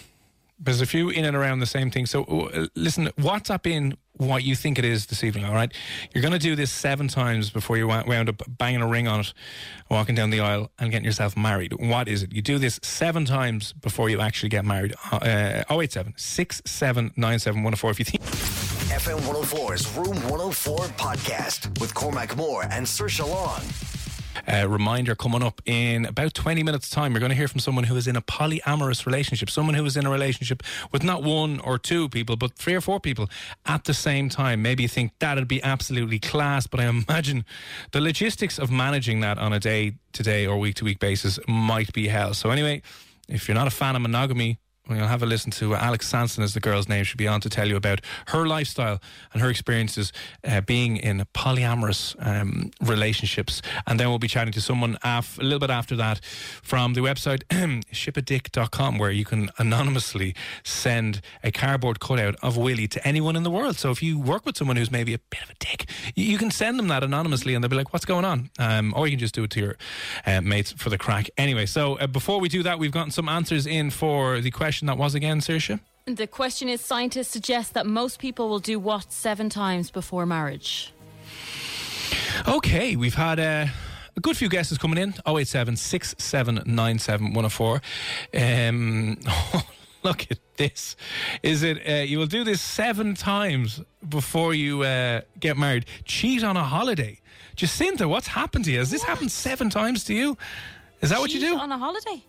there's 0.60 0.82
a 0.82 0.86
few 0.86 1.10
in 1.10 1.26
and 1.26 1.36
around 1.36 1.60
the 1.60 1.65
same 1.65 1.91
thing. 1.91 2.06
So 2.06 2.24
uh, 2.24 2.67
listen, 2.76 3.08
WhatsApp 3.20 3.70
in 3.70 3.98
what 4.13 4.43
you 4.43 4.56
think 4.56 4.80
it 4.80 4.86
is 4.86 5.06
this 5.06 5.24
evening. 5.24 5.46
All 5.46 5.54
right, 5.54 5.72
you're 6.13 6.22
going 6.22 6.34
to 6.34 6.39
do 6.39 6.56
this 6.56 6.72
seven 6.72 7.08
times 7.08 7.50
before 7.50 7.78
you 7.78 7.88
wound 7.88 8.30
up 8.30 8.41
banging 8.48 8.82
a 8.82 8.88
ring 8.88 9.08
on 9.08 9.20
it, 9.20 9.34
walking 9.89 10.15
down 10.15 10.32
the 10.32 10.39
aisle, 10.39 10.72
and 10.80 10.91
getting 10.91 11.06
yourself 11.06 11.38
married. 11.38 11.74
What 11.74 12.08
is 12.08 12.24
it? 12.24 12.34
You 12.34 12.41
do 12.41 12.58
this 12.58 12.80
seven 12.82 13.26
times 13.26 13.74
before 13.74 14.10
you 14.10 14.20
actually 14.20 14.50
get 14.50 14.65
married. 14.65 14.96
Uh, 15.12 15.63
087 15.70 16.13
6797 16.17 17.63
104 17.63 17.91
if 17.91 18.00
you 18.00 18.06
think. 18.06 18.24
FM 18.88 19.20
104's 19.20 19.96
Room 19.96 20.15
104 20.30 20.78
podcast 20.98 21.80
with 21.80 21.93
Cormac 21.93 22.36
Moore 22.36 22.63
and 22.63 22.86
Saoirse 22.86 23.28
Long. 23.28 23.96
Uh, 24.45 24.67
reminder 24.67 25.15
coming 25.15 25.41
up 25.41 25.62
in 25.65 26.06
about 26.06 26.34
20 26.34 26.63
minutes' 26.63 26.89
time. 26.89 27.13
You're 27.13 27.19
going 27.19 27.32
to 27.32 27.36
hear 27.36 27.47
from 27.47 27.60
someone 27.60 27.86
who 27.86 27.95
is 27.95 28.08
in 28.08 28.15
a 28.15 28.21
polyamorous 28.21 29.06
relationship, 29.06 29.50
someone 29.50 29.76
who 29.76 29.86
is 29.86 29.97
in 29.97 30.06
a 30.06 30.10
relationship 30.10 30.63
with 30.91 31.04
not 31.04 31.23
one 31.23 31.60
or 31.62 31.78
two 31.78 32.10
people, 32.10 32.36
but 32.36 32.54
three 32.54 32.76
or 32.76 32.82
four 32.82 33.00
people 33.00 33.30
at 33.65 33.86
the 33.86 33.93
same 33.93 34.30
time. 34.30 34.62
Maybe 34.62 34.84
you 34.84 34.89
think 34.89 35.13
that'd 35.19 35.47
be 35.47 35.62
absolutely 35.63 36.19
class, 36.19 36.67
but 36.67 36.80
I 36.80 36.86
imagine 36.88 37.45
the 37.91 38.02
logistics 38.02 38.60
of 38.60 38.69
managing 38.71 39.21
that 39.21 39.38
on 39.38 39.54
a 39.54 39.60
day 39.60 39.93
to 40.13 40.23
day 40.23 40.45
or 40.45 40.58
week 40.58 40.76
to 40.76 40.86
week 40.86 41.00
basis 41.00 41.39
might 41.47 41.93
be 41.93 42.08
hell. 42.08 42.34
So, 42.34 42.50
anyway, 42.50 42.82
if 43.28 43.47
you're 43.47 43.56
not 43.56 43.67
a 43.67 43.71
fan 43.71 43.95
of 43.95 44.02
monogamy, 44.02 44.60
We'll 44.89 45.08
have 45.08 45.21
a 45.21 45.26
listen 45.26 45.52
to 45.52 45.76
Alex 45.76 46.08
Sanson, 46.08 46.43
as 46.43 46.54
the 46.54 46.60
girl's 46.60 46.88
name 46.88 47.04
should 47.04 47.17
be 47.17 47.28
on, 47.28 47.41
to 47.41 47.50
tell 47.50 47.67
you 47.67 47.76
about 47.76 48.02
her 48.28 48.47
lifestyle 48.47 49.02
and 49.34 49.41
her 49.41 49.50
experiences 49.50 50.13
uh, 50.43 50.62
being 50.62 50.97
in 50.97 51.26
polyamorous 51.34 52.15
um, 52.26 52.71
relationships. 52.82 53.62
And 53.86 54.00
then 54.00 54.10
we'll 54.10 54.19
be 54.19 54.28
chatting 54.28 54.54
to 54.54 54.62
someone 54.62 54.97
af- 55.04 55.38
a 55.39 55.43
little 55.43 55.60
bit 55.60 55.69
after 55.69 55.95
that 55.97 56.21
from 56.23 56.93
the 56.93 57.02
website 57.02 57.43
shipadick.com, 57.91 58.97
where 58.97 59.12
you 59.12 59.26
can 59.26 59.50
anonymously 59.58 60.36
send 60.63 61.21
a 61.43 61.52
cardboard 61.52 62.00
cutout 62.00 62.36
of 62.41 62.56
Willie 62.56 62.88
to 62.88 63.06
anyone 63.08 63.36
in 63.36 63.43
the 63.43 63.52
world. 63.52 63.78
So 63.78 63.91
if 63.91 64.02
you 64.02 64.17
work 64.19 64.45
with 64.45 64.56
someone 64.56 64.78
who's 64.78 64.91
maybe 64.91 65.13
a 65.13 65.19
bit 65.30 65.43
of 65.43 65.50
a 65.50 65.56
dick, 65.60 65.89
you, 66.15 66.26
you 66.26 66.38
can 66.38 66.52
send 66.52 66.80
them 66.80 66.88
that 66.88 67.04
anonymously 67.04 67.56
and 67.56 67.63
they'll 67.63 67.69
be 67.69 67.76
like, 67.76 67.91
what's 67.91 68.06
going 68.06 68.26
on? 68.26 68.50
Um, 68.60 68.93
or 68.95 69.08
you 69.08 69.13
can 69.13 69.19
just 69.19 69.36
do 69.36 69.43
it 69.43 69.50
to 69.52 69.60
your 69.60 69.78
uh, 70.26 70.41
mates 70.41 70.71
for 70.71 70.89
the 70.89 70.97
crack. 70.97 71.30
Anyway, 71.38 71.65
so 71.65 71.97
uh, 71.97 72.08
before 72.08 72.39
we 72.39 72.47
do 72.47 72.63
that, 72.63 72.80
we've 72.80 72.91
gotten 72.91 73.12
some 73.12 73.28
answers 73.28 73.65
in 73.65 73.89
for 73.89 74.39
the 74.39 74.52
question 74.52 74.76
that 74.85 74.97
was 74.97 75.15
again, 75.15 75.39
Saoirse. 75.39 75.79
The 76.05 76.27
question 76.27 76.69
is 76.69 76.79
scientists 76.79 77.29
suggest 77.29 77.73
that 77.73 77.85
most 77.85 78.19
people 78.19 78.47
will 78.47 78.59
do 78.59 78.79
what 78.79 79.11
seven 79.11 79.49
times 79.49 79.91
before 79.91 80.25
marriage? 80.25 80.93
Okay, 82.47 82.95
we've 82.95 83.15
had 83.15 83.39
uh, 83.39 83.65
a 84.15 84.19
good 84.21 84.37
few 84.37 84.47
guesses 84.47 84.77
coming 84.77 84.97
in 84.97 85.15
087 85.27 85.75
6797 85.75 87.33
104. 87.33 87.81
Um, 88.33 89.17
look 90.03 90.31
at 90.31 90.39
this. 90.55 90.95
Is 91.43 91.63
it 91.63 91.77
uh, 91.87 92.03
you 92.03 92.19
will 92.19 92.25
do 92.25 92.43
this 92.43 92.61
seven 92.61 93.13
times 93.13 93.81
before 94.07 94.53
you 94.53 94.83
uh, 94.83 95.21
get 95.39 95.57
married? 95.57 95.85
Cheat 96.05 96.43
on 96.43 96.55
a 96.55 96.63
holiday. 96.63 97.19
Jacinta, 97.55 98.07
what's 98.07 98.27
happened 98.27 98.65
to 98.65 98.71
you? 98.71 98.79
Has 98.79 98.91
this 98.91 99.03
happened 99.03 99.31
seven 99.31 99.69
times 99.69 100.03
to 100.05 100.13
you? 100.13 100.37
Is 101.01 101.09
that 101.09 101.19
what 101.19 101.33
you 101.33 101.39
do? 101.39 101.57
on 101.57 101.71
a 101.71 101.77
holiday? 101.77 102.23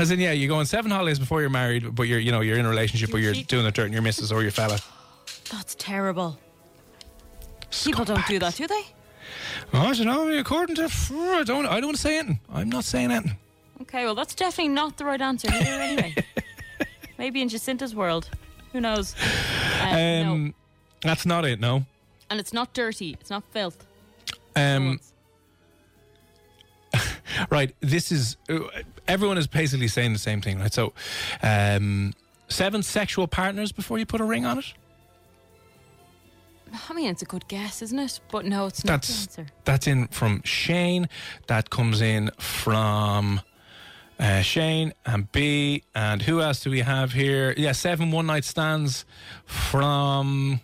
As 0.00 0.10
in, 0.10 0.18
yeah, 0.18 0.32
you 0.32 0.48
go 0.48 0.56
on 0.56 0.64
seven 0.64 0.90
holidays 0.90 1.18
before 1.18 1.42
you're 1.42 1.50
married, 1.50 1.94
but 1.94 2.04
you're, 2.04 2.18
you 2.18 2.32
know, 2.32 2.40
you're 2.40 2.56
in 2.56 2.64
a 2.64 2.68
relationship 2.70 3.12
where 3.12 3.20
you're 3.20 3.34
cheat. 3.34 3.48
doing 3.48 3.64
the 3.64 3.70
dirt 3.70 3.84
and 3.84 3.92
your 3.92 4.02
missus 4.02 4.32
or 4.32 4.40
your 4.40 4.50
fella. 4.50 4.78
That's 5.52 5.74
terrible. 5.74 6.38
People 7.84 8.06
don't 8.06 8.26
do 8.26 8.38
that, 8.38 8.54
do 8.54 8.66
they? 8.66 8.82
Oh, 9.74 9.80
I 9.80 9.92
don't 9.94 10.06
know. 10.06 10.28
According 10.38 10.76
to, 10.76 10.84
I 10.84 11.42
don't, 11.44 11.66
I 11.66 11.80
don't 11.80 11.88
want 11.88 11.96
to 11.96 12.02
say 12.02 12.18
anything. 12.18 12.40
I'm 12.50 12.70
not 12.70 12.84
saying 12.84 13.10
anything. 13.10 13.36
Okay, 13.82 14.06
well, 14.06 14.14
that's 14.14 14.34
definitely 14.34 14.70
not 14.70 14.96
the 14.96 15.04
right 15.04 15.20
answer 15.20 15.50
here 15.50 15.80
anyway. 15.80 16.14
Maybe 17.18 17.42
in 17.42 17.50
Jacinta's 17.50 17.94
world. 17.94 18.30
Who 18.72 18.80
knows? 18.80 19.14
Uh, 19.80 19.92
no. 19.92 20.32
Um, 20.32 20.54
That's 21.02 21.26
not 21.26 21.44
it. 21.44 21.60
No. 21.60 21.84
And 22.30 22.40
it's 22.40 22.52
not 22.52 22.72
dirty. 22.72 23.16
It's 23.20 23.30
not 23.30 23.42
filth. 23.50 23.86
Um, 24.56 25.00
right. 27.50 27.74
This 27.80 28.12
is 28.12 28.36
uh, 28.48 28.60
everyone 29.08 29.38
is 29.38 29.46
basically 29.46 29.88
saying 29.88 30.12
the 30.12 30.18
same 30.18 30.40
thing, 30.40 30.58
right? 30.58 30.72
So, 30.72 30.92
um, 31.42 32.12
seven 32.48 32.82
sexual 32.82 33.26
partners 33.26 33.72
before 33.72 33.98
you 33.98 34.06
put 34.06 34.20
a 34.20 34.24
ring 34.24 34.44
on 34.46 34.58
it. 34.58 34.72
I 36.88 36.92
mean, 36.94 37.10
it's 37.10 37.22
a 37.22 37.24
good 37.24 37.48
guess, 37.48 37.82
isn't 37.82 37.98
it? 37.98 38.20
But 38.30 38.44
no, 38.44 38.66
it's 38.66 38.84
not 38.84 39.02
That's 39.02 39.26
the 39.26 39.40
answer. 39.42 39.52
that's 39.64 39.86
in 39.88 40.06
from 40.08 40.42
Shane. 40.44 41.08
That 41.48 41.70
comes 41.70 42.00
in 42.00 42.30
from. 42.38 43.40
Uh, 44.18 44.42
Shane 44.42 44.92
and 45.06 45.32
B 45.32 45.82
and 45.94 46.20
who 46.20 46.42
else 46.42 46.60
do 46.60 46.68
we 46.70 46.80
have 46.80 47.14
here? 47.14 47.54
Yeah, 47.56 47.72
seven 47.72 48.10
one 48.10 48.26
night 48.26 48.44
stands 48.44 49.06
from 49.46 50.60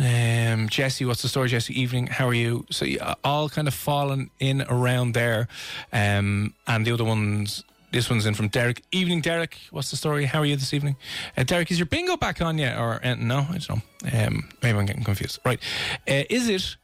um, 0.00 0.68
Jesse. 0.68 1.04
What's 1.04 1.22
the 1.22 1.28
story, 1.28 1.48
Jesse? 1.48 1.78
Evening. 1.78 2.06
How 2.08 2.26
are 2.26 2.34
you? 2.34 2.64
So 2.70 2.84
yeah, 2.84 3.14
all 3.22 3.48
kind 3.48 3.68
of 3.68 3.74
fallen 3.74 4.30
in 4.40 4.62
around 4.62 5.12
there, 5.14 5.46
um, 5.92 6.54
and 6.66 6.86
the 6.86 6.92
other 6.92 7.04
ones 7.04 7.62
This 7.92 8.08
one's 8.08 8.24
in 8.24 8.34
from 8.34 8.48
Derek. 8.48 8.82
Evening, 8.92 9.20
Derek. 9.20 9.58
What's 9.72 9.90
the 9.90 9.96
story? 9.96 10.24
How 10.24 10.38
are 10.40 10.46
you 10.46 10.54
this 10.56 10.72
evening? 10.72 10.96
Uh, 11.36 11.42
Derek, 11.42 11.70
is 11.72 11.78
your 11.78 11.86
bingo 11.86 12.16
back 12.16 12.40
on 12.40 12.56
yet? 12.56 12.78
Or 12.78 13.04
uh, 13.04 13.16
no? 13.16 13.46
I 13.50 13.58
don't 13.58 13.68
know. 13.68 14.26
Um, 14.26 14.48
maybe 14.62 14.78
I'm 14.78 14.86
getting 14.86 15.02
confused. 15.02 15.40
Right. 15.44 15.60
Uh, 16.08 16.22
is 16.30 16.48
it 16.48 16.76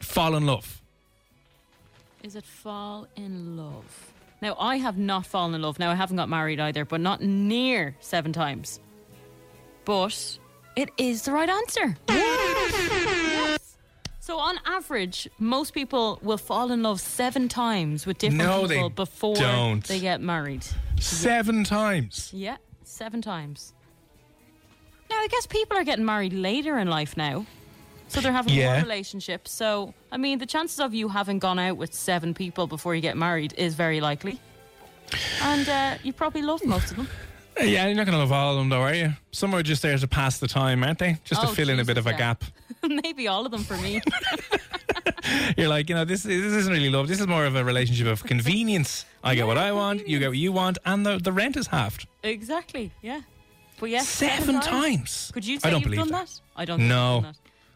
fall 0.00 0.34
in 0.36 0.44
love? 0.44 0.82
Is 2.22 2.36
it 2.36 2.44
fall 2.44 3.06
in 3.16 3.56
love? 3.56 4.12
Now, 4.42 4.56
I 4.60 4.76
have 4.76 4.98
not 4.98 5.24
fallen 5.24 5.54
in 5.54 5.62
love. 5.62 5.78
Now, 5.78 5.90
I 5.90 5.94
haven't 5.94 6.16
got 6.18 6.28
married 6.28 6.60
either, 6.60 6.84
but 6.84 7.00
not 7.00 7.22
near 7.22 7.96
seven 8.00 8.32
times. 8.34 8.78
But 9.86 10.38
it 10.76 10.90
is 10.98 11.22
the 11.22 11.32
right 11.32 11.48
answer. 11.48 11.96
Yes. 12.08 13.76
So, 14.20 14.38
on 14.38 14.58
average, 14.64 15.28
most 15.38 15.74
people 15.74 16.18
will 16.22 16.38
fall 16.38 16.70
in 16.72 16.82
love 16.82 17.00
seven 17.00 17.48
times 17.48 18.06
with 18.06 18.18
different 18.18 18.42
No, 18.44 18.66
they 18.66 18.76
people 18.76 18.90
before 18.90 19.36
don't. 19.36 19.84
they 19.84 20.00
get 20.00 20.20
married. 20.20 20.64
Seven 20.98 21.62
times. 21.64 22.30
Yeah, 22.32 22.56
seven 22.84 23.20
times. 23.20 23.74
Now, 25.10 25.16
I 25.16 25.28
guess 25.30 25.46
people 25.46 25.76
are 25.76 25.84
getting 25.84 26.06
married 26.06 26.32
later 26.32 26.78
in 26.78 26.88
life 26.88 27.16
now. 27.16 27.44
So 28.08 28.20
they're 28.20 28.32
having 28.32 28.54
Yeah. 28.54 28.72
more 28.74 28.82
relationships. 28.82 29.50
So, 29.50 29.92
I 30.10 30.16
mean, 30.16 30.38
the 30.38 30.46
chances 30.46 30.80
of 30.80 30.94
you 30.94 31.08
having 31.08 31.38
gone 31.38 31.58
out 31.58 31.76
with 31.76 31.92
seven 31.92 32.32
people 32.32 32.66
before 32.66 32.94
you 32.94 33.00
get 33.02 33.16
married 33.16 33.52
is 33.58 33.74
very 33.74 34.00
likely. 34.00 34.40
And 35.42 35.68
uh, 35.68 35.96
you 36.02 36.12
probably 36.14 36.42
love 36.42 36.64
most 36.64 36.90
of 36.92 36.96
them. 36.96 37.08
Yeah, 37.60 37.86
you're 37.86 37.94
not 37.96 38.06
going 38.06 38.14
to 38.14 38.18
love 38.18 38.32
all 38.32 38.52
of 38.52 38.58
them, 38.58 38.68
though, 38.68 38.80
are 38.82 38.94
you? 38.94 39.12
Some 39.30 39.54
are 39.54 39.62
just 39.62 39.82
there 39.82 39.96
to 39.96 40.08
pass 40.08 40.38
the 40.38 40.48
time, 40.48 40.82
aren't 40.82 40.98
they? 40.98 41.18
Just 41.24 41.40
to 41.42 41.48
Oh, 41.48 41.52
fill 41.52 41.68
in 41.70 41.78
a 41.80 41.84
bit 41.84 41.98
of 41.98 42.06
a 42.06 42.10
yeah. 42.10 42.18
gap. 42.18 42.44
Maybe 42.88 43.28
all 43.28 43.46
of 43.46 43.52
them 43.52 43.62
for 43.62 43.76
me. 43.76 44.00
You're 45.56 45.68
like, 45.68 45.88
you 45.88 45.94
know, 45.94 46.04
this, 46.04 46.22
this 46.24 46.52
isn't 46.52 46.72
really 46.72 46.90
love. 46.90 47.08
This 47.08 47.20
is 47.20 47.26
more 47.26 47.46
of 47.46 47.56
a 47.56 47.64
relationship 47.64 48.06
of 48.06 48.24
convenience. 48.24 49.04
I 49.22 49.34
get 49.34 49.46
what 49.46 49.58
I 49.58 49.72
want, 49.72 50.06
you 50.08 50.18
get 50.18 50.28
what 50.28 50.36
you 50.36 50.52
want, 50.52 50.78
and 50.84 51.04
the, 51.06 51.18
the 51.18 51.32
rent 51.32 51.56
is 51.56 51.66
halved. 51.68 52.06
exactly, 52.22 52.90
yeah. 53.02 53.20
But 53.80 53.90
yeah, 53.90 54.02
Seven 54.02 54.60
times. 54.60 55.30
Could 55.34 55.44
you 55.46 55.58
I 55.64 55.70
don't 55.70 55.80
you've 55.80 55.90
believe 55.90 55.98
done 56.00 56.08
that. 56.08 56.26
that? 56.26 56.40
I 56.56 56.64
don't 56.64 56.78
think 56.78 56.88
No. 56.88 57.20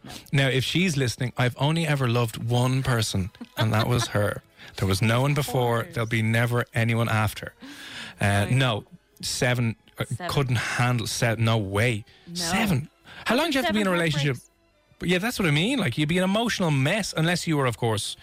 that. 0.05 0.21
Now, 0.33 0.49
if 0.49 0.63
she's 0.65 0.97
listening, 0.97 1.33
I've 1.37 1.57
only 1.59 1.87
ever 1.87 2.09
loved 2.09 2.37
one 2.37 2.83
person, 2.83 3.31
and 3.57 3.73
that 3.73 3.89
was 3.89 4.09
her. 4.09 4.43
There 4.77 4.87
was 4.87 5.03
no 5.03 5.23
one 5.23 5.35
before. 5.35 5.87
There'll 5.93 6.07
be 6.09 6.23
never 6.23 6.65
anyone 6.73 7.09
after. 7.09 7.53
Uh, 8.21 8.47
no, 8.51 8.85
seven, 9.23 9.77
uh, 9.99 10.05
Seven. 10.05 10.29
couldn't 10.29 10.57
handle 10.57 11.07
seven. 11.07 11.45
No 11.45 11.59
way. 11.59 12.05
Seven. 12.35 12.89
How 13.25 13.37
long 13.37 13.51
do 13.51 13.59
you 13.59 13.63
have 13.63 13.69
to 13.69 13.75
be 13.75 13.81
in 13.81 13.87
a 13.87 13.91
relationship? 13.91 14.37
But 15.01 15.09
yeah, 15.09 15.19
that's 15.19 15.39
what 15.39 15.47
I 15.47 15.53
mean. 15.53 15.79
Like 15.79 15.97
you'd 15.97 16.09
be 16.09 16.19
an 16.19 16.25
emotional 16.25 16.73
mess 16.73 17.15
unless 17.17 17.47
you 17.47 17.57
were, 17.57 17.67
of 17.67 17.77
course, 17.77 18.17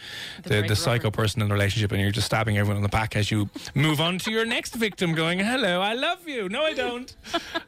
The 0.43 0.49
the, 0.61 0.67
the 0.69 0.75
psycho 0.75 1.05
rubber. 1.05 1.15
person 1.21 1.41
in 1.41 1.47
the 1.47 1.53
relationship, 1.53 1.93
and 1.93 2.01
you're 2.01 2.11
just 2.11 2.25
stabbing 2.25 2.57
everyone 2.57 2.75
in 2.75 2.83
the 2.83 2.89
back 2.89 3.15
as 3.15 3.31
you 3.31 3.49
move 3.75 4.01
on 4.01 4.17
to 4.19 4.29
your 4.31 4.45
next 4.45 4.75
victim, 4.75 5.13
going, 5.15 5.39
"Hello, 5.39 5.79
I 5.79 5.93
love 5.93 6.27
you." 6.27 6.49
No, 6.49 6.63
I 6.65 6.73
don't. 6.73 7.15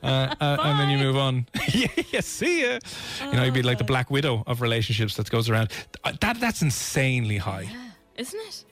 Uh, 0.03 0.35
uh, 0.41 0.57
and 0.59 0.79
then 0.79 0.89
you 0.89 0.97
move 0.97 1.15
on. 1.15 1.45
yeah, 1.73 1.87
yeah, 2.11 2.19
see 2.19 2.63
ya. 2.63 2.79
You 3.23 3.31
know, 3.33 3.43
you'd 3.45 3.53
be 3.53 3.63
like 3.63 3.77
the 3.77 3.85
Black 3.85 4.11
Widow 4.11 4.43
of 4.45 4.61
relationships 4.61 5.15
that 5.15 5.29
goes 5.29 5.49
around. 5.49 5.71
Uh, 6.03 6.11
That 6.19 6.41
that's 6.41 6.61
insanely 6.61 7.37
high. 7.37 7.69
Isn't 8.17 8.39
it? 8.49 8.65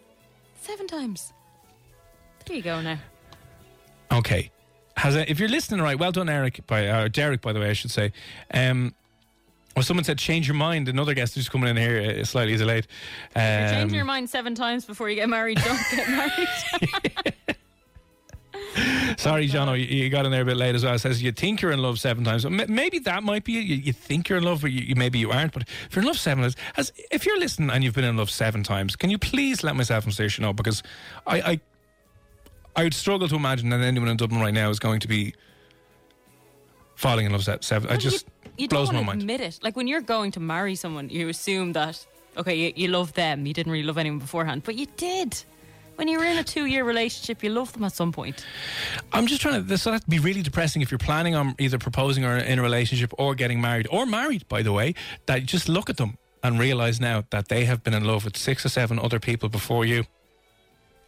Seven 0.60 0.86
times. 0.88 1.32
There 2.45 2.58
you 2.58 2.62
go 2.64 2.82
now. 2.82 2.99
Okay. 4.12 4.51
Has 4.97 5.16
a, 5.16 5.30
if 5.30 5.39
you're 5.39 5.49
listening 5.49 5.82
right, 5.82 5.97
well 5.99 6.12
done, 6.12 6.30
Eric. 6.30 6.62
By 6.68 6.88
uh, 6.88 7.08
Derek, 7.10 7.41
by 7.41 7.51
the 7.53 7.60
way, 7.60 7.70
I 7.70 7.74
should 7.74 7.91
say. 7.91 8.12
Um, 8.53 8.93
well, 9.76 9.84
someone 9.84 10.06
said 10.06 10.18
change 10.18 10.47
your 10.47 10.56
mind. 10.56 10.88
Another 10.88 11.14
guest 11.14 11.36
who's 11.36 11.49
coming 11.49 11.70
in 11.70 11.76
here 11.76 12.20
uh, 12.22 12.24
slightly 12.24 12.56
delayed. 12.56 12.88
Um, 13.36 13.41
You're 13.43 13.70
changing 13.72 13.95
your 13.95 14.06
mind 14.06 14.30
seven 14.30 14.56
times 14.56 14.86
before 14.86 15.10
you 15.10 15.16
get 15.16 15.28
married. 15.28 15.58
Don't 15.58 15.80
get 15.91 16.10
married. 17.36 17.56
Sorry, 19.18 19.47
John, 19.47 19.70
you, 19.80 19.86
you 19.86 20.10
got 20.10 20.26
in 20.26 20.32
there 20.32 20.41
a 20.41 20.45
bit 20.45 20.58
late 20.58 20.76
as 20.76 20.84
well. 20.84 20.93
It 20.93 20.99
says 20.99 21.22
you 21.24 21.32
think 21.32 21.62
you're 21.62 21.72
in 21.72 21.82
love 21.82 21.99
seven 21.99 22.24
times. 22.24 22.45
Maybe 22.45 22.99
that 22.99 23.24
might 23.24 23.43
be 23.45 23.58
it. 23.60 23.64
You, 23.66 23.76
you 23.76 23.93
think 23.93 24.28
you're 24.30 24.38
in 24.38 24.43
love, 24.43 24.62
but 24.62 24.72
you, 24.72 24.82
you- 24.82 24.95
maybe 24.95 25.18
you 25.20 25.32
aren't. 25.32 25.53
But 25.53 25.64
if 25.64 25.95
you're 25.95 26.01
in 26.03 26.08
love 26.08 26.20
seven 26.20 26.43
times, 26.43 26.56
as 26.78 26.91
if 27.12 27.26
you're 27.26 27.39
listening 27.39 27.70
and 27.70 27.84
you've 27.84 27.95
been 27.95 28.03
in 28.06 28.18
love 28.18 28.30
seven 28.30 28.64
times, 28.64 28.95
can 28.95 29.10
you 29.10 29.18
please 29.18 29.64
let 29.64 29.76
myself 29.76 30.03
and 30.06 30.14
Saoirse 30.14 30.39
know? 30.39 30.51
Because 30.53 30.84
I, 31.26 31.41
I, 31.41 31.60
I 32.76 32.84
would 32.84 32.93
struggle 32.93 33.28
to 33.28 33.36
imagine 33.36 33.69
that 33.69 33.82
anyone 33.82 34.09
in 34.09 34.17
Dublin 34.17 34.41
right 34.41 34.53
now 34.53 34.69
is 34.69 34.80
going 34.80 34.99
to 35.01 35.07
be 35.07 35.34
falling 36.95 37.26
in 37.26 37.32
love 37.32 37.43
se- 37.43 37.59
seven. 37.61 37.89
I 37.89 37.97
just 37.97 38.26
you, 38.57 38.63
you 38.63 38.67
blows 38.67 38.89
don't 38.89 38.97
my 39.01 39.03
mind. 39.03 39.21
admit 39.21 39.41
it. 39.41 39.59
Like 39.63 39.76
when 39.76 39.88
you're 39.88 40.01
going 40.01 40.32
to 40.32 40.39
marry 40.39 40.76
someone, 40.76 41.09
you 41.09 41.30
assume 41.30 41.73
that 41.73 42.05
okay, 42.38 42.55
you, 42.55 42.73
you 42.76 42.88
love 42.89 43.13
them. 43.13 43.45
You 43.45 43.53
didn't 43.53 43.71
really 43.71 43.86
love 43.86 43.97
anyone 43.97 44.19
beforehand, 44.19 44.63
but 44.65 44.76
you 44.76 44.88
did. 44.97 45.41
When 45.95 46.09
you 46.09 46.19
were 46.19 46.26
in 46.26 46.38
a 46.38 46.43
two-year 46.43 46.84
relationship, 46.84 47.41
you 47.41 47.49
loved 47.51 47.73
them 47.76 47.86
at 47.86 47.93
some 47.93 48.11
point. 48.11 48.45
I'm 49.13 49.28
just 49.28 49.39
trying 49.41 49.55
to. 49.55 49.61
This 49.61 49.86
would 49.86 50.01
be 50.09 50.19
really 50.19 50.41
depressing 50.41 50.82
if 50.82 50.91
you're 50.91 50.97
planning 50.97 51.36
on 51.36 51.55
either 51.57 51.78
proposing 51.78 52.26
or 52.26 52.36
in 52.36 52.59
a 52.59 52.61
relationship 52.61 53.13
or 53.17 53.34
getting 53.34 53.61
married 53.61 53.88
or 53.89 54.05
married, 54.05 54.45
by 54.49 54.61
the 54.61 54.73
way. 54.73 54.93
That 55.28 55.39
you 55.39 55.47
just 55.47 55.69
look 55.69 55.89
at 55.89 55.95
them 55.95 56.17
and 56.43 56.59
realize 56.59 56.99
now 56.99 57.23
that 57.30 57.47
they 57.47 57.63
have 57.63 57.82
been 57.82 57.93
in 57.93 58.03
love 58.03 58.26
with 58.26 58.36
six 58.36 58.65
or 58.65 58.69
seven 58.69 58.99
other 58.99 59.19
people 59.21 59.47
before 59.47 59.86
you. 59.86 60.03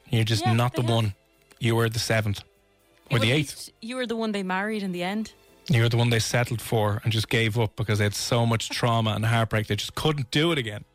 You're 0.09 0.23
just 0.23 0.45
Yeah, 0.45 0.53
not 0.53 0.73
the 0.73 0.83
have. 0.83 0.89
one. 0.89 1.13
You 1.59 1.75
were 1.75 1.89
the 1.89 1.99
seventh 1.99 2.41
or 3.11 3.17
Yeah, 3.17 3.25
the 3.25 3.31
eighth. 3.31 3.69
You 3.81 3.95
were 3.95 4.05
the 4.07 4.15
one 4.15 4.31
they 4.31 4.43
married 4.43 4.83
in 4.83 4.91
the 4.91 5.03
end. 5.03 5.33
You 5.69 5.81
were 5.81 5.89
the 5.89 5.97
one 5.97 6.09
they 6.09 6.19
settled 6.19 6.61
for 6.61 7.01
and 7.03 7.11
just 7.11 7.29
gave 7.29 7.59
up 7.59 7.75
because 7.75 7.97
they 7.99 8.05
had 8.05 8.15
so 8.15 8.45
much 8.45 8.69
trauma 8.69 9.11
and 9.11 9.25
heartbreak 9.25 9.67
they 9.67 9.75
just 9.75 9.95
couldn't 9.95 10.31
do 10.31 10.51
it 10.51 10.57
again. 10.57 10.85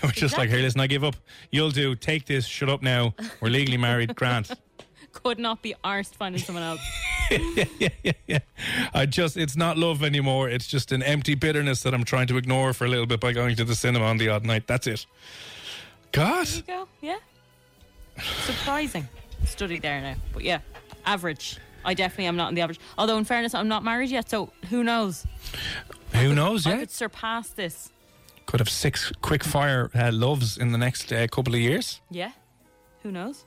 They 0.00 0.06
were 0.06 0.12
just 0.12 0.38
like, 0.38 0.50
"Here, 0.50 0.60
listen, 0.60 0.80
I 0.80 0.86
give 0.86 1.02
up. 1.02 1.16
You'll 1.50 1.72
do. 1.72 1.96
Take 1.96 2.26
this. 2.26 2.46
Shut 2.46 2.68
up 2.68 2.80
now. 2.80 3.12
We're 3.40 3.48
legally 3.48 3.76
married. 3.76 4.14
Grant." 4.14 4.52
Could 5.12 5.40
not 5.40 5.62
be 5.62 5.74
arsed 5.82 6.14
finding 6.14 6.40
someone 6.40 6.62
else. 6.62 6.80
yeah, 7.30 7.88
yeah, 8.04 8.12
yeah. 8.28 8.38
I 8.94 9.06
just, 9.06 9.36
it's 9.36 9.56
not 9.56 9.76
love 9.76 10.04
anymore. 10.04 10.48
It's 10.48 10.68
just 10.68 10.92
an 10.92 11.02
empty 11.02 11.34
bitterness 11.34 11.82
that 11.82 11.92
I'm 11.92 12.04
trying 12.04 12.28
to 12.28 12.36
ignore 12.36 12.72
for 12.72 12.84
a 12.84 12.88
little 12.88 13.06
bit 13.06 13.18
by 13.18 13.32
going 13.32 13.56
to 13.56 13.64
the 13.64 13.74
cinema 13.74 14.04
on 14.04 14.18
the 14.18 14.28
odd 14.28 14.44
night. 14.44 14.68
That's 14.68 14.86
it. 14.86 15.04
God. 16.12 16.46
There 16.46 16.56
you 16.56 16.62
go. 16.84 16.88
Yeah. 17.00 17.16
Surprising. 18.44 19.08
Study 19.44 19.78
there 19.78 20.00
now. 20.00 20.14
But 20.32 20.42
yeah, 20.44 20.60
average. 21.06 21.58
I 21.84 21.94
definitely 21.94 22.26
am 22.26 22.36
not 22.36 22.48
in 22.50 22.54
the 22.54 22.60
average. 22.60 22.78
Although, 22.98 23.16
in 23.18 23.24
fairness, 23.24 23.54
I'm 23.54 23.68
not 23.68 23.82
married 23.82 24.10
yet, 24.10 24.28
so 24.28 24.52
who 24.68 24.84
knows? 24.84 25.26
Who 26.14 26.34
knows? 26.34 26.66
I 26.66 26.70
Yeah. 26.72 26.78
could 26.80 26.90
surpass 26.90 27.48
this. 27.50 27.90
Could 28.46 28.60
have 28.60 28.68
six 28.68 29.12
quick 29.22 29.42
fire 29.44 29.90
uh, 29.94 30.10
loves 30.12 30.58
in 30.58 30.72
the 30.72 30.78
next 30.78 31.12
uh, 31.12 31.26
couple 31.28 31.54
of 31.54 31.60
years. 31.60 32.00
Yeah. 32.10 32.32
Who 33.02 33.10
knows? 33.12 33.44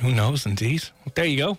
Who 0.00 0.12
knows, 0.12 0.46
indeed. 0.46 0.82
There 1.14 1.24
you 1.26 1.36
go. 1.36 1.58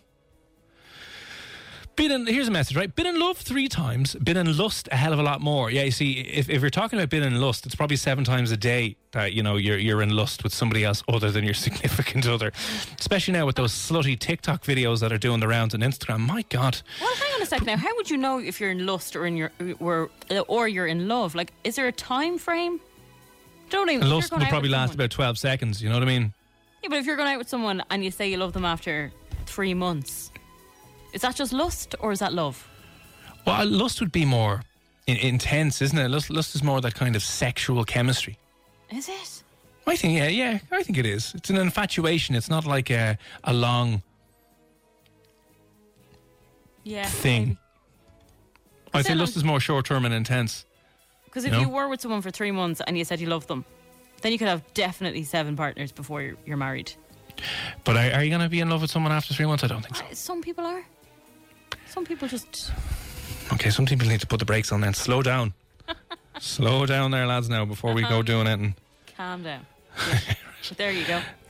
Been 2.02 2.10
in, 2.10 2.26
here's 2.26 2.48
a 2.48 2.52
message, 2.52 2.76
right? 2.76 2.96
Been 2.96 3.06
in 3.06 3.20
love 3.20 3.38
three 3.38 3.68
times, 3.68 4.16
been 4.16 4.36
in 4.36 4.58
lust 4.58 4.90
a 4.92 4.96
hell 4.96 5.14
of 5.14 5.20
a 5.20 5.22
lot 5.22 5.40
more. 5.40 5.70
Yeah, 5.70 5.84
you 5.84 5.92
see, 5.92 6.14
if, 6.14 6.50
if 6.50 6.60
you're 6.60 6.72
talking 6.72 6.98
about 6.98 7.12
been 7.12 7.22
in 7.22 7.40
lust, 7.40 7.64
it's 7.68 7.76
probably 7.76 7.96
seven 7.96 8.24
times 8.24 8.50
a 8.50 8.58
day 8.58 8.96
that, 9.12 9.34
you 9.34 9.44
know, 9.44 9.56
you're, 9.56 9.78
you're 9.78 10.02
in 10.02 10.10
lust 10.10 10.44
with 10.44 10.52
somebody 10.52 10.84
else 10.84 11.04
other 11.08 11.30
than 11.30 11.44
your 11.44 11.54
significant 11.68 12.26
other. 12.28 12.54
Especially 13.00 13.34
now 13.34 13.46
with 13.46 13.56
those 13.56 13.72
slutty 13.72 14.18
TikTok 14.18 14.64
videos 14.64 15.00
that 15.02 15.14
are 15.14 15.20
doing 15.20 15.42
the 15.42 15.48
rounds 15.48 15.76
on 15.76 15.82
Instagram. 15.82 16.22
My 16.22 16.44
God. 16.50 16.82
Well, 17.00 17.14
hang 17.14 17.36
on 17.36 17.44
a 17.44 17.46
second 17.46 17.68
now. 17.68 17.78
How 17.78 17.96
would 17.96 18.10
you 18.10 18.18
know 18.18 18.40
if 18.40 18.60
you're 18.60 18.72
in 18.72 18.84
lust 18.84 19.16
or 19.16 19.28
in 19.28 19.38
your 19.38 19.52
or, 19.80 20.10
or 20.48 20.68
you're 20.68 20.88
in 20.88 21.08
love? 21.08 21.36
Like, 21.36 21.54
is 21.64 21.76
there 21.76 21.86
a 21.86 21.92
time 21.92 22.40
frame? 22.40 22.82
Don't 23.70 23.92
even. 23.92 24.10
Lust 24.10 24.32
will 24.32 24.40
probably 24.40 24.70
last 24.70 24.94
someone- 24.94 25.06
about 25.06 25.12
12 25.12 25.38
seconds, 25.38 25.84
you 25.84 25.90
know 25.90 25.98
what 25.98 26.04
I 26.04 26.08
mean? 26.08 26.34
Yeah, 26.82 26.90
but 26.90 26.98
if 26.98 27.06
you're 27.06 27.16
going 27.16 27.32
out 27.32 27.38
with 27.38 27.48
someone 27.48 27.84
and 27.92 28.04
you 28.04 28.10
say 28.10 28.28
you 28.28 28.38
love 28.38 28.54
them 28.54 28.66
after 28.66 29.12
three 29.46 29.76
months, 29.76 30.32
is 31.14 31.22
that 31.22 31.36
just 31.36 31.54
lust 31.54 31.96
or 32.00 32.12
is 32.12 32.20
that 32.20 32.34
love? 32.34 32.68
Well, 33.46 33.66
lust 33.68 34.00
would 34.02 34.12
be 34.12 34.26
more 34.26 34.62
in, 35.08 35.18
intense, 35.18 35.82
isn't 35.82 35.98
it? 35.98 36.10
Lust, 36.10 36.30
lust 36.30 36.56
is 36.56 36.64
more 36.64 36.80
that 36.82 36.94
kind 36.96 37.16
of 37.16 37.24
sexual 37.24 37.84
chemistry. 37.84 38.38
Is 38.90 39.10
it? 39.10 39.44
I 39.88 39.96
think, 39.96 40.18
yeah, 40.18 40.28
yeah, 40.28 40.60
I 40.72 40.84
think 40.84 40.98
it 40.98 41.06
is. 41.06 41.34
It's 41.36 41.50
an 41.50 41.58
infatuation. 41.58 42.36
It's 42.36 42.50
not 42.50 42.66
like 42.66 42.90
a, 42.92 43.18
a 43.44 43.54
long 43.54 44.04
Yeah. 46.84 47.06
thing. 47.06 47.58
I'd 48.94 49.06
say 49.06 49.16
lust 49.16 49.36
is 49.38 49.44
more 49.44 49.60
short 49.60 49.86
term 49.86 50.06
and 50.06 50.14
intense. 50.14 50.66
Because 51.26 51.46
if 51.46 51.52
You 51.54 51.60
know? 51.60 51.64
you 51.66 51.70
were 51.70 51.88
with 51.88 52.02
someone 52.02 52.22
for 52.22 52.30
three 52.32 52.52
months 52.52 52.82
and 52.86 52.98
you 52.98 53.06
said 53.06 53.20
you 53.22 53.28
loved 53.28 53.48
them, 53.48 53.64
then 54.22 54.32
you 54.34 54.38
could 54.38 54.50
have 54.50 54.62
definitely 54.74 55.24
seven 55.24 55.56
partners 55.56 55.92
before 55.92 56.22
you're, 56.22 56.36
you're 56.46 56.58
married. 56.58 56.92
But 57.86 57.96
are, 57.96 58.12
are 58.18 58.24
you 58.24 58.30
going 58.30 58.42
to 58.42 58.50
be 58.50 58.60
in 58.60 58.70
love 58.70 58.82
with 58.82 58.92
someone 58.92 59.12
after 59.14 59.34
three 59.34 59.46
months? 59.46 59.64
I 59.64 59.68
don't 59.68 59.82
think 59.82 59.96
so. 59.96 60.04
Uh, 60.06 60.14
Some 60.14 60.42
people 60.42 60.66
are. 60.66 60.84
Some 61.92 62.06
people 62.06 62.28
just. 62.30 62.72
Okay, 63.52 63.70
some 63.70 63.86
people 63.86 64.08
need 64.08 64.22
to 64.22 64.28
put 64.28 64.40
the 64.40 64.46
brakes 64.46 64.72
on 64.72 64.80
then. 64.80 64.94
Slow 64.94 65.22
down. 65.22 65.54
Slow 66.40 66.86
down 66.86 67.12
there, 67.12 67.28
lads, 67.28 67.50
now, 67.50 67.66
before 67.66 67.94
we 67.94 68.02
go 68.04 68.22
doing 68.22 68.48
it. 68.48 68.54
And 68.60 68.74
Calm 69.18 69.44
down. 69.44 69.66
Yeah. 69.98 70.36
there 70.78 70.92
you 70.92 71.06
go. 71.06 71.22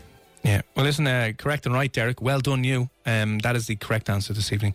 Yeah. 0.43 0.61
Well, 0.75 0.85
listen, 0.85 1.05
uh, 1.05 1.33
correct 1.37 1.67
and 1.67 1.75
right, 1.75 1.91
Derek. 1.91 2.19
Well 2.19 2.39
done, 2.39 2.63
you. 2.63 2.89
Um, 3.05 3.39
that 3.39 3.55
is 3.55 3.67
the 3.67 3.75
correct 3.75 4.09
answer 4.09 4.33
this 4.33 4.51
evening. 4.51 4.73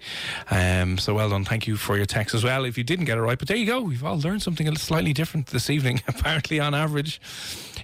Um, 0.50 0.96
so 0.96 1.14
well 1.14 1.30
done. 1.30 1.44
Thank 1.44 1.66
you 1.66 1.76
for 1.76 1.96
your 1.96 2.06
text 2.06 2.34
as 2.34 2.44
well. 2.44 2.64
If 2.64 2.78
you 2.78 2.84
didn't 2.84 3.06
get 3.06 3.18
it 3.18 3.20
right, 3.20 3.38
but 3.38 3.48
there 3.48 3.56
you 3.56 3.66
go. 3.66 3.80
We've 3.80 4.04
all 4.04 4.18
learned 4.18 4.42
something 4.42 4.66
a 4.68 4.70
little 4.70 4.84
slightly 4.84 5.12
different 5.12 5.48
this 5.48 5.68
evening. 5.68 6.02
Apparently, 6.08 6.60
on 6.60 6.72
average, 6.74 7.20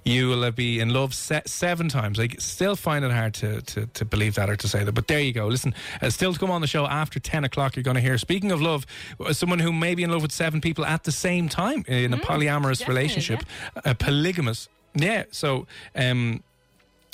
you 0.05 0.29
will 0.29 0.45
uh, 0.45 0.53
be 0.53 0.79
in 0.79 0.91
love 0.91 1.13
se- 1.13 1.43
seven 1.47 1.89
times. 1.89 2.21
I 2.21 2.29
still 2.39 2.77
find 2.77 3.05
it 3.05 3.11
hard 3.11 3.35
to, 3.35 3.63
to, 3.63 3.87
to 3.87 4.05
believe 4.05 4.37
that 4.37 4.49
or 4.49 4.57
to 4.57 4.69
say 4.69 4.85
that. 4.85 4.93
But 4.93 5.09
there 5.09 5.21
you 5.21 5.33
go. 5.33 5.49
Listen, 5.49 5.75
uh, 6.01 6.11
still 6.11 6.33
to 6.33 6.39
come 6.39 6.53
on 6.53 6.61
the 6.61 6.69
show 6.69 6.87
after 6.87 7.19
10 7.19 7.45
o'clock, 7.45 7.75
you're 7.75 7.83
going 7.83 7.97
to 7.97 8.01
hear, 8.01 8.17
speaking 8.17 8.53
of 8.53 8.61
love, 8.61 8.87
uh, 9.19 9.33
someone 9.33 9.59
who 9.59 9.73
may 9.73 9.97
be 9.97 10.05
in 10.05 10.11
love 10.11 10.23
with 10.23 10.33
seven 10.33 10.61
people 10.61 10.85
at 10.85 11.03
the 11.03 11.13
same 11.13 11.49
time 11.49 11.85
in 11.89 12.15
a 12.15 12.19
polyamorous 12.19 12.87
relationship, 12.87 13.41
a 13.85 13.95
polygamous. 13.95 14.69
Yeah. 14.95 15.25
So, 15.31 15.67
um, 15.97 16.43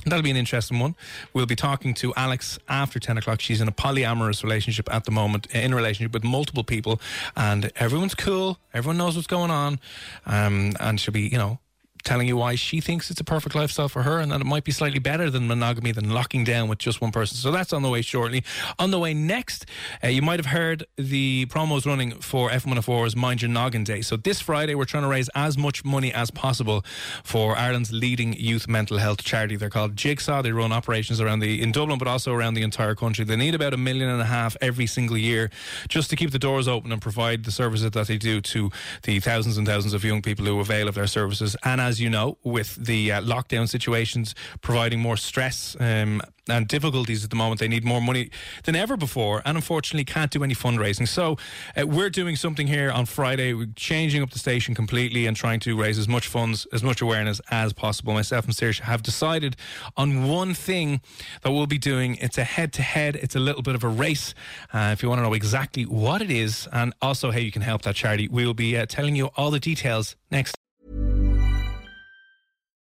That'll 0.05 0.22
be 0.22 0.30
an 0.30 0.36
interesting 0.36 0.78
one. 0.78 0.94
We'll 1.34 1.46
be 1.46 1.57
talking 1.57 1.92
to 1.94 2.14
Alex 2.14 2.59
after 2.68 2.99
10 2.99 3.18
o'clock. 3.18 3.40
She's 3.40 3.61
in 3.61 3.68
a 3.68 3.72
polyamorous 3.72 4.42
relationship 4.42 4.92
at 4.92 5.05
the 5.05 5.11
moment, 5.11 5.46
in 5.46 5.72
a 5.72 5.76
relationship 5.76 6.12
with 6.12 6.24
multiple 6.24 6.64
people, 6.64 7.01
and 7.36 7.72
everyone's 7.76 8.14
cool. 8.14 8.59
Everyone 8.72 8.96
knows 8.96 9.16
what's 9.16 9.26
going 9.26 9.51
on. 9.51 9.80
Um, 10.24 10.72
and 10.80 11.01
she'll 11.01 11.12
be, 11.12 11.22
you 11.22 11.36
know, 11.38 11.59
telling 12.03 12.28
you 12.28 12.36
why 12.36 12.55
she 12.55 12.80
thinks 12.80 13.11
it's 13.11 13.20
a 13.20 13.24
perfect 13.24 13.55
lifestyle 13.55 13.88
for 13.88 14.03
her 14.03 14.18
and 14.18 14.32
that 14.32 14.40
it 14.40 14.46
might 14.46 14.64
be 14.64 14.72
slightly 14.72 14.99
better 14.99 15.30
than 15.30 15.46
monogamy 15.46 15.92
than 15.92 16.11
locking 16.11 16.44
down 16.44 16.68
with 16.68 16.78
just 16.78 17.01
one 17.01 17.12
person. 17.12 17.36
So 17.36 17.51
that's 17.51 17.72
on 17.72 17.82
the 17.82 17.88
way 17.88 18.03
shortly. 18.03 18.44
On 18.78 18.90
the 18.90 18.99
way 18.99 19.14
next, 19.14 19.66
uh, 20.03 20.09
you 20.09 20.22
might 20.22 20.38
have 20.38 20.46
heard 20.46 20.84
the 20.96 21.46
promos 21.46 21.86
running 21.86 22.12
for 22.20 22.51
FM104's 22.51 23.16
Mind 23.16 23.42
Your 23.42 23.51
Noggin 23.51 23.84
Day. 23.84 24.01
So 24.01 24.16
this 24.16 24.40
Friday, 24.40 24.74
we're 24.74 24.84
trying 24.84 25.03
to 25.03 25.09
raise 25.09 25.28
as 25.34 25.59
much 25.59 25.84
money 25.84 26.12
as 26.12 26.30
possible 26.30 26.84
for 27.22 27.57
Ireland's 27.57 27.92
leading 27.92 28.32
youth 28.34 28.68
mental 28.68 28.99
health 28.99 29.22
charity. 29.22 29.57
They're 29.57 29.70
called 29.70 29.96
Jigsaw. 29.96 30.42
They 30.42 30.53
run 30.53 30.72
operations 30.72 31.20
around 31.20 31.40
the 31.40 31.62
in 31.62 31.72
Dublin, 31.72 31.99
but 31.99 32.09
also 32.09 32.32
around 32.32 32.55
the 32.55 32.62
entire 32.62 32.94
country. 32.94 33.24
They 33.24 33.36
need 33.36 33.55
about 33.55 33.74
a 33.74 33.76
million 33.76 34.09
and 34.09 34.20
a 34.20 34.26
half 34.26 34.57
every 34.61 34.86
single 34.86 35.16
year 35.16 35.51
just 35.88 36.11
to 36.11 36.16
keep 36.16 36.30
the 36.30 36.38
doors 36.38 36.68
open 36.68 36.92
and 36.92 37.01
provide 37.01 37.44
the 37.44 37.51
services 37.51 37.90
that 37.90 38.07
they 38.07 38.18
do 38.18 38.40
to 38.40 38.70
the 39.03 39.20
thousands 39.20 39.59
and 39.59 39.66
thousands 39.66 39.94
of 39.94 40.05
young 40.05 40.22
people 40.22 40.44
who 40.44 40.61
avail 40.61 40.88
of 40.88 40.94
their 40.94 41.07
services. 41.07 41.57
And 41.64 41.80
as 41.80 41.97
you 42.01 42.11
know, 42.11 42.38
with 42.42 42.76
the 42.76 43.12
uh, 43.12 43.20
lockdown 43.22 43.68
situations 43.68 44.34
providing 44.61 45.01
more 45.01 45.16
stress 45.16 45.76
um, 45.80 46.22
and 46.49 46.66
difficulties 46.66 47.24
at 47.24 47.30
the 47.30 47.36
moment, 47.36 47.61
they 47.61 47.68
need 47.68 47.84
more 47.84 48.01
money 48.01 48.30
than 48.64 48.74
ever 48.74 48.96
before, 48.96 49.42
and 49.44 49.57
unfortunately 49.57 50.05
can't 50.05 50.30
do 50.30 50.42
any 50.42 50.55
fundraising. 50.55 51.07
So 51.07 51.36
uh, 51.76 51.86
we're 51.86 52.11
doing 52.11 52.36
something 52.36 52.66
here 52.66 52.90
on 52.90 53.07
Friday. 53.07 53.53
We're 53.53 53.68
changing 53.76 54.22
up 54.22 54.30
the 54.30 54.38
station 54.38 54.74
completely 54.74 55.26
and 55.26 55.36
trying 55.36 55.61
to 55.61 55.76
raise 55.76 55.99
as 55.99 56.09
much 56.09 56.26
funds, 56.26 56.66
as 56.72 56.82
much 56.82 57.03
awareness 57.03 57.40
as 57.51 57.72
possible. 57.72 58.14
Myself 58.14 58.46
and 58.46 58.55
Saoirse 58.55 58.80
have 58.80 59.03
decided 59.03 59.57
on 59.96 60.28
one 60.28 60.55
thing 60.55 61.01
that 61.42 61.51
we'll 61.53 61.66
be 61.66 61.78
doing. 61.78 62.16
It's 62.16 62.38
a 62.38 62.44
head-to-head. 62.44 63.16
It's 63.16 63.36
a 63.36 63.40
little 63.40 63.62
bit 63.62 63.74
of 63.74 63.84
a 63.84 63.88
race. 63.88 64.34
Uh, 64.72 64.90
if 64.92 65.03
you 65.03 65.09
want 65.09 65.18
to 65.18 65.22
know 65.24 65.34
exactly 65.34 65.84
what 65.84 66.22
it 66.22 66.30
is 66.30 66.66
and 66.72 66.94
also 67.03 67.30
how 67.30 67.38
you 67.38 67.53
can 67.53 67.62
help 67.62 67.82
that 67.82 67.94
charity, 67.94 68.28
we'll 68.28 68.55
be 68.55 68.76
uh, 68.76 68.86
telling 68.86 69.16
you 69.16 69.26
all 69.36 69.51
the 69.51 69.61
details 69.61 70.16
next. 70.30 70.55